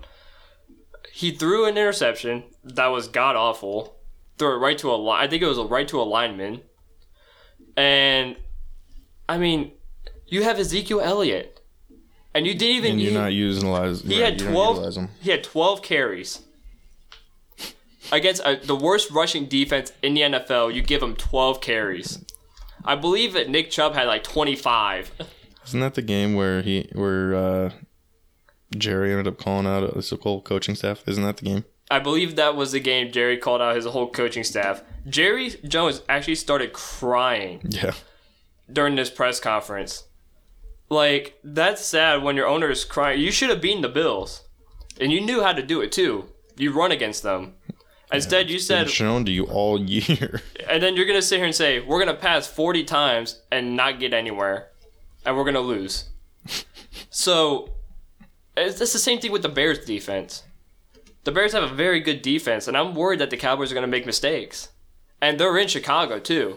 He 1.13 1.31
threw 1.31 1.65
an 1.65 1.77
interception 1.77 2.45
that 2.65 2.89
was 2.89 3.09
god 3.09 3.35
awful. 3.37 3.97
Threw 4.39 4.55
it 4.55 4.59
right 4.59 4.79
to 4.79 4.91
a 4.91 4.97
line. 4.97 5.25
I 5.25 5.29
think 5.29 5.43
it 5.43 5.47
was 5.47 5.59
a 5.59 5.65
right 5.65 5.87
to 5.89 6.01
a 6.01 6.05
lineman. 6.05 6.61
And 7.77 8.37
I 9.29 9.39
mean, 9.39 9.73
you 10.27 10.43
have 10.43 10.59
Ezekiel 10.59 11.01
Elliott, 11.01 11.61
and 12.35 12.47
you 12.47 12.53
didn't 12.55 12.77
even. 12.77 12.91
and 12.93 13.01
you're 13.01 13.13
you- 13.13 13.19
not 13.19 13.33
using 13.33 13.69
a. 13.69 13.73
Of, 13.73 14.03
he 14.03 14.21
right, 14.21 14.33
had 14.33 14.41
you 14.41 14.47
don't 14.49 14.55
utilize 14.57 14.95
twelve. 14.95 15.11
He 15.21 15.31
had 15.31 15.45
twelve 15.45 15.83
carries 15.83 16.41
against 18.11 18.43
uh, 18.43 18.57
the 18.63 18.77
worst 18.77 19.11
rushing 19.11 19.47
defense 19.47 19.93
in 20.03 20.15
the 20.15 20.21
NFL. 20.23 20.75
You 20.75 20.83
give 20.83 21.03
him 21.03 21.15
twelve 21.17 21.61
carries. 21.61 22.23
I 22.85 22.97
believe 22.97 23.33
that 23.35 23.49
Nick 23.49 23.71
Chubb 23.71 23.95
had 23.95 24.07
like 24.07 24.25
twenty 24.25 24.57
five. 24.57 25.11
Isn't 25.67 25.81
that 25.81 25.95
the 25.95 26.03
game 26.03 26.35
where 26.35 26.63
he 26.63 26.89
where 26.93 27.35
uh, 27.35 27.71
Jerry 28.77 29.11
ended 29.11 29.29
up 29.29 29.39
calling 29.39 29.67
out 29.67 29.95
his 29.95 30.11
whole 30.11 30.41
coaching 30.43 30.75
staff? 30.75 31.03
Isn't 31.07 31.25
that 31.25 31.37
the 31.39 31.45
game? 31.45 31.65
I 31.91 31.99
believe 31.99 32.37
that 32.37 32.57
was 32.57 32.73
the 32.73 32.81
game 32.81 33.13
Jerry 33.13 33.37
called 33.37 33.61
out 33.61 33.77
his 33.77 33.85
whole 33.85 34.11
coaching 34.11 34.45
staff. 34.45 34.83
Jerry 35.09 35.51
Jones 35.67 36.03
actually 36.09 36.37
started 36.37 36.73
crying 36.73 37.61
Yeah. 37.69 37.93
during 38.73 38.97
this 38.97 39.11
press 39.11 39.41
conference. 39.41 40.05
Like 40.89 41.39
that's 41.45 41.85
sad 41.85 42.23
when 42.23 42.37
your 42.37 42.47
owner 42.47 42.71
is 42.71 42.85
crying. 42.85 43.21
You 43.21 43.31
should 43.31 43.51
have 43.51 43.61
beaten 43.61 43.83
the 43.83 43.89
Bills, 43.89 44.43
and 45.01 45.13
you 45.13 45.21
knew 45.21 45.43
how 45.43 45.53
to 45.53 45.63
do 45.63 45.81
it 45.81 45.93
too. 45.93 46.27
You 46.57 46.73
run 46.73 46.93
against 46.93 47.23
them. 47.23 47.55
Instead, 48.13 48.51
you 48.51 48.57
Been 48.57 48.65
said 48.65 48.91
shown 48.91 49.25
to 49.25 49.33
you 49.33 49.45
all 49.45 49.81
year. 49.81 50.43
And 50.69 50.83
then 50.83 50.97
you're 50.97 51.07
gonna 51.07 51.23
sit 51.23 51.37
here 51.39 51.47
and 51.47 51.55
say 51.55 51.81
we're 51.81 51.99
gonna 51.99 52.13
pass 52.17 52.47
40 52.47 52.85
times 52.85 53.41
and 53.51 53.75
not 53.75 54.01
get 54.01 54.13
anywhere, 54.13 54.69
and 55.25 55.37
we're 55.37 55.45
gonna 55.45 55.61
lose. 55.61 56.09
so 57.11 57.71
it's, 58.57 58.81
it's 58.81 58.93
the 58.93 58.99
same 58.99 59.21
thing 59.21 59.33
with 59.33 59.43
the 59.43 59.49
Bears 59.49 59.85
defense. 59.85 60.43
the 61.25 61.33
Bears 61.33 61.53
have 61.53 61.63
a 61.63 61.69
very 61.75 62.01
good 62.01 62.23
defense, 62.23 62.69
and 62.69 62.77
I'm 62.77 62.95
worried 62.95 63.21
that 63.21 63.31
the 63.31 63.37
Cowboys 63.37 63.71
are 63.71 63.75
going 63.75 63.83
to 63.87 63.89
make 63.91 64.05
mistakes. 64.07 64.69
And 65.21 65.39
they're 65.39 65.57
in 65.57 65.69
Chicago 65.69 66.19
too. 66.19 66.57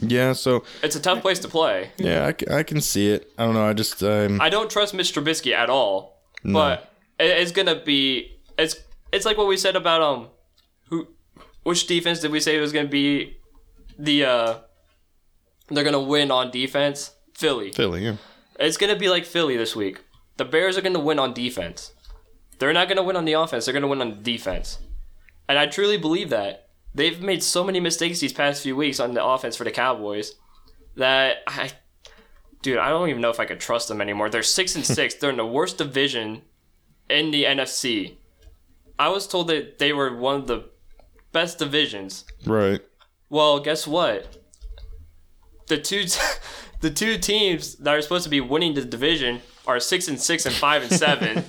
Yeah, 0.00 0.32
so 0.32 0.64
It's 0.82 0.96
a 0.96 1.00
tough 1.00 1.20
place 1.22 1.38
to 1.40 1.48
play. 1.48 1.90
yeah, 1.96 2.32
I 2.50 2.62
can 2.64 2.80
see 2.80 3.08
it. 3.10 3.30
I 3.38 3.44
don't 3.44 3.54
know. 3.54 3.64
I 3.66 3.72
just 3.72 4.02
um, 4.02 4.40
I 4.40 4.48
don't 4.48 4.68
trust 4.70 4.94
Mitch 4.94 5.14
Trubisky 5.14 5.52
at 5.52 5.70
all. 5.70 6.20
No. 6.42 6.54
But 6.54 6.92
it, 7.18 7.30
it's 7.30 7.52
gonna 7.52 7.76
be 7.84 8.38
it's 8.58 8.76
it's 9.12 9.24
like 9.26 9.36
what 9.36 9.46
we 9.46 9.56
said 9.56 9.76
about 9.76 10.00
um 10.02 10.28
who 10.88 11.06
which 11.62 11.86
defense 11.86 12.20
did 12.20 12.30
we 12.32 12.40
say 12.40 12.58
was 12.58 12.72
gonna 12.72 12.88
be 12.88 13.36
the 13.98 14.24
uh 14.24 14.54
they're 15.68 15.84
gonna 15.84 16.00
win 16.00 16.30
on 16.30 16.50
defense? 16.50 17.12
Philly. 17.40 17.72
Philly. 17.72 18.04
Yeah. 18.04 18.16
It's 18.58 18.76
gonna 18.76 18.96
be 18.96 19.08
like 19.08 19.24
Philly 19.24 19.56
this 19.56 19.74
week. 19.74 20.02
The 20.36 20.44
Bears 20.44 20.76
are 20.76 20.82
gonna 20.82 21.00
win 21.00 21.18
on 21.18 21.32
defense. 21.32 21.92
They're 22.58 22.74
not 22.74 22.88
gonna 22.88 23.02
win 23.02 23.16
on 23.16 23.24
the 23.24 23.32
offense. 23.32 23.64
They're 23.64 23.72
gonna 23.72 23.86
win 23.86 24.02
on 24.02 24.22
defense, 24.22 24.78
and 25.48 25.58
I 25.58 25.66
truly 25.66 25.96
believe 25.96 26.28
that. 26.30 26.68
They've 26.94 27.22
made 27.22 27.42
so 27.42 27.64
many 27.64 27.80
mistakes 27.80 28.20
these 28.20 28.34
past 28.34 28.62
few 28.62 28.76
weeks 28.76 29.00
on 29.00 29.14
the 29.14 29.24
offense 29.24 29.56
for 29.56 29.64
the 29.64 29.70
Cowboys 29.70 30.34
that 30.96 31.38
I, 31.46 31.70
dude, 32.62 32.78
I 32.78 32.90
don't 32.90 33.08
even 33.08 33.22
know 33.22 33.30
if 33.30 33.40
I 33.40 33.46
could 33.46 33.60
trust 33.60 33.88
them 33.88 34.00
anymore. 34.02 34.28
They're 34.28 34.42
six 34.42 34.74
and 34.74 34.84
six. 34.84 35.14
They're 35.14 35.30
in 35.30 35.36
the 35.36 35.46
worst 35.46 35.78
division 35.78 36.42
in 37.08 37.30
the 37.30 37.44
NFC. 37.44 38.16
I 38.98 39.08
was 39.08 39.26
told 39.26 39.48
that 39.48 39.78
they 39.78 39.94
were 39.94 40.14
one 40.14 40.34
of 40.34 40.46
the 40.46 40.68
best 41.32 41.58
divisions. 41.58 42.26
Right. 42.44 42.82
Well, 43.30 43.60
guess 43.60 43.86
what? 43.86 44.36
The 45.68 45.78
two, 45.78 46.04
the 46.80 46.90
two 46.90 47.18
teams 47.18 47.74
that 47.76 47.94
are 47.94 48.02
supposed 48.02 48.24
to 48.24 48.30
be 48.30 48.40
winning 48.40 48.74
the 48.74 48.84
division 48.84 49.40
are 49.66 49.78
six 49.80 50.08
and 50.08 50.20
six 50.20 50.46
and 50.46 50.54
five 50.54 50.82
and 50.82 50.90
seven. 50.92 51.44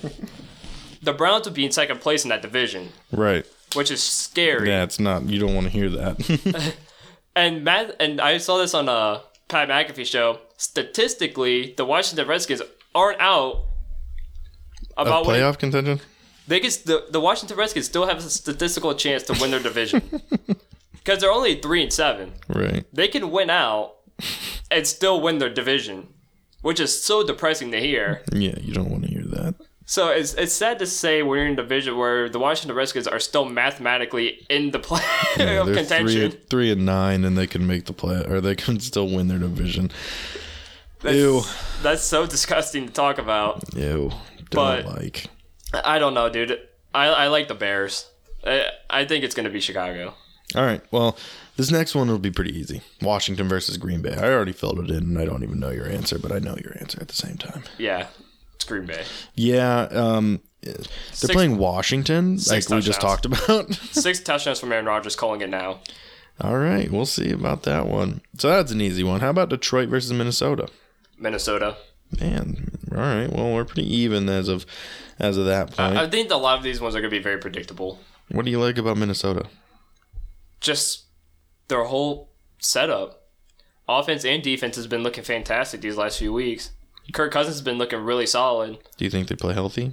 the 1.02 1.12
Browns 1.12 1.46
would 1.46 1.54
be 1.54 1.64
in 1.64 1.72
second 1.72 2.00
place 2.00 2.24
in 2.24 2.28
that 2.30 2.42
division, 2.42 2.90
Right. 3.10 3.44
which 3.74 3.90
is 3.90 4.02
scary. 4.02 4.68
Yeah, 4.68 4.84
it's 4.84 5.00
not. 5.00 5.24
You 5.28 5.38
don't 5.40 5.54
want 5.54 5.66
to 5.66 5.72
hear 5.72 5.88
that. 5.90 6.74
And 7.34 7.64
Matt 7.64 7.96
and 7.98 8.20
I 8.20 8.36
saw 8.36 8.58
this 8.58 8.74
on 8.74 8.90
a 8.90 9.22
Pat 9.48 9.70
McAfee 9.70 10.04
show. 10.04 10.40
Statistically, 10.58 11.72
the 11.78 11.84
Washington 11.86 12.28
Redskins 12.28 12.60
aren't 12.94 13.18
out 13.22 13.64
Of 14.98 15.06
about 15.06 15.26
winning- 15.26 15.40
playoff 15.40 15.58
contention. 15.58 16.00
They 16.46 16.60
can 16.60 16.70
the 16.84 17.06
the 17.10 17.20
Washington 17.20 17.56
Redskins 17.56 17.86
still 17.86 18.06
have 18.06 18.18
a 18.18 18.22
statistical 18.28 18.94
chance 18.94 19.22
to 19.22 19.32
win 19.40 19.50
their 19.50 19.60
division 19.62 20.02
because 20.92 21.20
they're 21.20 21.32
only 21.32 21.54
three 21.58 21.82
and 21.82 21.90
seven. 21.90 22.32
Right. 22.48 22.84
they 22.92 23.08
can 23.08 23.30
win 23.30 23.48
out 23.48 23.94
and 24.70 24.86
still 24.86 25.20
win 25.20 25.38
their 25.38 25.50
division, 25.52 26.08
which 26.62 26.80
is 26.80 27.02
so 27.02 27.24
depressing 27.26 27.70
to 27.72 27.80
hear. 27.80 28.22
Yeah, 28.32 28.54
you 28.60 28.72
don't 28.72 28.90
want 28.90 29.04
to 29.04 29.10
hear 29.10 29.24
that. 29.24 29.54
So 29.84 30.08
it's 30.10 30.32
it's 30.34 30.52
sad 30.52 30.78
to 30.78 30.86
say 30.86 31.22
we're 31.22 31.44
in 31.44 31.54
a 31.54 31.56
division 31.56 31.96
where 31.98 32.28
the 32.28 32.38
Washington 32.38 32.76
Redskins 32.76 33.06
are 33.08 33.18
still 33.18 33.44
mathematically 33.44 34.46
in 34.48 34.70
the 34.70 34.78
play 34.78 35.02
of 35.34 35.36
They're 35.66 35.74
contention. 35.74 36.30
three, 36.30 36.40
three 36.48 36.72
and 36.72 36.86
nine, 36.86 37.24
and 37.24 37.36
they 37.36 37.46
can 37.48 37.66
make 37.66 37.86
the 37.86 37.92
play, 37.92 38.24
or 38.26 38.40
they 38.40 38.54
can 38.54 38.78
still 38.80 39.08
win 39.08 39.26
their 39.28 39.38
division. 39.40 39.90
That's, 41.00 41.16
Ew. 41.16 41.42
That's 41.82 42.02
so 42.04 42.26
disgusting 42.26 42.86
to 42.86 42.92
talk 42.92 43.18
about. 43.18 43.74
Ew. 43.74 44.10
Don't 44.50 44.84
But- 44.84 44.86
like. 44.86 45.26
I 45.84 45.98
don't 45.98 46.14
know, 46.14 46.28
dude. 46.28 46.60
I 46.94 47.06
I 47.06 47.26
like 47.28 47.48
the 47.48 47.54
Bears. 47.54 48.06
I, 48.44 48.66
I 48.90 49.04
think 49.04 49.24
it's 49.24 49.34
gonna 49.34 49.50
be 49.50 49.60
Chicago. 49.60 50.14
All 50.54 50.64
right. 50.64 50.82
Well, 50.90 51.16
this 51.56 51.70
next 51.70 51.94
one 51.94 52.08
will 52.08 52.18
be 52.18 52.30
pretty 52.30 52.56
easy. 52.58 52.82
Washington 53.00 53.48
versus 53.48 53.76
Green 53.78 54.02
Bay. 54.02 54.14
I 54.14 54.32
already 54.32 54.52
filled 54.52 54.78
it 54.80 54.90
in, 54.90 54.96
and 55.04 55.18
I 55.18 55.24
don't 55.24 55.42
even 55.42 55.60
know 55.60 55.70
your 55.70 55.86
answer, 55.88 56.18
but 56.18 56.32
I 56.32 56.38
know 56.38 56.56
your 56.62 56.76
answer 56.78 56.98
at 57.00 57.08
the 57.08 57.14
same 57.14 57.36
time. 57.36 57.62
Yeah, 57.78 58.06
it's 58.54 58.64
Green 58.64 58.86
Bay. 58.86 59.04
Yeah. 59.34 59.82
Um, 59.90 60.40
they're 60.62 60.74
Six- 61.12 61.32
playing 61.32 61.58
Washington, 61.58 62.32
like 62.36 62.62
six 62.62 62.70
we 62.70 62.80
just 62.80 63.00
talked 63.00 63.24
about. 63.26 63.72
Six 63.90 64.20
touchdowns 64.20 64.60
from 64.60 64.72
Aaron 64.72 64.86
Rodgers, 64.86 65.16
calling 65.16 65.40
it 65.40 65.50
now. 65.50 65.80
All 66.40 66.56
right, 66.56 66.90
we'll 66.90 67.04
see 67.06 67.30
about 67.30 67.64
that 67.64 67.86
one. 67.88 68.20
So 68.38 68.48
that's 68.48 68.70
an 68.72 68.80
easy 68.80 69.02
one. 69.04 69.20
How 69.20 69.30
about 69.30 69.48
Detroit 69.50 69.88
versus 69.88 70.12
Minnesota? 70.12 70.68
Minnesota. 71.18 71.76
Man, 72.20 72.70
all 72.92 72.98
right. 72.98 73.28
Well, 73.30 73.52
we're 73.54 73.64
pretty 73.64 73.92
even 73.94 74.28
as 74.28 74.48
of 74.48 74.66
as 75.18 75.36
of 75.36 75.46
that 75.46 75.68
point. 75.72 75.96
I 75.96 76.08
think 76.08 76.30
a 76.30 76.36
lot 76.36 76.58
of 76.58 76.64
these 76.64 76.80
ones 76.80 76.94
are 76.94 77.00
gonna 77.00 77.10
be 77.10 77.18
very 77.18 77.38
predictable. 77.38 77.98
what 78.30 78.44
do 78.44 78.50
you 78.50 78.60
like 78.60 78.78
about 78.78 78.96
Minnesota? 78.96 79.46
Just 80.62 81.04
their 81.68 81.84
whole 81.84 82.30
setup, 82.58 83.28
offense 83.88 84.24
and 84.24 84.42
defense 84.42 84.76
has 84.76 84.86
been 84.86 85.02
looking 85.02 85.24
fantastic 85.24 85.80
these 85.80 85.96
last 85.96 86.18
few 86.18 86.32
weeks. 86.32 86.70
Kirk 87.12 87.32
Cousins 87.32 87.56
has 87.56 87.62
been 87.62 87.78
looking 87.78 88.00
really 88.00 88.26
solid. 88.26 88.78
Do 88.96 89.04
you 89.04 89.10
think 89.10 89.28
they 89.28 89.34
play 89.34 89.54
healthy? 89.54 89.92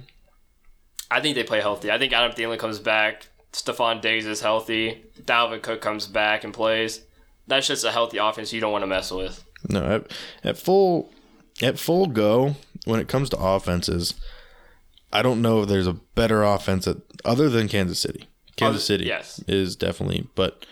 I 1.10 1.20
think 1.20 1.34
they 1.34 1.42
play 1.42 1.60
healthy. 1.60 1.90
I 1.90 1.98
think 1.98 2.12
Adam 2.12 2.32
Thielen 2.32 2.58
comes 2.58 2.78
back. 2.78 3.26
Stefon 3.52 4.00
Diggs 4.00 4.26
is 4.26 4.40
healthy. 4.40 5.04
Dalvin 5.22 5.60
Cook 5.60 5.80
comes 5.80 6.06
back 6.06 6.44
and 6.44 6.54
plays. 6.54 7.02
That's 7.48 7.66
just 7.66 7.84
a 7.84 7.90
healthy 7.90 8.18
offense 8.18 8.52
you 8.52 8.60
don't 8.60 8.72
want 8.72 8.82
to 8.82 8.86
mess 8.86 9.10
with. 9.10 9.44
No, 9.68 9.84
at, 9.84 10.12
at 10.44 10.56
full 10.56 11.10
at 11.60 11.78
full 11.78 12.06
go 12.06 12.54
when 12.84 13.00
it 13.00 13.08
comes 13.08 13.28
to 13.30 13.36
offenses, 13.38 14.14
I 15.12 15.22
don't 15.22 15.42
know 15.42 15.62
if 15.62 15.68
there's 15.68 15.88
a 15.88 15.94
better 16.14 16.44
offense 16.44 16.86
at, 16.86 16.98
other 17.24 17.48
than 17.48 17.68
Kansas 17.68 17.98
City. 17.98 18.28
Kansas 18.60 18.82
Other- 18.82 18.84
City 18.98 19.04
yes. 19.06 19.42
is 19.48 19.74
definitely, 19.76 20.26
but 20.34 20.64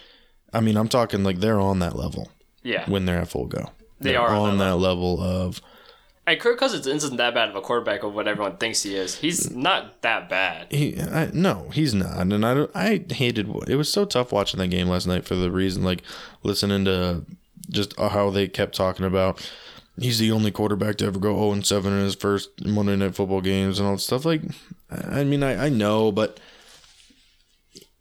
I 0.53 0.61
mean, 0.61 0.77
I'm 0.77 0.88
talking 0.88 1.24
like 1.24 1.40
they're 1.40 1.61
on 1.61 1.81
that 1.81 1.96
level 1.96 2.31
Yeah. 2.62 2.88
when 2.88 3.05
they're 3.07 3.18
at 3.20 3.29
full 3.29 3.46
go. 3.46 3.70
They 4.01 4.12
They're 4.12 4.20
are 4.20 4.29
on 4.35 4.59
that 4.59 4.64
that 4.66 4.77
level 4.77 5.20
of 5.20 5.61
And 6.27 6.38
Kirk 6.38 6.59
Cousins 6.59 6.87
isn't 6.87 7.16
that 7.16 7.35
bad 7.35 7.48
of 7.48 7.57
a 7.57 7.61
quarterback 7.61 8.03
of 8.05 8.14
what 8.14 8.29
everyone 8.29 8.57
thinks 8.59 8.83
he 8.83 8.94
is. 8.94 9.16
He's 9.16 9.51
not 9.51 10.03
that 10.03 10.29
bad. 10.29 10.70
He, 10.70 11.01
I, 11.01 11.31
no, 11.33 11.70
he's 11.72 11.94
not, 11.94 12.16
and 12.18 12.44
I. 12.46 12.66
I 12.74 13.05
hated. 13.11 13.48
It 13.66 13.77
was 13.77 13.90
so 13.92 14.05
tough 14.05 14.31
watching 14.31 14.59
that 14.61 14.68
game 14.68 14.88
last 14.88 15.07
night 15.07 15.24
for 15.24 15.35
the 15.35 15.51
reason, 15.51 15.83
like 15.85 16.03
listening 16.42 16.85
to 16.85 17.24
just 17.70 17.98
how 17.98 18.31
they 18.31 18.46
kept 18.46 18.74
talking 18.77 19.05
about. 19.07 19.40
He's 20.01 20.18
the 20.20 20.31
only 20.31 20.51
quarterback 20.53 20.96
to 20.98 21.07
ever 21.07 21.18
go 21.18 21.35
zero 21.35 21.51
and 21.53 21.66
seven 21.66 21.92
in 21.92 22.05
his 22.05 22.14
first 22.14 22.64
Monday 22.64 22.94
Night 22.94 23.16
Football 23.16 23.40
games 23.40 23.79
and 23.81 23.88
all 23.88 23.94
that 23.96 24.01
stuff. 24.01 24.24
Like, 24.24 24.42
I 24.90 25.20
I 25.20 25.24
mean, 25.24 25.42
I, 25.42 25.66
I 25.66 25.68
know, 25.70 26.12
but 26.12 26.38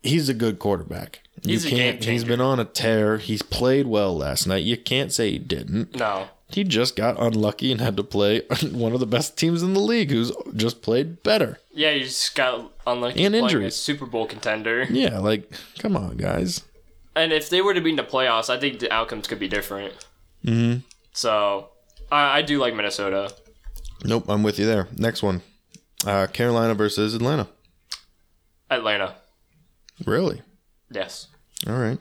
he's 0.03 0.29
a 0.29 0.33
good 0.33 0.59
quarterback. 0.59 1.21
He's 1.43 1.65
a 1.65 1.69
you 1.69 1.75
game 1.75 1.93
can't. 1.93 2.05
He's 2.05 2.23
been 2.23 2.41
on 2.41 2.59
a 2.59 2.65
tear. 2.65 3.17
He's 3.17 3.41
played 3.41 3.87
well 3.87 4.15
last 4.15 4.47
night. 4.47 4.63
You 4.63 4.77
can't 4.77 5.11
say 5.11 5.31
he 5.31 5.39
didn't. 5.39 5.95
No. 5.95 6.29
He 6.49 6.63
just 6.63 6.95
got 6.95 7.21
unlucky 7.21 7.71
and 7.71 7.81
had 7.81 7.97
to 7.97 8.03
play 8.03 8.41
one 8.71 8.93
of 8.93 8.99
the 8.99 9.05
best 9.05 9.37
teams 9.37 9.61
in 9.61 9.73
the 9.73 9.81
league, 9.81 10.11
who's 10.11 10.31
just 10.55 10.81
played 10.81 11.21
better. 11.21 11.59
Yeah, 11.71 11.91
you 11.91 12.05
just 12.05 12.35
got 12.35 12.71
unlucky 12.85 13.23
And 13.25 13.35
a. 13.35 13.71
Super 13.71 14.05
Bowl 14.05 14.25
contender. 14.25 14.85
Yeah, 14.89 15.19
like, 15.19 15.51
come 15.79 15.97
on, 15.97 16.17
guys. 16.17 16.63
And 17.15 17.33
if 17.33 17.49
they 17.49 17.61
were 17.61 17.73
to 17.73 17.81
be 17.81 17.89
in 17.89 17.95
the 17.97 18.03
playoffs, 18.03 18.49
I 18.49 18.59
think 18.59 18.79
the 18.79 18.91
outcomes 18.91 19.27
could 19.27 19.39
be 19.39 19.47
different. 19.47 19.93
Mm-hmm. 20.45 20.79
So 21.13 21.69
I, 22.11 22.39
I 22.39 22.41
do 22.43 22.59
like 22.59 22.75
Minnesota. 22.75 23.33
Nope, 24.03 24.25
I'm 24.29 24.43
with 24.43 24.59
you 24.59 24.65
there. 24.65 24.87
Next 24.95 25.23
one. 25.23 25.41
Uh, 26.05 26.27
Carolina 26.27 26.75
versus 26.75 27.13
Atlanta. 27.13 27.47
Atlanta. 28.69 29.15
Really? 30.05 30.41
Yes. 30.91 31.27
All 31.65 31.77
right. 31.77 31.99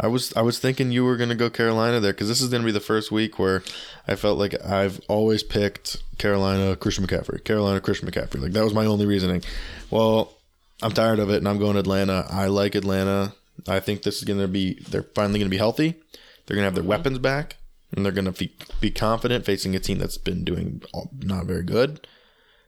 I 0.00 0.06
was 0.06 0.32
I 0.34 0.42
was 0.42 0.58
thinking 0.58 0.90
you 0.90 1.04
were 1.04 1.16
gonna 1.16 1.34
go 1.34 1.50
Carolina 1.50 2.00
there 2.00 2.12
because 2.12 2.28
this 2.28 2.40
is 2.40 2.48
gonna 2.48 2.64
be 2.64 2.72
the 2.72 2.80
first 2.80 3.12
week 3.12 3.38
where 3.38 3.62
I 4.08 4.16
felt 4.16 4.38
like 4.38 4.54
I've 4.64 5.00
always 5.08 5.42
picked 5.42 6.02
Carolina 6.18 6.74
Christian 6.74 7.06
McCaffrey, 7.06 7.44
Carolina 7.44 7.80
Christian 7.80 8.10
McCaffrey. 8.10 8.40
Like 8.40 8.52
that 8.52 8.64
was 8.64 8.74
my 8.74 8.86
only 8.86 9.06
reasoning. 9.06 9.42
Well, 9.90 10.32
I'm 10.82 10.92
tired 10.92 11.18
of 11.18 11.30
it 11.30 11.36
and 11.36 11.48
I'm 11.48 11.58
going 11.58 11.74
to 11.74 11.80
Atlanta. 11.80 12.26
I 12.30 12.46
like 12.46 12.74
Atlanta. 12.74 13.34
I 13.68 13.80
think 13.80 14.02
this 14.02 14.18
is 14.18 14.24
gonna 14.24 14.48
be 14.48 14.74
they're 14.88 15.02
finally 15.14 15.38
gonna 15.38 15.50
be 15.50 15.58
healthy. 15.58 15.94
They're 16.46 16.56
gonna 16.56 16.64
have 16.64 16.74
their 16.74 16.82
mm-hmm. 16.82 16.90
weapons 16.90 17.18
back 17.18 17.56
and 17.92 18.04
they're 18.04 18.12
gonna 18.12 18.32
be, 18.32 18.52
be 18.80 18.90
confident 18.90 19.44
facing 19.44 19.76
a 19.76 19.80
team 19.80 19.98
that's 19.98 20.18
been 20.18 20.44
doing 20.44 20.82
all- 20.92 21.10
not 21.20 21.46
very 21.46 21.62
good. 21.62 22.06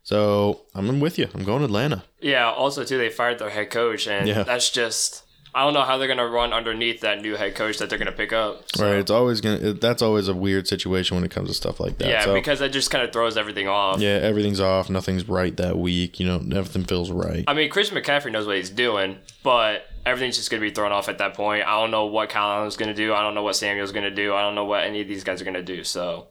So 0.06 0.60
I'm 0.72 1.00
with 1.00 1.18
you. 1.18 1.26
I'm 1.34 1.42
going 1.42 1.58
to 1.58 1.64
Atlanta. 1.64 2.04
Yeah. 2.20 2.48
Also, 2.48 2.84
too, 2.84 2.96
they 2.96 3.08
fired 3.10 3.40
their 3.40 3.50
head 3.50 3.70
coach, 3.70 4.06
and 4.06 4.28
Yeah. 4.28 4.44
that's 4.44 4.70
just 4.70 5.24
I 5.52 5.64
don't 5.64 5.72
know 5.72 5.82
how 5.82 5.96
they're 5.98 6.06
gonna 6.06 6.28
run 6.28 6.52
underneath 6.52 7.00
that 7.00 7.22
new 7.22 7.34
head 7.34 7.54
coach 7.56 7.78
that 7.78 7.88
they're 7.90 7.98
gonna 7.98 8.12
pick 8.12 8.30
up. 8.32 8.64
So, 8.76 8.86
Right. 8.88 8.98
It's 8.98 9.10
always 9.10 9.40
gonna. 9.40 9.70
It, 9.70 9.80
that's 9.80 10.02
always 10.02 10.28
a 10.28 10.34
weird 10.34 10.68
situation 10.68 11.16
when 11.16 11.24
it 11.24 11.30
comes 11.32 11.48
to 11.48 11.54
stuff 11.54 11.80
like 11.80 11.98
that. 11.98 12.08
Yeah, 12.08 12.24
So, 12.24 12.34
because 12.34 12.60
that 12.60 12.68
just 12.72 12.90
kind 12.92 13.02
of 13.02 13.10
throws 13.12 13.36
everything 13.36 13.66
off. 13.66 13.98
yeah, 13.98 14.10
everything's 14.22 14.60
off. 14.60 14.88
Nothing's 14.90 15.28
right 15.28 15.56
that 15.56 15.76
week. 15.76 16.20
You 16.20 16.26
know, 16.26 16.36
everything 16.56 16.84
feels 16.84 17.10
right. 17.10 17.42
I 17.48 17.54
mean, 17.54 17.68
Chris 17.68 17.90
McCaffrey 17.90 18.30
knows 18.30 18.46
what 18.46 18.58
he's 18.58 18.70
doing, 18.70 19.16
but 19.42 19.86
everything's 20.04 20.36
just 20.36 20.50
going 20.50 20.60
to 20.62 20.68
be 20.68 20.72
thrown 20.72 20.92
off 20.92 21.08
at 21.08 21.18
that 21.18 21.32
point. 21.34 21.66
I 21.66 21.80
don't 21.80 21.90
know 21.90 22.04
what 22.04 22.32
Allen's 22.36 22.76
going 22.76 22.90
to 22.90 22.94
do. 22.94 23.12
I 23.12 23.22
don't 23.22 23.34
know 23.34 23.42
what 23.42 23.56
Samuel's 23.56 23.90
going 23.92 24.04
to 24.04 24.14
do. 24.14 24.34
I 24.34 24.42
don't 24.42 24.54
know 24.54 24.66
what 24.66 24.84
any 24.84 25.00
of 25.00 25.08
these 25.08 25.24
guys 25.24 25.40
are 25.40 25.44
going 25.44 25.54
to 25.54 25.62
do. 25.64 25.82
So, 25.84 26.26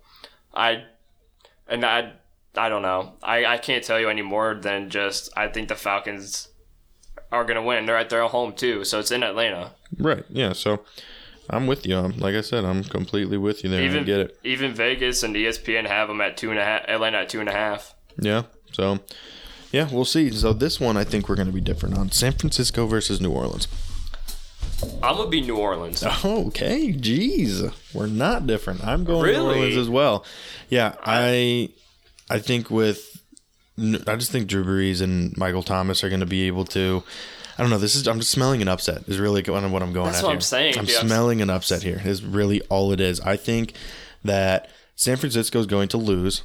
I, 0.53 0.83
and 1.67 1.83
I, 1.83 2.13
I 2.57 2.69
don't 2.69 2.81
know. 2.81 3.13
I, 3.23 3.45
I 3.45 3.57
can't 3.57 3.83
tell 3.83 3.99
you 3.99 4.09
any 4.09 4.21
more 4.21 4.55
than 4.55 4.89
just 4.89 5.29
I 5.37 5.47
think 5.47 5.67
the 5.67 5.75
Falcons 5.75 6.49
are 7.31 7.43
going 7.43 7.55
to 7.55 7.61
win. 7.61 7.85
They're 7.85 7.97
at 7.97 8.09
their 8.09 8.23
home 8.27 8.53
too, 8.53 8.83
so 8.85 8.99
it's 8.99 9.11
in 9.11 9.23
Atlanta. 9.23 9.71
Right. 9.97 10.23
Yeah. 10.29 10.53
So 10.53 10.83
I'm 11.49 11.67
with 11.67 11.85
you. 11.85 11.97
I'm, 11.97 12.17
like 12.17 12.35
I 12.35 12.41
said, 12.41 12.65
I'm 12.65 12.83
completely 12.83 13.37
with 13.37 13.63
you 13.63 13.69
there. 13.69 13.81
I 13.81 13.85
Even 13.85 14.05
get 14.05 14.19
it. 14.19 14.39
Even 14.43 14.73
Vegas 14.73 15.23
and 15.23 15.35
ESPN 15.35 15.87
have 15.87 16.07
them 16.07 16.21
at 16.21 16.37
two 16.37 16.49
and 16.49 16.59
a 16.59 16.63
half. 16.63 16.83
Atlanta 16.87 17.19
at 17.19 17.29
two 17.29 17.39
and 17.39 17.49
a 17.49 17.53
half. 17.53 17.93
Yeah. 18.19 18.43
So 18.71 18.99
Yeah, 19.71 19.89
we'll 19.91 20.05
see. 20.05 20.31
So 20.31 20.53
this 20.53 20.79
one, 20.79 20.97
I 20.97 21.03
think 21.03 21.29
we're 21.29 21.35
going 21.35 21.47
to 21.47 21.53
be 21.53 21.61
different 21.61 21.97
on 21.97 22.11
San 22.11 22.33
Francisco 22.33 22.87
versus 22.87 23.19
New 23.21 23.31
Orleans. 23.31 23.67
I'm 25.01 25.15
gonna 25.15 25.29
be 25.29 25.41
New 25.41 25.57
Orleans. 25.57 26.03
Okay, 26.25 26.91
jeez, 26.91 27.73
we're 27.93 28.07
not 28.07 28.45
different. 28.45 28.83
I'm 28.85 29.03
going 29.03 29.31
New 29.31 29.41
Orleans 29.41 29.77
as 29.77 29.89
well. 29.89 30.25
Yeah, 30.69 30.95
I, 31.03 31.69
I 32.29 32.39
think 32.39 32.69
with, 32.71 33.21
I 33.77 34.15
just 34.15 34.31
think 34.31 34.47
Drew 34.47 34.63
Brees 34.65 35.01
and 35.01 35.35
Michael 35.37 35.63
Thomas 35.63 36.03
are 36.03 36.09
going 36.09 36.21
to 36.21 36.25
be 36.25 36.47
able 36.47 36.65
to. 36.65 37.03
I 37.57 37.61
don't 37.61 37.69
know. 37.69 37.77
This 37.77 37.95
is 37.95 38.07
I'm 38.07 38.19
just 38.19 38.31
smelling 38.31 38.61
an 38.61 38.67
upset. 38.67 39.07
Is 39.07 39.17
really 39.19 39.41
what 39.43 39.63
I'm 39.63 39.71
what 39.71 39.81
I'm 39.81 39.93
going 39.93 40.07
That's 40.07 40.17
at 40.19 40.23
what 40.23 40.29
here. 40.31 40.35
I'm 40.37 40.41
saying, 40.41 40.77
I'm 40.77 40.85
dude. 40.85 40.95
Smelling 40.95 41.41
an 41.41 41.49
upset 41.49 41.83
here. 41.83 42.01
Is 42.03 42.23
really 42.23 42.61
all 42.63 42.91
it 42.91 42.99
is. 42.99 43.21
I 43.21 43.37
think 43.37 43.73
that 44.25 44.69
San 44.95 45.15
Francisco 45.17 45.59
is 45.59 45.65
going 45.65 45.87
to 45.89 45.97
lose. 45.97 46.43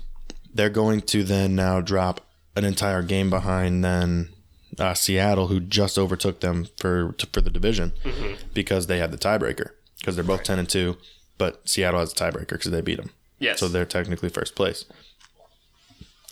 They're 0.54 0.70
going 0.70 1.00
to 1.02 1.24
then 1.24 1.56
now 1.56 1.80
drop 1.80 2.20
an 2.56 2.64
entire 2.64 3.02
game 3.02 3.28
behind 3.30 3.84
then 3.84 4.28
uh, 4.78 4.94
Seattle, 4.94 5.48
who 5.48 5.58
just 5.60 5.98
overtook 5.98 6.40
them 6.40 6.68
for 6.78 7.12
to, 7.18 7.26
for 7.32 7.40
the 7.40 7.50
division 7.50 7.92
Mm-hmm. 8.04 8.34
because 8.54 8.86
they 8.86 8.98
had 8.98 9.10
the 9.12 9.18
tiebreaker 9.18 9.70
because 9.98 10.14
they're 10.14 10.24
both 10.24 10.42
ten 10.44 10.58
and 10.60 10.68
two, 10.68 10.96
but 11.38 11.68
Seattle 11.68 11.98
has 12.00 12.12
a 12.12 12.14
tiebreaker 12.16 12.50
because 12.50 12.70
they 12.70 12.80
beat 12.80 12.96
them, 12.98 13.10
Yes. 13.40 13.58
so 13.60 13.66
they're 13.68 13.84
technically 13.84 14.28
first 14.28 14.54
place. 14.54 14.84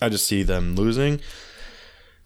I 0.00 0.08
just 0.08 0.26
see 0.26 0.42
them 0.42 0.74
losing, 0.76 1.20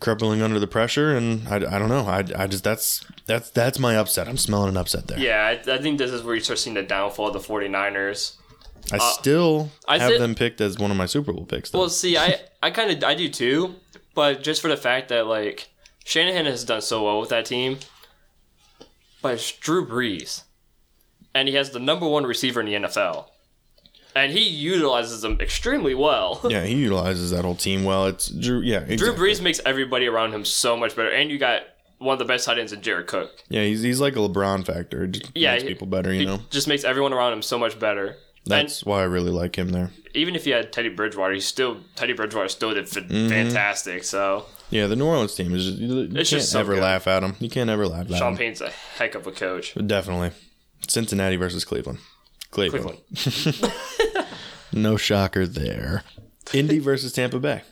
crumbling 0.00 0.42
under 0.42 0.58
the 0.58 0.66
pressure, 0.66 1.16
and 1.16 1.46
I, 1.48 1.56
I 1.56 1.78
don't 1.78 1.88
know. 1.88 2.06
I, 2.06 2.24
I 2.36 2.46
just 2.46 2.64
that's 2.64 3.04
that's 3.26 3.50
that's 3.50 3.78
my 3.78 3.96
upset. 3.96 4.28
I'm 4.28 4.36
smelling 4.36 4.68
an 4.68 4.76
upset 4.76 5.06
there. 5.08 5.18
yeah, 5.18 5.46
I, 5.46 5.72
I 5.72 5.78
think 5.78 5.98
this 5.98 6.10
is 6.10 6.22
where 6.22 6.34
you 6.34 6.40
start 6.40 6.58
seeing 6.58 6.74
the 6.74 6.82
downfall 6.82 7.28
of 7.28 7.32
the 7.32 7.38
49ers. 7.38 8.36
I 8.92 8.96
uh, 8.96 8.98
still 9.12 9.70
I 9.86 9.98
have 9.98 10.18
them 10.18 10.34
picked 10.34 10.60
as 10.60 10.78
one 10.78 10.90
of 10.90 10.96
my 10.96 11.06
Super 11.06 11.32
Bowl 11.32 11.44
picks. 11.44 11.70
Though. 11.70 11.80
Well, 11.80 11.88
see, 11.88 12.16
I 12.16 12.40
I 12.62 12.70
kind 12.70 12.90
of 12.90 13.04
I 13.04 13.14
do 13.14 13.28
too, 13.28 13.76
but 14.14 14.42
just 14.42 14.60
for 14.60 14.68
the 14.68 14.76
fact 14.76 15.08
that 15.10 15.26
like 15.26 15.68
Shanahan 16.04 16.46
has 16.46 16.64
done 16.64 16.82
so 16.82 17.04
well 17.04 17.20
with 17.20 17.28
that 17.30 17.46
team, 17.46 17.78
but 19.22 19.34
it's 19.34 19.52
Drew 19.52 19.86
Brees, 19.86 20.42
and 21.34 21.48
he 21.48 21.54
has 21.54 21.70
the 21.70 21.78
number 21.78 22.08
one 22.08 22.24
receiver 22.24 22.60
in 22.60 22.66
the 22.66 22.74
NFL, 22.74 23.26
and 24.14 24.32
he 24.32 24.40
utilizes 24.48 25.22
them 25.22 25.38
extremely 25.40 25.94
well. 25.94 26.40
yeah, 26.48 26.64
he 26.64 26.74
utilizes 26.74 27.30
that 27.30 27.44
whole 27.44 27.54
team 27.56 27.84
well. 27.84 28.06
It's 28.06 28.28
Drew. 28.28 28.60
Yeah, 28.60 28.80
Drew 28.80 28.92
exactly. 28.94 29.28
Brees 29.30 29.42
makes 29.42 29.60
everybody 29.64 30.06
around 30.06 30.32
him 30.34 30.44
so 30.44 30.76
much 30.76 30.94
better, 30.96 31.10
and 31.10 31.30
you 31.30 31.38
got 31.38 31.62
one 31.98 32.12
of 32.14 32.18
the 32.18 32.24
best 32.24 32.46
tight 32.46 32.58
ends 32.58 32.72
in 32.72 32.82
Jared 32.82 33.06
Cook. 33.06 33.30
Yeah, 33.48 33.62
he's 33.64 33.82
he's 33.82 34.00
like 34.00 34.14
a 34.16 34.20
LeBron 34.20 34.66
factor. 34.66 35.04
It 35.04 35.12
just 35.12 35.30
Yeah, 35.34 35.52
makes 35.52 35.62
he- 35.62 35.68
people 35.68 35.86
better. 35.86 36.12
You 36.12 36.20
He 36.20 36.26
know, 36.26 36.40
just 36.50 36.66
makes 36.68 36.84
everyone 36.84 37.12
around 37.12 37.32
him 37.32 37.42
so 37.42 37.58
much 37.58 37.78
better. 37.78 38.16
that's 38.44 38.84
why 38.84 39.00
I 39.02 39.04
really 39.04 39.30
like 39.30 39.54
him 39.56 39.68
there. 39.68 39.90
even 40.14 40.34
if 40.34 40.46
you 40.48 40.52
had 40.52 40.72
Teddy 40.72 40.88
Bridgewater, 40.88 41.32
he 41.34 41.40
still 41.40 41.78
Teddy 41.94 42.12
Bridgewater 42.12 42.48
still 42.48 42.74
did 42.74 42.84
f- 42.86 43.04
Mm-hmm. 43.04 43.28
fantastic. 43.28 44.02
So 44.02 44.46
Yeah, 44.70 44.88
the 44.88 44.96
New 44.96 45.06
Orleans 45.06 45.34
team 45.36 45.54
is 45.54 45.64
just 45.64 45.78
you, 45.78 46.08
can't 46.12 46.26
so 46.42 46.58
ever 46.60 46.74
good. 46.74 46.82
laugh 46.82 47.06
at 47.06 47.22
him. 47.22 47.36
You 47.38 47.48
can't 47.48 47.70
ever 47.70 47.86
laugh 47.86 48.10
at 48.10 48.16
Sean 48.18 48.32
him. 48.32 48.38
Payne's 48.38 48.60
a 48.60 48.70
heck 48.70 49.14
of 49.14 49.26
a 49.28 49.32
coach. 49.32 49.74
Definitely, 49.86 50.32
Cincinnati 50.88 51.36
versus 51.36 51.64
Cleveland. 51.64 51.98
Cleveland. 52.52 53.00
Cleveland. 53.16 53.74
No 54.72 54.96
shocker 54.96 55.46
there. 55.46 56.02
Indy 56.52 56.78
versus 56.80 57.12
Tampa 57.12 57.38
Bay. 57.38 57.62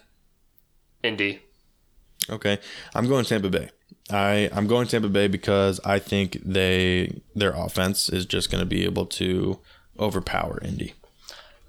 Indy. 1.03 1.41
Okay, 2.28 2.59
I'm 2.95 3.09
going 3.09 3.24
Tampa 3.24 3.49
Bay. 3.49 3.70
I 4.11 4.51
I'm 4.53 4.66
going 4.66 4.87
Tampa 4.87 5.09
Bay 5.09 5.26
because 5.26 5.81
I 5.85 5.99
think 5.99 6.39
they 6.45 7.22
their 7.35 7.53
offense 7.53 8.09
is 8.09 8.26
just 8.26 8.51
going 8.51 8.61
to 8.61 8.66
be 8.66 8.85
able 8.85 9.07
to 9.07 9.61
overpower 9.99 10.61
Indy. 10.62 10.95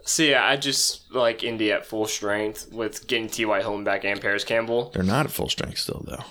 See, 0.03 0.33
I 0.33 0.57
just 0.57 1.13
like 1.13 1.43
Indy 1.43 1.71
at 1.71 1.85
full 1.85 2.07
strength 2.07 2.67
with 2.71 3.07
getting 3.07 3.29
T.Y. 3.29 3.61
Hilton 3.61 3.83
back 3.83 4.03
and 4.03 4.19
Parris 4.19 4.43
Campbell. 4.43 4.91
They're 4.93 5.03
not 5.03 5.27
at 5.27 5.31
full 5.31 5.47
strength 5.49 5.77
still 5.77 6.03
though. 6.05 6.23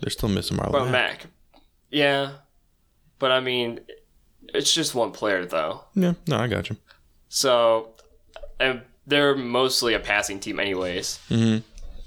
They're 0.00 0.10
still 0.10 0.28
missing 0.28 0.58
Marlon. 0.58 0.72
But 0.72 0.84
Mack. 0.90 0.92
Mac. 0.92 1.26
Yeah. 1.90 2.32
But 3.18 3.32
I 3.32 3.40
mean, 3.40 3.80
it's 4.54 4.72
just 4.72 4.94
one 4.94 5.10
player, 5.12 5.44
though. 5.44 5.82
Yeah, 5.94 6.14
no, 6.26 6.36
I 6.36 6.46
got 6.46 6.70
you. 6.70 6.76
So, 7.28 7.90
and 8.60 8.82
they're 9.06 9.34
mostly 9.36 9.94
a 9.94 9.98
passing 10.00 10.40
team, 10.40 10.58
anyways. 10.60 11.18
Mhm. 11.30 11.62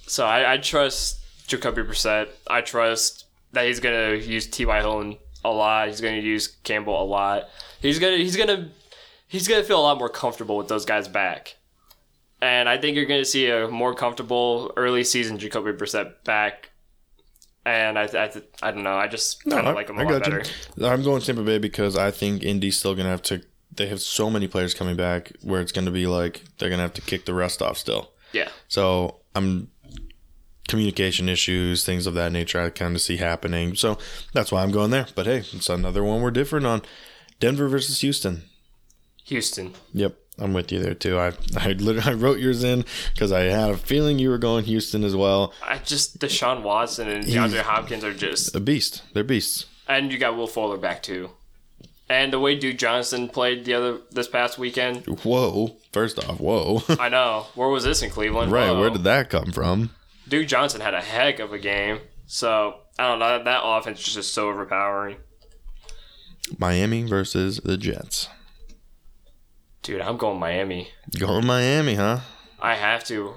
So 0.07 0.25
I, 0.25 0.53
I 0.53 0.57
trust 0.57 1.19
Jacoby 1.47 1.81
Brissett. 1.83 2.29
I 2.49 2.61
trust 2.61 3.25
that 3.51 3.65
he's 3.65 3.79
gonna 3.79 4.13
use 4.15 4.47
T.Y. 4.47 4.79
Hilton 4.79 5.17
a 5.43 5.49
lot. 5.51 5.87
He's 5.89 6.01
gonna 6.01 6.17
use 6.17 6.47
Campbell 6.63 7.01
a 7.01 7.05
lot. 7.05 7.43
He's 7.81 7.99
gonna 7.99 8.17
he's 8.17 8.35
gonna 8.37 8.69
he's 9.27 9.47
gonna 9.47 9.63
feel 9.63 9.79
a 9.79 9.83
lot 9.83 9.97
more 9.99 10.09
comfortable 10.09 10.57
with 10.57 10.67
those 10.69 10.85
guys 10.85 11.07
back. 11.07 11.55
And 12.41 12.69
I 12.69 12.77
think 12.77 12.95
you're 12.95 13.05
gonna 13.05 13.25
see 13.25 13.49
a 13.49 13.67
more 13.67 13.93
comfortable 13.93 14.71
early 14.77 15.03
season 15.03 15.37
Jacoby 15.37 15.71
Brissett 15.73 16.23
back. 16.23 16.69
And 17.67 17.99
I 17.99 18.03
I, 18.03 18.31
I 18.61 18.71
don't 18.71 18.83
know. 18.83 18.95
I 18.95 19.07
just 19.07 19.43
kind 19.43 19.67
of 19.67 19.75
like 19.75 19.89
him 19.89 19.99
a 19.99 20.03
lot 20.03 20.23
better. 20.23 20.43
you. 20.77 20.85
I'm 20.87 21.03
going 21.03 21.21
Tampa 21.21 21.43
Bay 21.43 21.57
because 21.57 21.97
I 21.97 22.11
think 22.11 22.43
Indy's 22.43 22.77
still 22.77 22.95
gonna 22.95 23.09
have 23.09 23.21
to. 23.23 23.41
They 23.71 23.87
have 23.87 24.01
so 24.01 24.29
many 24.29 24.47
players 24.47 24.73
coming 24.73 24.95
back 24.95 25.31
where 25.41 25.59
it's 25.61 25.71
gonna 25.71 25.91
be 25.91 26.07
like 26.07 26.43
they're 26.57 26.69
gonna 26.69 26.83
have 26.83 26.93
to 26.93 27.01
kick 27.01 27.25
the 27.25 27.33
rest 27.33 27.61
off 27.61 27.77
still. 27.77 28.11
Yeah. 28.31 28.49
So 28.67 29.19
I'm 29.35 29.69
communication 30.67 31.29
issues, 31.29 31.83
things 31.83 32.07
of 32.07 32.13
that 32.13 32.31
nature. 32.31 32.59
I 32.61 32.69
kind 32.69 32.95
of 32.95 33.01
see 33.01 33.17
happening. 33.17 33.75
So 33.75 33.97
that's 34.33 34.51
why 34.51 34.63
I'm 34.63 34.71
going 34.71 34.91
there. 34.91 35.07
But 35.15 35.25
hey, 35.25 35.43
it's 35.51 35.69
another 35.69 36.03
one 36.03 36.21
we're 36.21 36.31
different 36.31 36.65
on. 36.65 36.81
Denver 37.39 37.67
versus 37.67 38.01
Houston. 38.01 38.43
Houston. 39.25 39.73
Yep, 39.93 40.15
I'm 40.39 40.53
with 40.53 40.71
you 40.71 40.79
there 40.79 40.93
too. 40.93 41.17
I 41.17 41.27
I 41.57 41.71
literally 41.73 42.09
I 42.09 42.13
wrote 42.13 42.39
yours 42.39 42.63
in 42.63 42.85
because 43.13 43.31
I 43.31 43.41
had 43.43 43.69
a 43.71 43.77
feeling 43.77 44.19
you 44.19 44.29
were 44.29 44.37
going 44.37 44.65
Houston 44.65 45.03
as 45.03 45.15
well. 45.15 45.53
I 45.63 45.77
just 45.79 46.19
Deshaun 46.19 46.61
Watson 46.63 47.07
and 47.07 47.25
DeAndre 47.25 47.61
Hopkins 47.61 48.03
are 48.03 48.13
just 48.13 48.55
A 48.55 48.59
beast. 48.59 49.01
They're 49.13 49.23
beasts. 49.23 49.65
and 49.87 50.11
you 50.11 50.17
got 50.17 50.35
Will 50.37 50.47
Fuller 50.47 50.77
back 50.77 51.01
too. 51.01 51.31
And 52.09 52.31
the 52.31 52.39
way 52.39 52.55
Duke 52.57 52.77
Johnson 52.77 53.27
played 53.27 53.65
the 53.65 53.73
other 53.73 53.97
this 54.11 54.29
past 54.29 54.57
weekend, 54.57 55.05
Whoa. 55.23 55.75
First 55.91 56.17
off, 56.23 56.39
whoa. 56.39 56.81
I 56.99 57.09
know. 57.09 57.47
Where 57.55 57.67
was 57.67 57.83
this 57.83 58.01
in 58.01 58.09
Cleveland? 58.09 58.51
right. 58.51 58.69
Whoa. 58.69 58.79
Where 58.79 58.89
did 58.89 59.03
that 59.03 59.29
come 59.29 59.51
from? 59.51 59.89
Duke 60.27 60.47
Johnson 60.47 60.79
had 60.81 60.93
a 60.93 61.01
heck 61.01 61.39
of 61.39 61.51
a 61.51 61.59
game. 61.59 61.99
So 62.25 62.75
I 62.99 63.07
don't 63.09 63.19
know. 63.19 63.43
That 63.43 63.61
offense 63.63 64.07
is 64.07 64.13
just 64.13 64.33
so 64.33 64.47
overpowering. 64.49 65.17
Miami 66.57 67.03
versus 67.03 67.59
the 67.63 67.77
Jets. 67.77 68.29
Dude, 69.87 70.01
I'm 70.01 70.17
going 70.17 70.37
Miami. 70.37 70.89
Going 71.17 71.45
Miami, 71.45 71.95
huh? 71.95 72.19
I 72.59 72.75
have 72.75 73.05
to. 73.05 73.33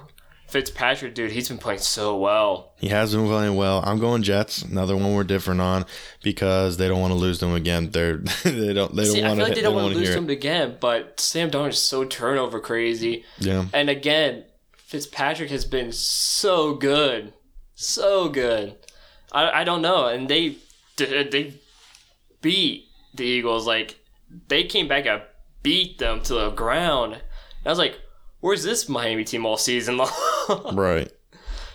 Fitzpatrick, 0.48 1.14
dude, 1.14 1.30
he's 1.30 1.48
been 1.48 1.58
playing 1.58 1.78
so 1.78 2.16
well. 2.16 2.72
He 2.80 2.88
has 2.88 3.14
been 3.14 3.24
playing 3.28 3.54
well. 3.54 3.84
I'm 3.86 4.00
going 4.00 4.24
Jets. 4.24 4.62
Another 4.62 4.96
one 4.96 5.14
we're 5.14 5.22
different 5.22 5.60
on 5.60 5.86
because 6.24 6.76
they 6.76 6.88
don't 6.88 7.00
want 7.00 7.12
to 7.12 7.16
lose 7.16 7.38
them 7.38 7.54
again. 7.54 7.90
They're 7.90 8.16
they 8.42 8.72
don't 8.72 8.96
they 8.96 9.04
don't 9.04 9.12
See, 9.12 9.22
I 9.22 9.28
feel 9.28 9.36
like 9.36 9.48
to 9.50 9.54
they 9.54 9.60
don't 9.60 9.76
want 9.76 9.92
to 9.92 9.98
lose 10.00 10.12
them 10.12 10.28
again, 10.28 10.76
but 10.80 11.20
Sam 11.20 11.52
Darnold 11.52 11.68
is 11.68 11.78
so 11.78 12.04
turnover 12.04 12.58
crazy. 12.58 13.24
Yeah. 13.38 13.66
And 13.72 13.88
again, 13.88 14.42
Fitzpatrick 14.72 15.50
has 15.50 15.64
been 15.64 15.92
so 15.92 16.74
good, 16.74 17.32
so 17.76 18.28
good. 18.28 18.74
I, 19.30 19.60
I 19.60 19.62
don't 19.62 19.82
know, 19.82 20.08
and 20.08 20.28
they 20.28 20.56
they 20.96 21.60
beat 22.42 22.88
the 23.14 23.24
Eagles 23.24 23.68
like 23.68 24.00
they 24.48 24.64
came 24.64 24.88
back 24.88 25.06
and 25.06 25.22
beat 25.62 25.98
them 25.98 26.20
to 26.22 26.34
the 26.34 26.50
ground. 26.50 27.14
And 27.14 27.22
I 27.66 27.68
was 27.70 27.78
like, 27.78 27.98
"Where's 28.40 28.62
this 28.62 28.88
Miami 28.88 29.24
team 29.24 29.44
all 29.46 29.56
season 29.56 29.96
long?" 29.98 30.10
Right. 30.76 31.10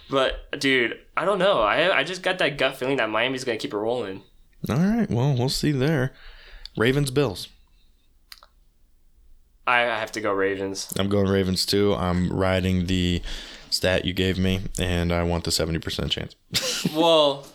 but 0.09 0.59
dude, 0.59 0.99
I 1.17 1.25
don't 1.25 1.39
know. 1.39 1.61
I 1.61 1.97
I 1.99 2.03
just 2.03 2.21
got 2.23 2.37
that 2.39 2.57
gut 2.57 2.75
feeling 2.77 2.97
that 2.97 3.09
Miami's 3.09 3.43
gonna 3.43 3.57
keep 3.57 3.73
it 3.73 3.77
rolling. 3.77 4.21
All 4.69 4.77
right. 4.77 5.09
Well, 5.09 5.35
we'll 5.35 5.49
see 5.49 5.71
there. 5.71 6.13
Ravens 6.77 7.11
Bills. 7.11 7.47
I, 9.67 9.81
I 9.83 9.99
have 9.99 10.11
to 10.13 10.21
go 10.21 10.31
Ravens. 10.31 10.93
I'm 10.97 11.09
going 11.09 11.27
Ravens 11.27 11.65
too. 11.65 11.95
I'm 11.95 12.29
riding 12.31 12.85
the 12.85 13.21
stat 13.71 14.05
you 14.05 14.13
gave 14.13 14.37
me, 14.37 14.61
and 14.77 15.11
I 15.11 15.23
want 15.23 15.43
the 15.43 15.49
70% 15.51 16.09
chance. 16.11 16.35
well, 16.95 17.47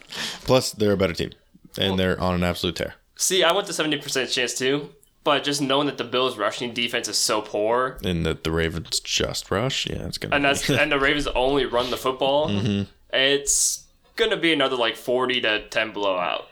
Plus, 0.42 0.72
they're 0.72 0.92
a 0.92 0.96
better 0.96 1.12
team, 1.12 1.30
and 1.78 1.98
they're 1.98 2.20
on 2.20 2.34
an 2.34 2.42
absolute 2.42 2.76
tear. 2.76 2.94
see, 3.14 3.44
I 3.44 3.52
want 3.52 3.66
the 3.68 3.72
seventy 3.72 3.96
percent 3.98 4.28
chance 4.30 4.54
too. 4.54 4.90
But 5.22 5.44
just 5.44 5.60
knowing 5.60 5.86
that 5.86 5.98
the 5.98 6.04
Bills' 6.04 6.38
rushing 6.38 6.72
defense 6.72 7.06
is 7.08 7.18
so 7.18 7.42
poor, 7.42 7.98
And 8.02 8.24
that 8.24 8.42
the 8.44 8.50
Ravens 8.50 9.00
just 9.00 9.50
rush. 9.50 9.86
Yeah, 9.86 10.06
it's 10.06 10.16
gonna. 10.18 10.34
and 10.36 10.44
that's 10.44 10.68
and 10.70 10.90
the 10.90 10.98
Ravens 10.98 11.26
only 11.28 11.66
run 11.66 11.90
the 11.90 11.96
football, 11.98 12.48
Mm-hmm. 12.50 12.82
it's 13.12 13.86
gonna 14.16 14.36
be 14.38 14.52
another 14.52 14.76
like 14.76 14.96
forty 14.96 15.40
to 15.42 15.68
ten 15.68 15.92
blowout. 15.92 16.46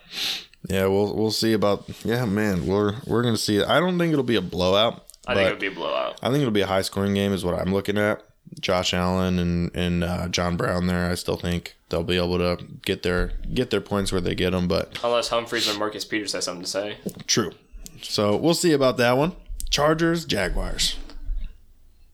yeah, 0.68 0.86
we'll 0.86 1.14
we'll 1.16 1.30
see 1.30 1.52
about. 1.54 1.84
Yeah, 2.04 2.24
man, 2.26 2.66
we're 2.66 2.96
we're 3.06 3.22
gonna 3.22 3.36
see 3.38 3.56
it. 3.58 3.66
I 3.66 3.80
don't 3.80 3.98
think 3.98 4.12
it'll 4.12 4.22
be 4.24 4.36
a 4.36 4.42
blowout. 4.42 5.04
I 5.26 5.34
think 5.34 5.46
it 5.48 5.50
would 5.52 5.60
be 5.60 5.66
a 5.66 5.70
blowout. 5.70 6.18
I 6.22 6.28
think 6.30 6.40
it'll 6.40 6.50
be 6.50 6.62
a 6.62 6.66
high 6.66 6.82
scoring 6.82 7.12
game, 7.14 7.32
is 7.32 7.44
what 7.44 7.54
I'm 7.54 7.72
looking 7.72 7.98
at. 7.98 8.22
Josh 8.60 8.94
Allen 8.94 9.38
and 9.38 9.70
and 9.74 10.02
uh, 10.04 10.28
John 10.28 10.56
Brown 10.56 10.86
there. 10.86 11.10
I 11.10 11.14
still 11.14 11.36
think 11.36 11.76
they'll 11.90 12.02
be 12.04 12.16
able 12.16 12.38
to 12.38 12.64
get 12.82 13.02
their 13.02 13.32
get 13.52 13.68
their 13.70 13.80
points 13.82 14.10
where 14.12 14.20
they 14.22 14.34
get 14.34 14.50
them, 14.52 14.68
but 14.68 14.98
Unless 15.04 15.28
Humphreys 15.28 15.68
or 15.74 15.78
Marcus 15.78 16.04
Peters 16.06 16.32
has 16.32 16.44
something 16.44 16.64
to 16.64 16.70
say. 16.70 16.96
true. 17.26 17.52
So 18.02 18.36
we'll 18.36 18.54
see 18.54 18.72
about 18.72 18.96
that 18.98 19.16
one. 19.16 19.32
Chargers, 19.70 20.24
Jaguars. 20.24 20.96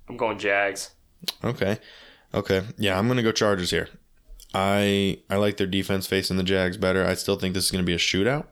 I'm 0.08 0.16
going 0.16 0.38
Jags. 0.38 0.90
Okay. 1.42 1.78
Okay. 2.32 2.62
Yeah, 2.76 2.98
I'm 2.98 3.06
going 3.06 3.16
to 3.16 3.22
go 3.22 3.32
Chargers 3.32 3.70
here. 3.70 3.88
I 4.52 5.18
I 5.28 5.36
like 5.36 5.56
their 5.56 5.66
defense 5.66 6.06
facing 6.06 6.36
the 6.36 6.42
Jags 6.42 6.76
better. 6.76 7.04
I 7.04 7.14
still 7.14 7.36
think 7.36 7.54
this 7.54 7.64
is 7.64 7.70
going 7.70 7.84
to 7.84 7.86
be 7.86 7.94
a 7.94 7.98
shootout, 7.98 8.46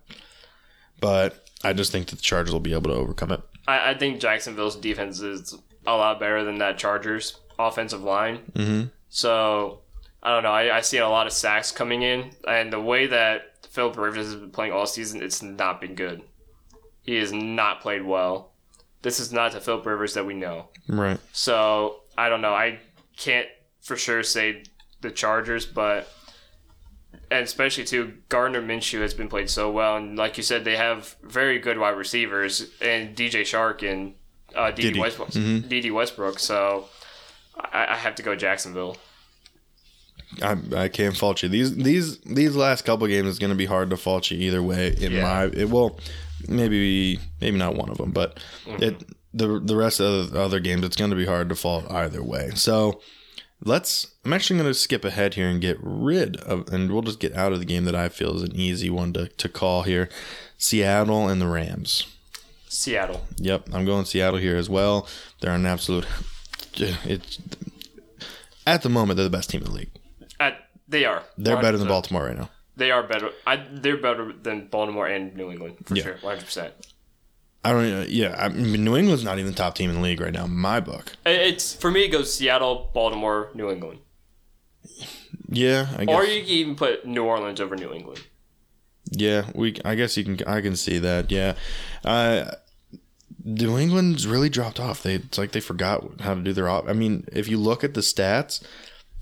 but 1.01 1.47
I 1.63 1.73
just 1.73 1.93
think 1.93 2.09
that 2.09 2.17
the 2.17 2.23
Chargers 2.23 2.53
will 2.53 2.61
be 2.61 2.73
able 2.73 2.91
to 2.91 2.97
overcome 2.97 3.31
it. 3.31 3.41
I, 3.69 3.91
I 3.91 3.95
think 3.95 4.21
Jacksonville's 4.21 4.77
defense 4.77 5.21
is 5.21 5.55
a 5.87 5.95
lot 5.95 6.19
better 6.19 6.45
than 6.45 6.59
that 6.59 6.77
Chargers 6.79 7.39
offensive 7.59 8.03
line. 8.03 8.39
Mm-hmm. 8.53 8.89
So 9.11 9.81
I 10.23 10.35
don't 10.35 10.43
know. 10.43 10.51
I, 10.51 10.79
I 10.79 10.81
see 10.81 10.99
a 10.99 11.09
lot 11.09 11.27
of 11.27 11.33
sacks 11.33 11.71
coming 11.71 12.03
in, 12.03 12.33
and 12.49 12.73
the 12.73 12.81
way 12.81 13.07
that 13.07 13.67
Philip 13.69 13.97
Rivers 13.97 14.27
has 14.27 14.35
been 14.35 14.51
playing 14.51 14.73
all 14.73 14.87
season, 14.87 15.23
it's 15.23 15.43
not 15.43 15.81
been 15.81 15.95
good. 15.95 16.23
He 17.03 17.17
has 17.17 17.33
not 17.33 17.81
played 17.81 18.05
well. 18.05 18.53
This 19.03 19.19
is 19.19 19.33
not 19.33 19.53
the 19.53 19.61
Philip 19.61 19.85
Rivers 19.85 20.15
that 20.15 20.25
we 20.25 20.35
know. 20.35 20.69
Right. 20.89 21.19
So 21.33 21.97
I 22.17 22.29
don't 22.29 22.41
know. 22.41 22.55
I 22.55 22.79
can't 23.17 23.49
for 23.81 23.97
sure 23.97 24.23
say 24.23 24.63
the 25.01 25.11
Chargers, 25.11 25.67
but 25.67 26.09
and 27.31 27.43
especially 27.45 27.85
too, 27.85 28.15
Gardner 28.29 28.63
Minshew 28.63 29.01
has 29.01 29.15
been 29.15 29.29
played 29.29 29.51
so 29.51 29.71
well, 29.71 29.97
and 29.97 30.17
like 30.17 30.37
you 30.37 30.43
said, 30.43 30.65
they 30.65 30.77
have 30.77 31.17
very 31.23 31.59
good 31.59 31.79
wide 31.79 31.97
receivers 31.97 32.71
and 32.81 33.17
DJ 33.17 33.41
Chark 33.43 33.83
and 33.91 34.15
uh, 34.55 34.71
Dede. 34.71 34.97
Westbrook. 34.99 35.31
Mhm. 35.31 35.69
Dede 35.69 35.91
Westbrook. 35.93 36.39
So 36.39 36.89
I, 37.59 37.87
I 37.91 37.97
have 37.97 38.15
to 38.17 38.23
go 38.23 38.37
Jacksonville. 38.37 38.97
I, 40.43 40.57
I 40.77 40.89
can't 40.89 41.17
fault 41.17 41.43
you. 41.43 41.49
These 41.49 41.77
these 41.77 42.19
these 42.21 42.55
last 42.57 42.85
couple 42.85 43.07
games 43.07 43.29
is 43.29 43.39
going 43.39 43.51
to 43.51 43.57
be 43.57 43.67
hard 43.67 43.91
to 43.91 43.97
fault 43.97 44.31
you 44.31 44.39
either 44.39 44.63
way. 44.63 44.95
In 44.99 45.13
Yeah. 45.13 45.23
my 45.23 45.45
it 45.47 45.69
will 45.71 45.99
maybe 46.49 47.19
maybe 47.41 47.59
not 47.59 47.77
one 47.77 47.89
of 47.89 47.99
them, 47.99 48.11
but 48.11 48.41
it 48.67 49.03
the 49.35 49.61
the 49.61 49.77
rest 49.77 50.01
of 50.01 50.31
the 50.31 50.41
other 50.41 50.61
games 50.61 50.85
it's 50.85 50.97
going 50.97 51.11
to 51.11 51.17
be 51.17 51.27
hard 51.27 51.49
to 51.49 51.55
fall 51.55 51.85
either 51.91 52.23
way. 52.23 52.51
So 52.55 53.01
let's. 53.65 54.15
I'm 54.25 54.33
actually 54.33 54.59
going 54.61 54.71
to 54.71 54.75
skip 54.79 55.05
ahead 55.05 55.35
here 55.35 55.49
and 55.49 55.61
get 55.61 55.79
rid 55.81 56.37
of, 56.39 56.69
and 56.73 56.93
we'll 56.93 57.03
just 57.03 57.21
get 57.21 57.35
out 57.35 57.53
of 57.53 57.59
the 57.59 57.65
game 57.65 57.85
that 57.85 57.95
I 57.95 58.09
feel 58.09 58.37
is 58.37 58.43
an 58.43 58.55
easy 58.55 58.91
one 58.91 59.13
to 59.15 59.29
to 59.29 59.49
call 59.49 59.83
here. 59.83 60.09
Seattle 60.59 61.29
and 61.29 61.41
the 61.41 61.49
Rams. 61.49 62.07
Seattle. 62.69 63.27
Yep, 63.37 63.69
I'm 63.73 63.85
going 63.85 64.05
Seattle 64.05 64.39
here 64.39 64.57
as 64.57 64.71
well. 64.71 65.09
They're 65.41 65.53
an 65.55 65.67
absolute. 65.67 66.07
It's 66.75 67.39
at 68.67 68.81
the 68.81 68.89
moment 68.89 69.19
they're 69.19 69.25
the 69.25 69.31
best 69.31 69.51
team 69.51 69.61
in 69.61 69.67
the 69.67 69.75
league. 69.75 69.91
Uh, 70.41 70.53
they 70.89 71.05
are. 71.05 71.23
They're 71.37 71.61
better 71.61 71.77
than 71.77 71.87
Baltimore 71.87 72.25
right 72.25 72.39
now. 72.39 72.49
They 72.83 72.91
are 72.91 73.05
better. 73.05 73.31
I, 73.47 73.65
they're 73.71 73.97
better 73.97 74.33
than 74.33 74.67
Baltimore 74.67 75.07
and 75.07 75.37
New 75.37 75.53
England 75.53 75.77
for 75.87 75.95
Yeah. 75.95 76.03
sure. 76.03 76.17
100. 76.21 76.45
percent 76.45 76.75
I 77.65 77.71
don't. 77.73 77.85
even- 77.87 78.07
Yeah, 78.11 78.35
I 78.37 78.49
mean, 78.49 78.85
New 78.85 78.97
England's 78.97 79.23
not 79.23 79.39
even 79.39 79.53
the 79.53 79.57
top 79.57 79.77
team 79.77 79.89
in 79.89 79.95
the 79.97 80.03
league 80.03 80.21
right 80.21 80.33
now. 80.33 80.49
My 80.49 80.81
book. 80.81 81.13
It's 81.25 81.75
for 81.75 81.91
me. 81.93 82.01
It 82.07 82.09
goes 82.09 82.35
Seattle, 82.35 82.91
Baltimore, 82.93 83.51
New 83.55 83.71
England, 83.71 84.01
Yeah, 85.49 85.87
I 85.97 86.05
guess. 86.07 86.15
or 86.15 86.25
you 86.25 86.41
can 86.43 86.51
even 86.51 86.75
put 86.77 87.07
New 87.07 87.23
Orleans 87.25 87.61
over 87.61 87.77
New 87.77 87.93
England. 87.93 88.21
yeah, 89.11 89.45
we. 89.55 89.77
I 89.85 89.95
guess 89.95 90.17
you 90.17 90.25
can. 90.25 90.39
I 90.47 90.61
can 90.61 90.75
see 90.77 90.99
that. 90.99 91.31
Yeah, 91.31 91.55
uh, 92.05 92.53
New 93.45 93.79
England's 93.79 94.27
really 94.27 94.49
dropped 94.49 94.81
off. 94.81 95.03
They. 95.03 95.15
It's 95.17 95.39
like 95.39 95.53
they 95.53 95.61
forgot 95.61 96.21
how 96.23 96.35
to 96.35 96.41
do 96.41 96.53
their. 96.53 96.69
Op- 96.69 96.89
I 96.89 96.95
mean, 96.95 97.27
if 97.33 97.47
you 97.49 97.59
look 97.59 97.85
at 97.85 97.95
the 97.95 98.01
stats 98.01 98.61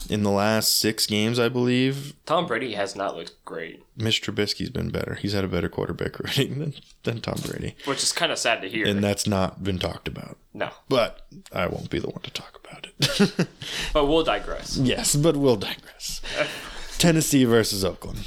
in 0.08 0.22
the 0.22 0.30
last 0.30 0.78
six 0.80 1.06
games, 1.06 1.38
I 1.38 1.48
believe 1.48 2.14
Tom 2.26 2.46
Brady 2.46 2.74
has 2.74 2.96
not 2.96 3.16
looked 3.16 3.44
great, 3.44 3.84
Mitch 3.96 4.22
Trubisky's 4.22 4.70
been 4.70 4.90
better. 4.90 5.14
He's 5.14 5.32
had 5.32 5.44
a 5.44 5.48
better 5.48 5.68
quarterback 5.68 6.18
rating 6.20 6.58
than, 6.58 6.74
than 7.04 7.20
Tom 7.20 7.38
Brady, 7.46 7.76
which 7.84 8.02
is 8.02 8.12
kind 8.12 8.32
of 8.32 8.38
sad 8.38 8.62
to 8.62 8.68
hear. 8.68 8.86
and 8.86 9.04
that's 9.04 9.26
not 9.26 9.62
been 9.62 9.78
talked 9.78 10.08
about. 10.08 10.36
no, 10.54 10.70
But 10.88 11.26
I 11.52 11.66
won't 11.66 11.90
be 11.90 11.98
the 11.98 12.08
one 12.08 12.22
to 12.22 12.30
talk 12.30 12.58
about 12.64 12.86
it. 12.86 13.48
but 13.92 14.06
we'll 14.06 14.24
digress. 14.24 14.76
yes, 14.78 15.14
but 15.14 15.36
we'll 15.36 15.56
digress. 15.56 16.20
Tennessee 16.98 17.44
versus 17.44 17.84
Oakland. 17.84 18.26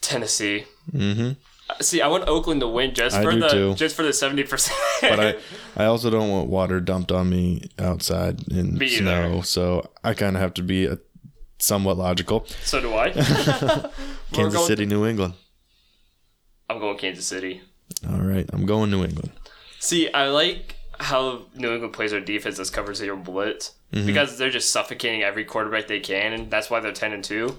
Tennessee. 0.00 0.64
Mm-hmm. 0.92 1.32
See, 1.80 2.00
I 2.00 2.08
want 2.08 2.26
Oakland 2.28 2.60
to 2.62 2.68
win 2.68 2.94
just 2.94 3.16
I 3.16 3.22
for 3.22 3.34
the 3.36 3.48
too. 3.48 3.74
just 3.74 3.94
for 3.94 4.02
the 4.02 4.12
seventy 4.12 4.42
percent. 4.44 4.78
But 5.02 5.20
I, 5.20 5.34
I 5.76 5.84
also 5.86 6.10
don't 6.10 6.30
want 6.30 6.48
water 6.48 6.80
dumped 6.80 7.12
on 7.12 7.28
me 7.30 7.70
outside 7.78 8.48
in 8.50 8.78
Me 8.78 8.86
either. 8.86 8.96
snow, 8.96 9.40
so 9.42 9.90
I 10.02 10.14
kind 10.14 10.34
of 10.36 10.40
have 10.42 10.54
to 10.54 10.62
be 10.62 10.86
a, 10.86 10.98
somewhat 11.58 11.96
logical. 11.98 12.46
so 12.64 12.80
do 12.80 12.94
I. 12.94 13.10
Kansas 14.32 14.66
City, 14.66 14.86
New 14.86 15.06
England. 15.06 15.34
I'm 16.70 16.78
going 16.80 16.96
Kansas 16.98 17.26
City. 17.26 17.62
All 18.08 18.20
right, 18.20 18.48
I'm 18.52 18.66
going 18.66 18.90
New 18.90 19.04
England. 19.04 19.30
See, 19.78 20.12
I 20.12 20.28
like 20.28 20.74
how 21.00 21.46
New 21.54 21.72
England 21.72 21.92
plays 21.92 22.10
their 22.10 22.20
defense 22.20 22.58
as 22.58 22.70
cover 22.70 22.94
zero 22.94 23.16
blitz 23.16 23.72
Mm-hmm. 23.90 24.04
because 24.06 24.36
they're 24.36 24.50
just 24.50 24.68
suffocating 24.68 25.22
every 25.22 25.46
quarterback 25.46 25.86
they 25.86 26.00
can, 26.00 26.34
and 26.34 26.50
that's 26.50 26.68
why 26.68 26.78
they're 26.80 26.92
ten 26.92 27.14
and 27.14 27.24
two. 27.24 27.56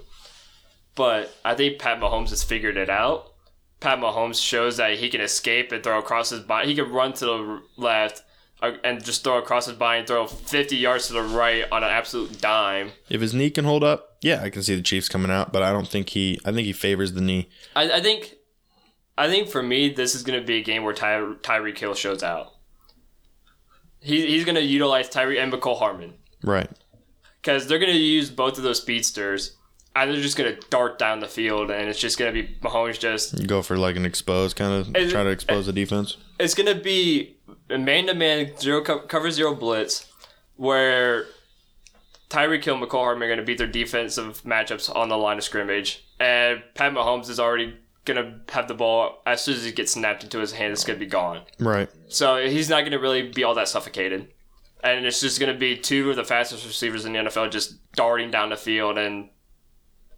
But 0.93 1.36
I 1.43 1.55
think 1.55 1.80
Pat 1.80 1.99
Mahomes 1.99 2.30
has 2.30 2.43
figured 2.43 2.78
it 2.78 2.88
out. 2.88 3.34
Pat 3.80 4.00
Mahomes 4.00 4.42
shows 4.44 4.78
that 4.78 4.98
he 4.98 5.10
can 5.10 5.22
escape 5.22 5.72
and 5.72 5.84
throw 5.84 6.00
across 6.00 6.30
his 6.30 6.42
body. 6.42 6.68
He 6.68 6.76
can 6.76 6.92
run 6.92 7.14
to 7.14 7.26
the 7.26 7.62
left 7.78 8.24
uh, 8.62 8.74
and 8.84 9.04
just 9.04 9.24
throw 9.24 9.38
across 9.38 9.66
his 9.68 9.76
body 9.76 10.00
and 10.00 10.08
throw 10.08 10.28
50 10.28 10.76
yards 10.76 11.08
to 11.08 11.14
the 11.14 11.22
right 11.22 11.64
on 11.72 11.84
an 11.84 11.90
absolute 11.90 12.42
dime. 12.42 12.92
If 13.10 13.22
his 13.22 13.34
knee 13.34 13.50
can 13.50 13.64
hold 13.66 13.84
up, 13.84 14.18
yeah, 14.22 14.42
I 14.44 14.50
can 14.50 14.64
see 14.64 14.76
the 14.76 14.82
Chiefs 14.82 15.08
coming 15.08 15.32
out, 15.32 15.54
but 15.54 15.64
I 15.64 15.72
don't 15.72 15.88
think 15.88 16.10
he. 16.10 16.38
I 16.44 16.52
think 16.52 16.66
he 16.66 16.74
favors 16.74 17.14
the 17.14 17.22
knee. 17.22 17.48
I, 17.76 17.90
I 17.94 18.02
think, 18.02 18.36
I 19.18 19.28
think 19.30 19.48
for 19.48 19.64
me, 19.64 19.88
this 19.90 20.14
is 20.14 20.24
going 20.24 20.38
to 20.40 20.46
be 20.46 20.58
a 20.58 20.62
game 20.64 20.84
where 20.84 20.94
Ty, 20.94 21.20
Tyreek 21.42 21.78
Hill 21.78 21.94
shows 21.94 22.22
out. 22.22 22.52
He, 24.02 24.28
he's 24.28 24.44
going 24.46 24.56
to 24.56 24.62
utilize 24.62 25.10
Tyreek 25.10 25.42
and 25.42 25.52
Mecole 25.54 25.78
Hardman 25.78 26.14
Right. 26.44 26.70
because 27.42 27.68
they're 27.68 27.80
going 27.80 27.92
to 27.94 27.98
use 27.98 28.30
both 28.30 28.58
of 28.58 28.64
those 28.64 28.82
speedsters. 28.82 29.56
And 29.96 30.12
they're 30.12 30.22
just 30.22 30.38
going 30.38 30.56
to 30.56 30.62
dart 30.70 31.00
down 31.00 31.20
the 31.20 31.28
field, 31.28 31.72
and 31.72 31.90
it's 31.90 32.00
just 32.00 32.18
going 32.18 32.34
to 32.34 32.42
be 32.44 32.56
Mahomes 32.62 33.00
just 33.00 33.48
Go 33.48 33.62
for 33.62 33.76
like 33.78 33.96
an 33.96 34.06
exposed 34.06 34.56
kind 34.56 34.72
of 34.96 35.10
try 35.10 35.24
to 35.24 35.30
expose 35.30 35.66
the 35.66 35.74
defense. 35.74 36.16
it's 36.40 36.54
gonna 36.54 36.76
be 36.76 37.36
a 37.70 37.78
man 37.78 38.06
to 38.08 38.14
man 38.14 38.56
zero 38.58 38.84
co- 38.84 39.00
cover 39.00 39.30
zero 39.32 39.56
blitz, 39.56 40.06
where 40.56 41.26
Tyreek 42.30 42.64
Hill 42.64 42.76
and 42.76 42.84
Mecole 42.84 43.04
Hardman 43.04 43.28
are 43.28 43.32
gonna 43.32 43.46
beat 43.46 43.58
their 43.58 43.68
defensive 43.68 44.44
matchups 44.44 44.96
on 44.96 45.10
the 45.10 45.18
line 45.18 45.38
of 45.38 45.44
scrimmage, 45.44 46.06
and 46.20 46.62
Pat 46.76 46.94
Mahomes 46.94 47.30
is 47.30 47.40
already 47.40 47.76
gonna 48.06 48.40
have 48.50 48.68
the 48.68 48.74
ball 48.76 49.22
as 49.26 49.42
soon 49.44 49.56
as 49.56 49.66
it 49.66 49.76
gets 49.76 49.94
snapped 49.94 50.24
into 50.24 50.40
his 50.40 50.52
hand. 50.52 50.72
It's 50.72 50.84
gonna 50.84 51.00
be 51.00 51.06
gone. 51.08 51.42
Right. 51.60 51.90
So 52.08 52.38
he's 52.48 52.70
not 52.70 52.84
gonna 52.84 53.00
really 53.00 53.30
be 53.30 53.44
all 53.44 53.56
that 53.56 53.68
suffocated, 53.68 54.28
and 54.84 55.06
it's 55.06 55.20
just 55.20 55.40
gonna 55.40 55.58
be 55.58 55.76
two 55.76 56.10
of 56.12 56.16
the 56.16 56.24
fastest 56.24 56.66
receivers 56.66 57.06
in 57.06 57.14
the 57.14 57.20
NFL 57.20 57.50
just 57.50 57.76
darting 57.94 58.30
down 58.32 58.50
the 58.50 58.58
field 58.58 58.98
and 58.98 59.30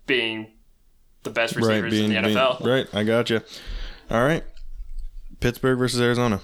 being 0.07 0.47
the 1.23 1.29
best 1.29 1.55
Right. 1.55 1.65
receivers 1.65 1.91
Being, 1.91 2.11
in 2.11 2.23
the 2.23 2.27
being- 2.29 2.37
NFL. 2.37 2.65
right. 2.65 2.87
I 2.93 3.03
got 3.03 3.29
you. 3.29 3.41
All 4.09 4.23
right. 4.23 4.43
Pittsburgh 5.39 5.77
versus 5.79 5.99
Arizona. 6.01 6.41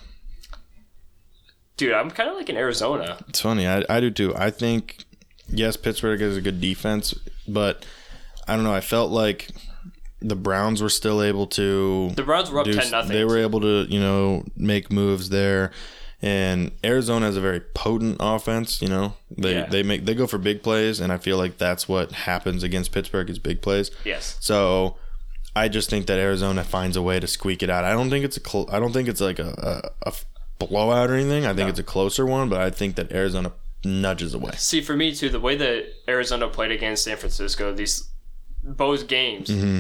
Dude, 1.78 1.94
I'm 1.94 2.10
kind 2.10 2.30
of 2.30 2.36
like 2.36 2.50
in 2.50 2.58
Arizona. 2.58 3.18
It's 3.30 3.42
funny. 3.42 3.68
I, 3.68 3.84
I 3.90 4.00
do 4.00 4.10
too. 4.10 4.34
I 4.36 4.50
think 4.50 5.06
yes, 5.48 5.78
Pittsburgh 5.78 6.20
has 6.22 6.36
a 6.36 6.42
good 6.42 6.60
defense, 6.60 7.14
but 7.48 7.86
I 8.48 8.56
don't 8.56 8.64
know. 8.64 8.74
I 8.74 8.82
felt 8.82 9.12
like 9.12 9.50
the 10.20 10.36
Browns 10.36 10.82
were 10.82 10.90
still 10.90 11.22
able 11.22 11.46
to 11.48 12.10
The 12.16 12.24
Browns 12.24 12.50
were 12.50 12.60
up 12.62 12.66
ten 12.66 12.90
nothing. 12.90 13.10
They 13.12 13.24
were 13.26 13.38
able 13.38 13.62
to 13.62 13.86
you 13.88 14.00
know 14.00 14.44
make 14.56 14.92
moves 14.92 15.30
there, 15.30 15.72
and 16.22 16.72
Arizona 16.84 17.26
has 17.28 17.38
a 17.38 17.42
very 17.42 17.60
potent 17.60 18.18
offense. 18.20 18.82
You 18.82 18.90
know 18.90 19.14
they 19.30 19.54
Yeah. 19.56 19.66
they 19.68 19.84
make 19.84 20.06
they 20.06 20.14
go 20.16 20.28
for 20.28 20.38
big 20.38 20.64
plays, 20.64 21.00
and 21.00 21.12
I 21.14 21.18
feel 21.18 21.38
like 21.38 21.58
that's 21.58 21.88
what 21.88 22.12
happens 22.12 22.64
against 22.64 22.92
Pittsburgh 22.92 23.30
is 23.30 23.40
big 23.40 23.62
plays. 23.62 23.92
yes. 24.06 24.38
So. 24.40 24.98
I 25.56 25.70
just 25.70 25.90
think 25.90 26.06
that 26.06 26.20
Arizona 26.20 26.64
finds 26.64 26.96
a 26.96 27.02
way 27.02 27.20
to 27.20 27.26
squeak 27.26 27.64
it 27.64 27.70
out. 27.72 27.84
I 27.84 27.92
don't 27.94 28.12
think 28.12 28.24
it's 28.24 28.38
a 28.38 28.48
cl- 28.48 28.70
I 28.72 28.80
don't 28.80 28.94
think 28.94 29.08
it's 29.10 29.20
like 29.20 29.40
a, 29.40 29.90
a, 30.06 30.10
a 30.12 30.14
blowout 30.60 31.10
or 31.10 31.16
anything. 31.16 31.48
I 31.48 31.54
think 31.56 31.68
it's 31.68 31.80
a 31.80 31.84
closer 31.84 32.28
one, 32.28 32.48
but 32.48 32.62
I 32.62 32.70
think 32.70 32.96
that 32.98 33.12
Arizona 33.12 33.52
nudges 33.84 34.36
away. 34.36 34.52
See, 34.58 34.82
for 34.82 34.96
me 34.96 35.16
too, 35.16 35.30
the 35.30 35.40
way 35.40 35.56
that 35.56 35.86
Arizona 36.08 36.48
played 36.48 36.70
against 36.70 37.06
San 37.06 37.18
Francisco, 37.18 37.74
these 37.74 38.08
both 38.64 39.08
games, 39.08 39.50
Mm-hmm. 39.50 39.80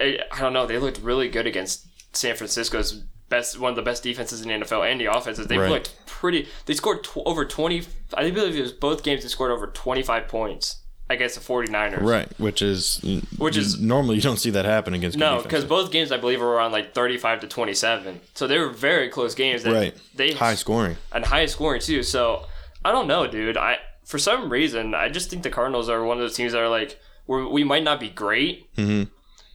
I, 0.00 0.18
I 0.32 0.40
don't 0.40 0.52
know, 0.52 0.66
they 0.66 0.78
looked 0.78 0.98
really 1.00 1.28
good 1.28 1.46
against 1.46 1.86
San 2.16 2.34
Francisco's 2.34 3.04
best, 3.28 3.58
one 3.58 3.70
of 3.70 3.76
the 3.76 3.82
best 3.82 4.02
defenses 4.02 4.40
in 4.42 4.48
the 4.48 4.54
NFL, 4.66 4.90
and 4.90 5.00
the 5.00 5.06
offenses. 5.06 5.46
They 5.46 5.58
Right. 5.58 5.70
looked 5.70 5.94
pretty. 6.06 6.48
They 6.66 6.74
scored 6.74 7.04
tw- 7.04 7.18
over 7.26 7.44
twenty. 7.44 7.82
I 8.14 8.30
believe 8.30 8.56
it 8.56 8.60
was 8.62 8.72
both 8.72 9.02
games. 9.02 9.22
They 9.22 9.28
scored 9.28 9.50
over 9.50 9.66
twenty 9.68 10.02
five 10.02 10.28
points 10.28 10.76
against 11.08 11.36
the 11.36 11.40
49ers. 11.40 12.02
Right, 12.02 12.28
which 12.38 12.60
is 12.62 13.00
Which 13.38 13.56
is- 13.56 13.78
normally 13.80 14.16
you 14.16 14.22
don't 14.22 14.38
see 14.38 14.50
that 14.50 14.64
happen 14.64 14.92
against 14.92 15.16
good 15.16 15.24
No, 15.24 15.40
because 15.40 15.64
both 15.64 15.92
games 15.92 16.10
I 16.10 16.16
believe 16.16 16.40
were 16.40 16.48
around 16.54 16.72
like 16.72 16.94
thirty-five 16.94 17.40
to 17.40 17.46
twenty-seven, 17.46 18.20
so 18.34 18.46
they 18.48 18.58
were 18.58 18.70
very 18.70 19.08
close 19.08 19.34
games. 19.34 19.62
That 19.62 19.72
right 19.72 19.94
They 20.14 20.32
high 20.32 20.54
scoring. 20.56 20.96
and 21.12 21.24
high 21.26 21.46
scoring 21.46 21.80
too. 21.80 22.02
So 22.02 22.46
I 22.84 22.90
don't 22.92 23.06
know, 23.06 23.26
dude. 23.26 23.56
I 23.56 23.78
for 24.04 24.18
some 24.18 24.50
reason 24.50 24.94
I 24.94 25.08
just 25.08 25.30
think 25.30 25.42
the 25.42 25.50
Cardinals 25.50 25.88
are 25.88 26.02
one 26.04 26.16
of 26.16 26.22
those 26.22 26.34
teams 26.36 26.52
that 26.52 26.60
are 26.60 26.68
like 26.68 26.98
we're, 27.28 27.46
we 27.48 27.64
might 27.64 27.82
not 27.82 27.98
be 27.98 28.08
great, 28.08 28.72
Mhm. 28.76 29.08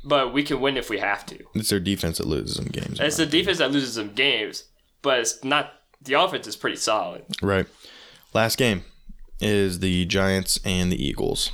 But 0.04 0.34
we 0.34 0.44
can 0.44 0.60
win 0.62 0.78
if 0.78 0.90
we 0.90 1.00
have 1.00 1.26
to. 1.28 1.38
It's 1.56 1.70
their 1.70 1.80
defense 1.80 2.18
that 2.18 2.28
loses 2.28 2.56
some 2.56 2.66
games. 2.68 3.00
It's 3.00 3.18
the 3.18 3.26
defense 3.26 3.58
that 3.60 3.72
loses 3.72 3.96
some 3.96 4.14
games, 4.14 4.64
but 5.02 5.20
it's 5.20 5.44
not. 5.44 5.74
The 6.02 6.14
offense 6.14 6.48
is 6.48 6.56
pretty 6.56 6.78
solid. 6.78 7.24
right. 7.42 7.68
Last 8.34 8.58
game 8.58 8.84
is 9.40 9.80
the 9.80 10.06
Giants 10.06 10.60
and 10.64 10.92
the 10.92 11.04
Eagles. 11.04 11.52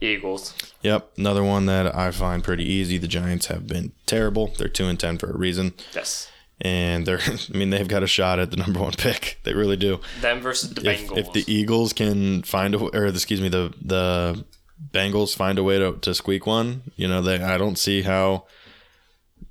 Eagles. 0.00 0.54
Yep, 0.82 1.12
another 1.16 1.42
one 1.42 1.66
that 1.66 1.94
I 1.94 2.10
find 2.10 2.44
pretty 2.44 2.64
easy. 2.64 2.98
The 2.98 3.08
Giants 3.08 3.46
have 3.46 3.66
been 3.66 3.92
terrible. 4.04 4.52
They're 4.58 4.68
two 4.68 4.86
and 4.86 5.00
ten 5.00 5.16
for 5.18 5.30
a 5.30 5.36
reason, 5.36 5.72
Yes. 5.94 6.30
and 6.60 7.06
they're. 7.06 7.20
I 7.54 7.56
mean, 7.56 7.70
they've 7.70 7.88
got 7.88 8.02
a 8.02 8.06
shot 8.06 8.38
at 8.38 8.50
the 8.50 8.58
number 8.58 8.80
one 8.80 8.92
pick. 8.92 9.38
They 9.44 9.54
really 9.54 9.76
do. 9.78 10.00
Them 10.20 10.40
versus 10.40 10.70
the 10.74 10.88
If, 10.90 11.08
Bengals. 11.08 11.16
if 11.18 11.32
the 11.32 11.44
Eagles 11.52 11.92
can 11.94 12.42
find 12.42 12.74
a, 12.74 12.78
or 12.78 13.06
excuse 13.06 13.40
me, 13.40 13.48
the 13.48 13.72
the 13.82 14.44
Bengals 14.92 15.34
find 15.36 15.58
a 15.58 15.62
way 15.62 15.78
to, 15.78 15.96
to 16.02 16.14
squeak 16.14 16.46
one, 16.46 16.82
you 16.96 17.08
know, 17.08 17.22
they 17.22 17.36
I 17.42 17.56
don't 17.58 17.78
see 17.78 18.02
how 18.02 18.44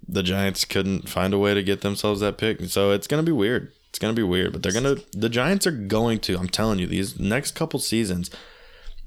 the 0.08 0.24
Giants 0.24 0.66
couldn't 0.66 1.10
find 1.10 1.34
a 1.34 1.40
way 1.40 1.54
to 1.54 1.64
get 1.64 1.82
themselves 1.82 2.20
that 2.22 2.38
pick. 2.38 2.62
So 2.66 2.92
it's 2.92 3.08
gonna 3.08 3.24
be 3.24 3.32
weird. 3.32 3.72
It's 3.90 4.00
gonna 4.00 4.14
be 4.14 4.24
weird, 4.24 4.54
but 4.54 4.62
they're 4.62 4.72
gonna. 4.74 4.96
The 5.14 5.30
Giants 5.30 5.66
are 5.66 5.72
going 5.72 6.20
to. 6.22 6.38
I'm 6.38 6.50
telling 6.50 6.80
you, 6.80 6.86
these 6.88 7.20
next 7.20 7.56
couple 7.56 7.80
seasons, 7.80 8.30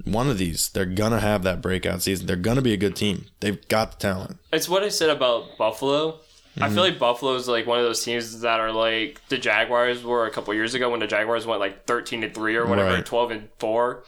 one 0.05 0.29
of 0.31 0.39
these, 0.39 0.71
they're 0.71 0.87
gonna 0.87 1.21
have 1.21 1.43
that 1.45 1.61
breakout 1.61 2.03
season. 2.03 2.27
They're 2.27 2.37
gonna 2.37 2.63
be 2.63 2.73
a 2.73 2.77
good 2.79 2.97
team. 2.97 3.27
They've 3.41 3.67
got 3.69 3.93
the 3.93 3.99
talent. 3.99 4.39
It's 4.53 4.69
what 4.69 4.83
I 4.83 4.89
said 4.89 5.11
about 5.11 5.57
Buffalo. 5.59 6.21
I 6.57 6.63
Mm-hmm. 6.63 6.75
feel 6.75 6.83
like 6.83 6.99
Buffalo's 6.99 7.47
like 7.47 7.67
one 7.67 7.79
of 7.79 7.85
those 7.85 8.03
teams 8.03 8.41
that 8.41 8.59
are 8.59 8.73
like 8.73 9.21
the 9.29 9.39
Jaguars 9.39 10.03
were 10.03 10.27
a 10.27 10.31
couple 10.33 10.53
years 10.55 10.75
ago 10.75 10.91
when 10.91 10.99
the 10.99 11.07
Jaguars 11.07 11.47
went 11.47 11.61
like 11.61 11.87
thirteen 11.87 12.23
to 12.23 12.31
three 12.31 12.57
or 12.57 12.67
whatever, 12.67 12.95
Right. 12.95 13.07
twelve 13.07 13.31
and 13.31 13.49
four, 13.59 14.03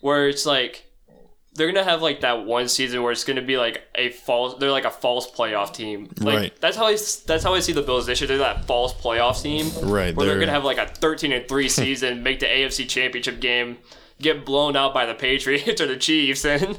where 0.00 0.28
it's 0.28 0.44
like 0.46 0.90
they're 1.54 1.70
gonna 1.70 1.84
have 1.84 2.00
like 2.02 2.20
that 2.20 2.44
one 2.44 2.68
season 2.68 3.02
where 3.02 3.12
it's 3.12 3.24
gonna 3.24 3.42
be 3.42 3.58
like 3.58 3.82
a 3.94 4.10
false. 4.10 4.54
They're 4.58 4.70
like 4.70 4.84
a 4.84 4.90
false 4.90 5.30
playoff 5.30 5.68
mm. 5.68 5.74
team. 5.74 6.10
Like 6.18 6.36
Right. 6.36 6.60
that's 6.60 6.76
how 6.76 6.86
I 6.86 6.92
that's 6.92 7.44
how 7.44 7.54
I 7.54 7.60
see 7.60 7.72
the 7.72 7.82
Bills 7.82 8.06
this 8.06 8.20
year. 8.20 8.28
They're 8.28 8.38
that 8.38 8.64
false 8.64 8.94
playoff 8.94 9.42
team. 9.42 9.66
Right, 9.82 10.14
Where 10.14 10.26
they're, 10.26 10.34
they're- 10.34 10.40
gonna 10.40 10.52
have 10.52 10.64
like 10.64 10.78
a 10.78 10.86
thirteen 10.86 11.32
and 11.32 11.46
three 11.46 11.68
season, 11.80 12.22
make 12.22 12.40
the 12.40 12.46
AFC 12.46 12.88
Championship 12.88 13.40
game, 13.40 13.78
get 14.20 14.44
blown 14.46 14.76
out 14.76 14.94
by 14.94 15.06
the 15.06 15.14
Patriots 15.14 15.80
or 15.80 15.86
the 15.86 15.96
Chiefs, 15.96 16.44
and. 16.44 16.78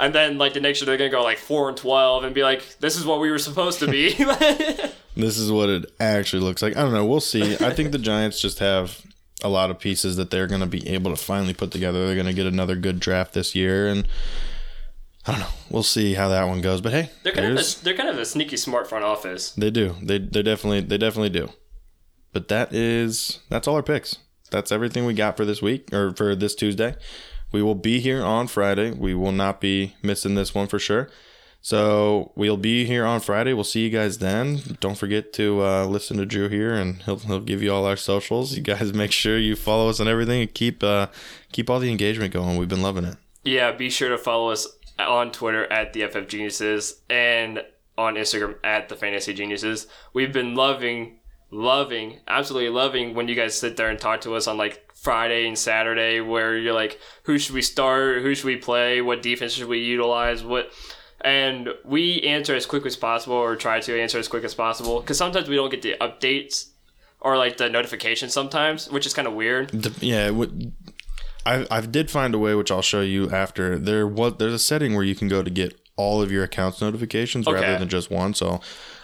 And 0.00 0.14
then, 0.14 0.38
like 0.38 0.54
the 0.54 0.60
next 0.60 0.80
year, 0.80 0.86
they're 0.86 0.96
gonna 0.96 1.10
go 1.10 1.24
like 1.24 1.38
four 1.38 1.68
and 1.68 1.76
twelve, 1.76 2.22
and 2.22 2.32
be 2.32 2.44
like, 2.44 2.78
"This 2.78 2.96
is 2.96 3.04
what 3.04 3.18
we 3.18 3.32
were 3.32 3.38
supposed 3.38 3.80
to 3.80 3.88
be." 3.90 4.14
This 5.16 5.36
is 5.36 5.50
what 5.50 5.68
it 5.68 5.92
actually 5.98 6.42
looks 6.42 6.62
like. 6.62 6.76
I 6.76 6.82
don't 6.82 6.92
know. 6.92 7.04
We'll 7.04 7.18
see. 7.18 7.54
I 7.56 7.70
think 7.74 7.90
the 7.90 7.98
Giants 7.98 8.40
just 8.40 8.60
have 8.60 9.02
a 9.42 9.48
lot 9.48 9.70
of 9.70 9.78
pieces 9.78 10.16
that 10.16 10.30
they're 10.30 10.46
going 10.46 10.60
to 10.60 10.66
be 10.66 10.86
able 10.88 11.14
to 11.14 11.22
finally 11.22 11.54
put 11.54 11.70
together. 11.70 12.06
They're 12.06 12.14
going 12.14 12.26
to 12.26 12.32
get 12.32 12.46
another 12.46 12.76
good 12.76 13.00
draft 13.00 13.34
this 13.34 13.54
year, 13.54 13.86
and 13.88 14.06
I 15.26 15.32
don't 15.32 15.40
know. 15.40 15.48
We'll 15.70 15.82
see 15.82 16.14
how 16.14 16.28
that 16.28 16.44
one 16.44 16.60
goes. 16.60 16.80
But 16.80 16.92
hey, 16.92 17.10
they're 17.22 17.32
kind 17.32 17.52
of 17.52 17.58
a, 17.58 17.84
they're 17.84 17.96
kind 17.96 18.08
of 18.08 18.18
a 18.18 18.24
sneaky 18.24 18.56
smart 18.56 18.88
front 18.88 19.04
office. 19.04 19.50
they 19.52 19.70
do. 19.70 19.94
They 20.02 20.18
they 20.18 20.42
definitely 20.42 20.80
they 20.80 20.98
definitely 20.98 21.30
do. 21.30 21.50
But 22.32 22.48
that 22.48 22.72
is 22.72 23.40
that's 23.48 23.68
all 23.68 23.76
our 23.76 23.82
picks. 23.82 24.16
That's 24.50 24.72
everything 24.72 25.04
we 25.04 25.14
got 25.14 25.36
for 25.36 25.44
this 25.44 25.60
week 25.60 25.92
or 25.92 26.14
for 26.14 26.34
this 26.34 26.54
Tuesday. 26.54 26.96
We 27.52 27.62
will 27.62 27.74
be 27.74 28.00
here 28.00 28.22
on 28.22 28.46
Friday. 28.46 28.90
We 28.90 29.14
will 29.14 29.32
not 29.32 29.60
be 29.60 29.94
missing 30.02 30.34
this 30.34 30.54
one 30.54 30.66
for 30.66 30.78
sure. 30.78 31.08
So 31.60 32.32
we'll 32.34 32.56
be 32.56 32.84
here 32.84 33.04
on 33.04 33.20
Friday. 33.20 33.52
We'll 33.52 33.64
see 33.64 33.82
you 33.84 33.90
guys 33.90 34.18
then. 34.18 34.60
Don't 34.80 34.96
forget 34.96 35.32
to 35.34 35.62
uh, 35.62 35.86
listen 35.86 36.16
to 36.18 36.26
Drew 36.26 36.48
here, 36.48 36.74
and 36.74 37.02
he'll 37.02 37.18
he'll 37.18 37.40
give 37.40 37.62
you 37.62 37.72
all 37.72 37.84
our 37.84 37.96
socials. 37.96 38.56
You 38.56 38.62
guys 38.62 38.92
make 38.94 39.12
sure 39.12 39.38
you 39.38 39.56
follow 39.56 39.88
us 39.88 40.00
on 40.00 40.08
everything 40.08 40.40
and 40.40 40.54
keep 40.54 40.82
uh, 40.82 41.08
keep 41.52 41.68
all 41.68 41.80
the 41.80 41.90
engagement 41.90 42.32
going. 42.32 42.56
We've 42.56 42.68
been 42.68 42.82
loving 42.82 43.04
it. 43.04 43.16
Yeah, 43.44 43.72
be 43.72 43.90
sure 43.90 44.08
to 44.10 44.18
follow 44.18 44.50
us 44.50 44.66
on 44.98 45.32
Twitter 45.32 45.70
at 45.72 45.92
the 45.92 46.06
FF 46.06 46.28
Geniuses 46.28 47.00
and 47.08 47.62
on 47.96 48.14
Instagram 48.14 48.56
at 48.64 48.88
the 48.88 48.96
Fantasy 48.96 49.34
Geniuses. 49.34 49.86
We've 50.12 50.32
been 50.32 50.54
loving, 50.54 51.18
loving, 51.50 52.20
absolutely 52.28 52.70
loving 52.70 53.14
when 53.14 53.28
you 53.28 53.34
guys 53.34 53.58
sit 53.58 53.76
there 53.76 53.88
and 53.90 53.98
talk 53.98 54.20
to 54.22 54.34
us 54.34 54.46
on 54.46 54.56
like 54.56 54.92
Friday 54.94 55.46
and 55.46 55.58
Saturday, 55.58 56.20
where 56.20 56.56
you're 56.56 56.74
like, 56.74 56.98
who 57.24 57.38
should 57.38 57.54
we 57.54 57.62
start? 57.62 58.22
Who 58.22 58.34
should 58.34 58.46
we 58.46 58.56
play? 58.56 59.00
What 59.00 59.22
defense 59.22 59.52
should 59.52 59.68
we 59.68 59.78
utilize? 59.78 60.42
What 60.44 60.72
and 61.22 61.68
we 61.84 62.20
answer 62.22 62.54
as 62.54 62.66
quick 62.66 62.86
as 62.86 62.96
possible 62.96 63.34
or 63.36 63.56
try 63.56 63.80
to 63.80 64.00
answer 64.00 64.18
as 64.18 64.28
quick 64.28 64.44
as 64.44 64.54
possible 64.54 65.00
because 65.00 65.18
sometimes 65.18 65.48
we 65.48 65.56
don't 65.56 65.70
get 65.70 65.82
the 65.82 65.94
updates 66.00 66.68
or 67.20 67.36
like 67.36 67.56
the 67.56 67.68
notifications 67.68 68.32
sometimes 68.32 68.88
which 68.90 69.04
is 69.06 69.12
kind 69.14 69.26
of 69.28 69.34
weird 69.34 69.70
The, 69.70 69.92
yeah, 70.06 70.30
would- 70.30 70.72
I 71.46 71.66
I 71.70 71.80
did 71.80 72.10
find 72.10 72.34
a 72.34 72.38
way, 72.38 72.54
which 72.54 72.70
I'll 72.70 72.82
show 72.82 73.00
you 73.00 73.30
after. 73.30 73.78
There 73.78 74.06
was 74.06 74.34
there's 74.38 74.52
a 74.52 74.58
setting 74.58 74.94
where 74.94 75.04
you 75.04 75.14
can 75.14 75.28
go 75.28 75.42
to 75.42 75.48
get 75.50 75.80
all 75.96 76.20
of 76.20 76.30
your 76.30 76.44
accounts 76.44 76.80
notifications 76.82 77.46
Okay. 77.48 77.54
rather 77.58 77.78
than 77.78 77.88
just 77.88 78.10
one. 78.10 78.34
So 78.34 78.60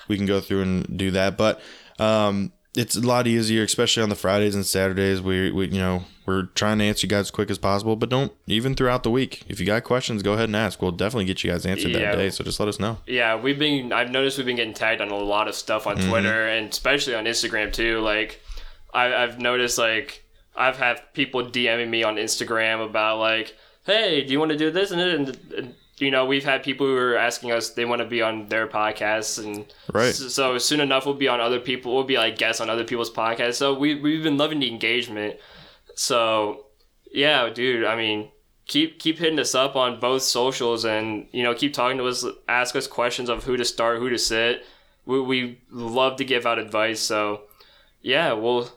we 0.08 0.16
can 0.18 0.26
go 0.26 0.40
through 0.40 0.60
and 0.62 0.98
do 0.98 1.10
that. 1.12 1.38
But 1.38 1.60
um, 1.98 2.52
it's 2.76 2.96
a 2.96 3.00
lot 3.00 3.26
easier, 3.26 3.62
especially 3.62 4.02
on 4.02 4.08
the 4.08 4.16
Fridays 4.16 4.54
and 4.54 4.66
Saturdays. 4.66 5.20
We, 5.20 5.50
we 5.50 5.68
you 5.68 5.78
know 5.78 6.04
we're 6.26 6.44
trying 6.54 6.78
to 6.78 6.84
answer 6.84 7.06
you 7.06 7.10
guys 7.10 7.26
as 7.26 7.30
quick 7.30 7.50
as 7.50 7.58
possible, 7.58 7.96
but 7.96 8.08
don't 8.08 8.32
even 8.46 8.74
throughout 8.74 9.02
the 9.02 9.10
week. 9.10 9.42
If 9.48 9.60
you 9.60 9.66
got 9.66 9.84
questions, 9.84 10.22
go 10.22 10.32
ahead 10.32 10.48
and 10.48 10.56
ask. 10.56 10.80
We'll 10.80 10.92
definitely 10.92 11.26
get 11.26 11.44
you 11.44 11.50
guys 11.50 11.66
answered 11.66 11.90
Yeah. 11.90 12.10
that 12.10 12.16
day. 12.16 12.30
So 12.30 12.42
just 12.42 12.58
let 12.58 12.68
us 12.68 12.80
know. 12.80 12.98
Yeah, 13.06 13.36
we've 13.36 13.58
been. 13.58 13.92
I've 13.92 14.10
noticed 14.10 14.38
we've 14.38 14.46
been 14.46 14.56
getting 14.56 14.74
tagged 14.74 15.00
on 15.00 15.10
a 15.10 15.16
lot 15.16 15.48
of 15.48 15.54
stuff 15.54 15.86
on 15.86 15.96
mm-hmm. 15.96 16.08
Twitter 16.08 16.48
and 16.48 16.70
especially 16.70 17.14
on 17.14 17.24
Instagram 17.24 17.72
too. 17.72 18.00
Like, 18.00 18.40
I, 18.92 19.14
I've 19.14 19.38
noticed 19.38 19.78
like 19.78 20.24
I've 20.56 20.78
had 20.78 21.00
people 21.12 21.44
DMing 21.44 21.88
me 21.88 22.02
on 22.02 22.16
Instagram 22.16 22.84
about 22.84 23.18
like, 23.18 23.54
hey, 23.84 24.24
do 24.24 24.32
you 24.32 24.38
want 24.38 24.52
to 24.52 24.58
do 24.58 24.70
this 24.70 24.90
and 24.90 25.00
it? 25.00 25.14
And, 25.14 25.38
and 25.56 25.74
you 26.04 26.10
know, 26.10 26.26
we've 26.26 26.44
had 26.44 26.62
people 26.62 26.86
who 26.86 26.96
are 26.96 27.16
asking 27.16 27.50
us 27.52 27.70
they 27.70 27.84
want 27.84 28.00
to 28.00 28.06
be 28.06 28.22
on 28.22 28.48
their 28.48 28.66
podcasts 28.66 29.42
and 29.42 29.72
Right. 29.92 30.14
So, 30.14 30.28
so 30.28 30.58
soon 30.58 30.80
enough, 30.80 31.06
we'll 31.06 31.14
be 31.14 31.28
on 31.28 31.40
other 31.40 31.60
people. 31.60 31.94
We'll 31.94 32.04
be 32.04 32.16
like 32.16 32.38
guests 32.38 32.60
on 32.60 32.70
other 32.70 32.84
people's 32.84 33.10
podcasts. 33.10 33.54
So 33.54 33.74
we 33.74 33.94
we've 33.94 34.22
been 34.22 34.38
loving 34.38 34.60
the 34.60 34.70
engagement. 34.70 35.36
So 35.94 36.66
yeah, 37.10 37.48
dude. 37.48 37.84
I 37.84 37.96
mean, 37.96 38.30
keep 38.66 38.98
keep 38.98 39.18
hitting 39.18 39.38
us 39.38 39.54
up 39.54 39.76
on 39.76 40.00
both 40.00 40.22
socials, 40.22 40.84
and 40.84 41.26
you 41.32 41.42
know, 41.42 41.54
keep 41.54 41.72
talking 41.72 41.98
to 41.98 42.06
us. 42.06 42.24
Ask 42.48 42.76
us 42.76 42.86
questions 42.86 43.28
of 43.28 43.44
who 43.44 43.56
to 43.56 43.64
start, 43.64 43.98
who 43.98 44.10
to 44.10 44.18
sit. 44.18 44.64
We 45.06 45.20
we 45.20 45.60
love 45.70 46.16
to 46.16 46.24
give 46.24 46.46
out 46.46 46.58
advice. 46.58 47.00
So 47.00 47.42
yeah, 48.02 48.32
we'll 48.32 48.68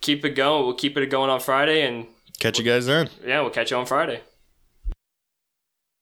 keep 0.00 0.24
it 0.24 0.30
going. 0.30 0.64
We'll 0.64 0.74
keep 0.74 0.96
it 0.96 1.06
going 1.06 1.30
on 1.30 1.40
Friday, 1.40 1.82
and 1.86 2.06
Catch 2.38 2.58
you 2.58 2.64
guys 2.64 2.86
then. 2.86 3.10
yeah, 3.26 3.42
we'll 3.42 3.50
catch 3.50 3.70
you 3.70 3.76
on 3.76 3.84
Friday. 3.84 4.22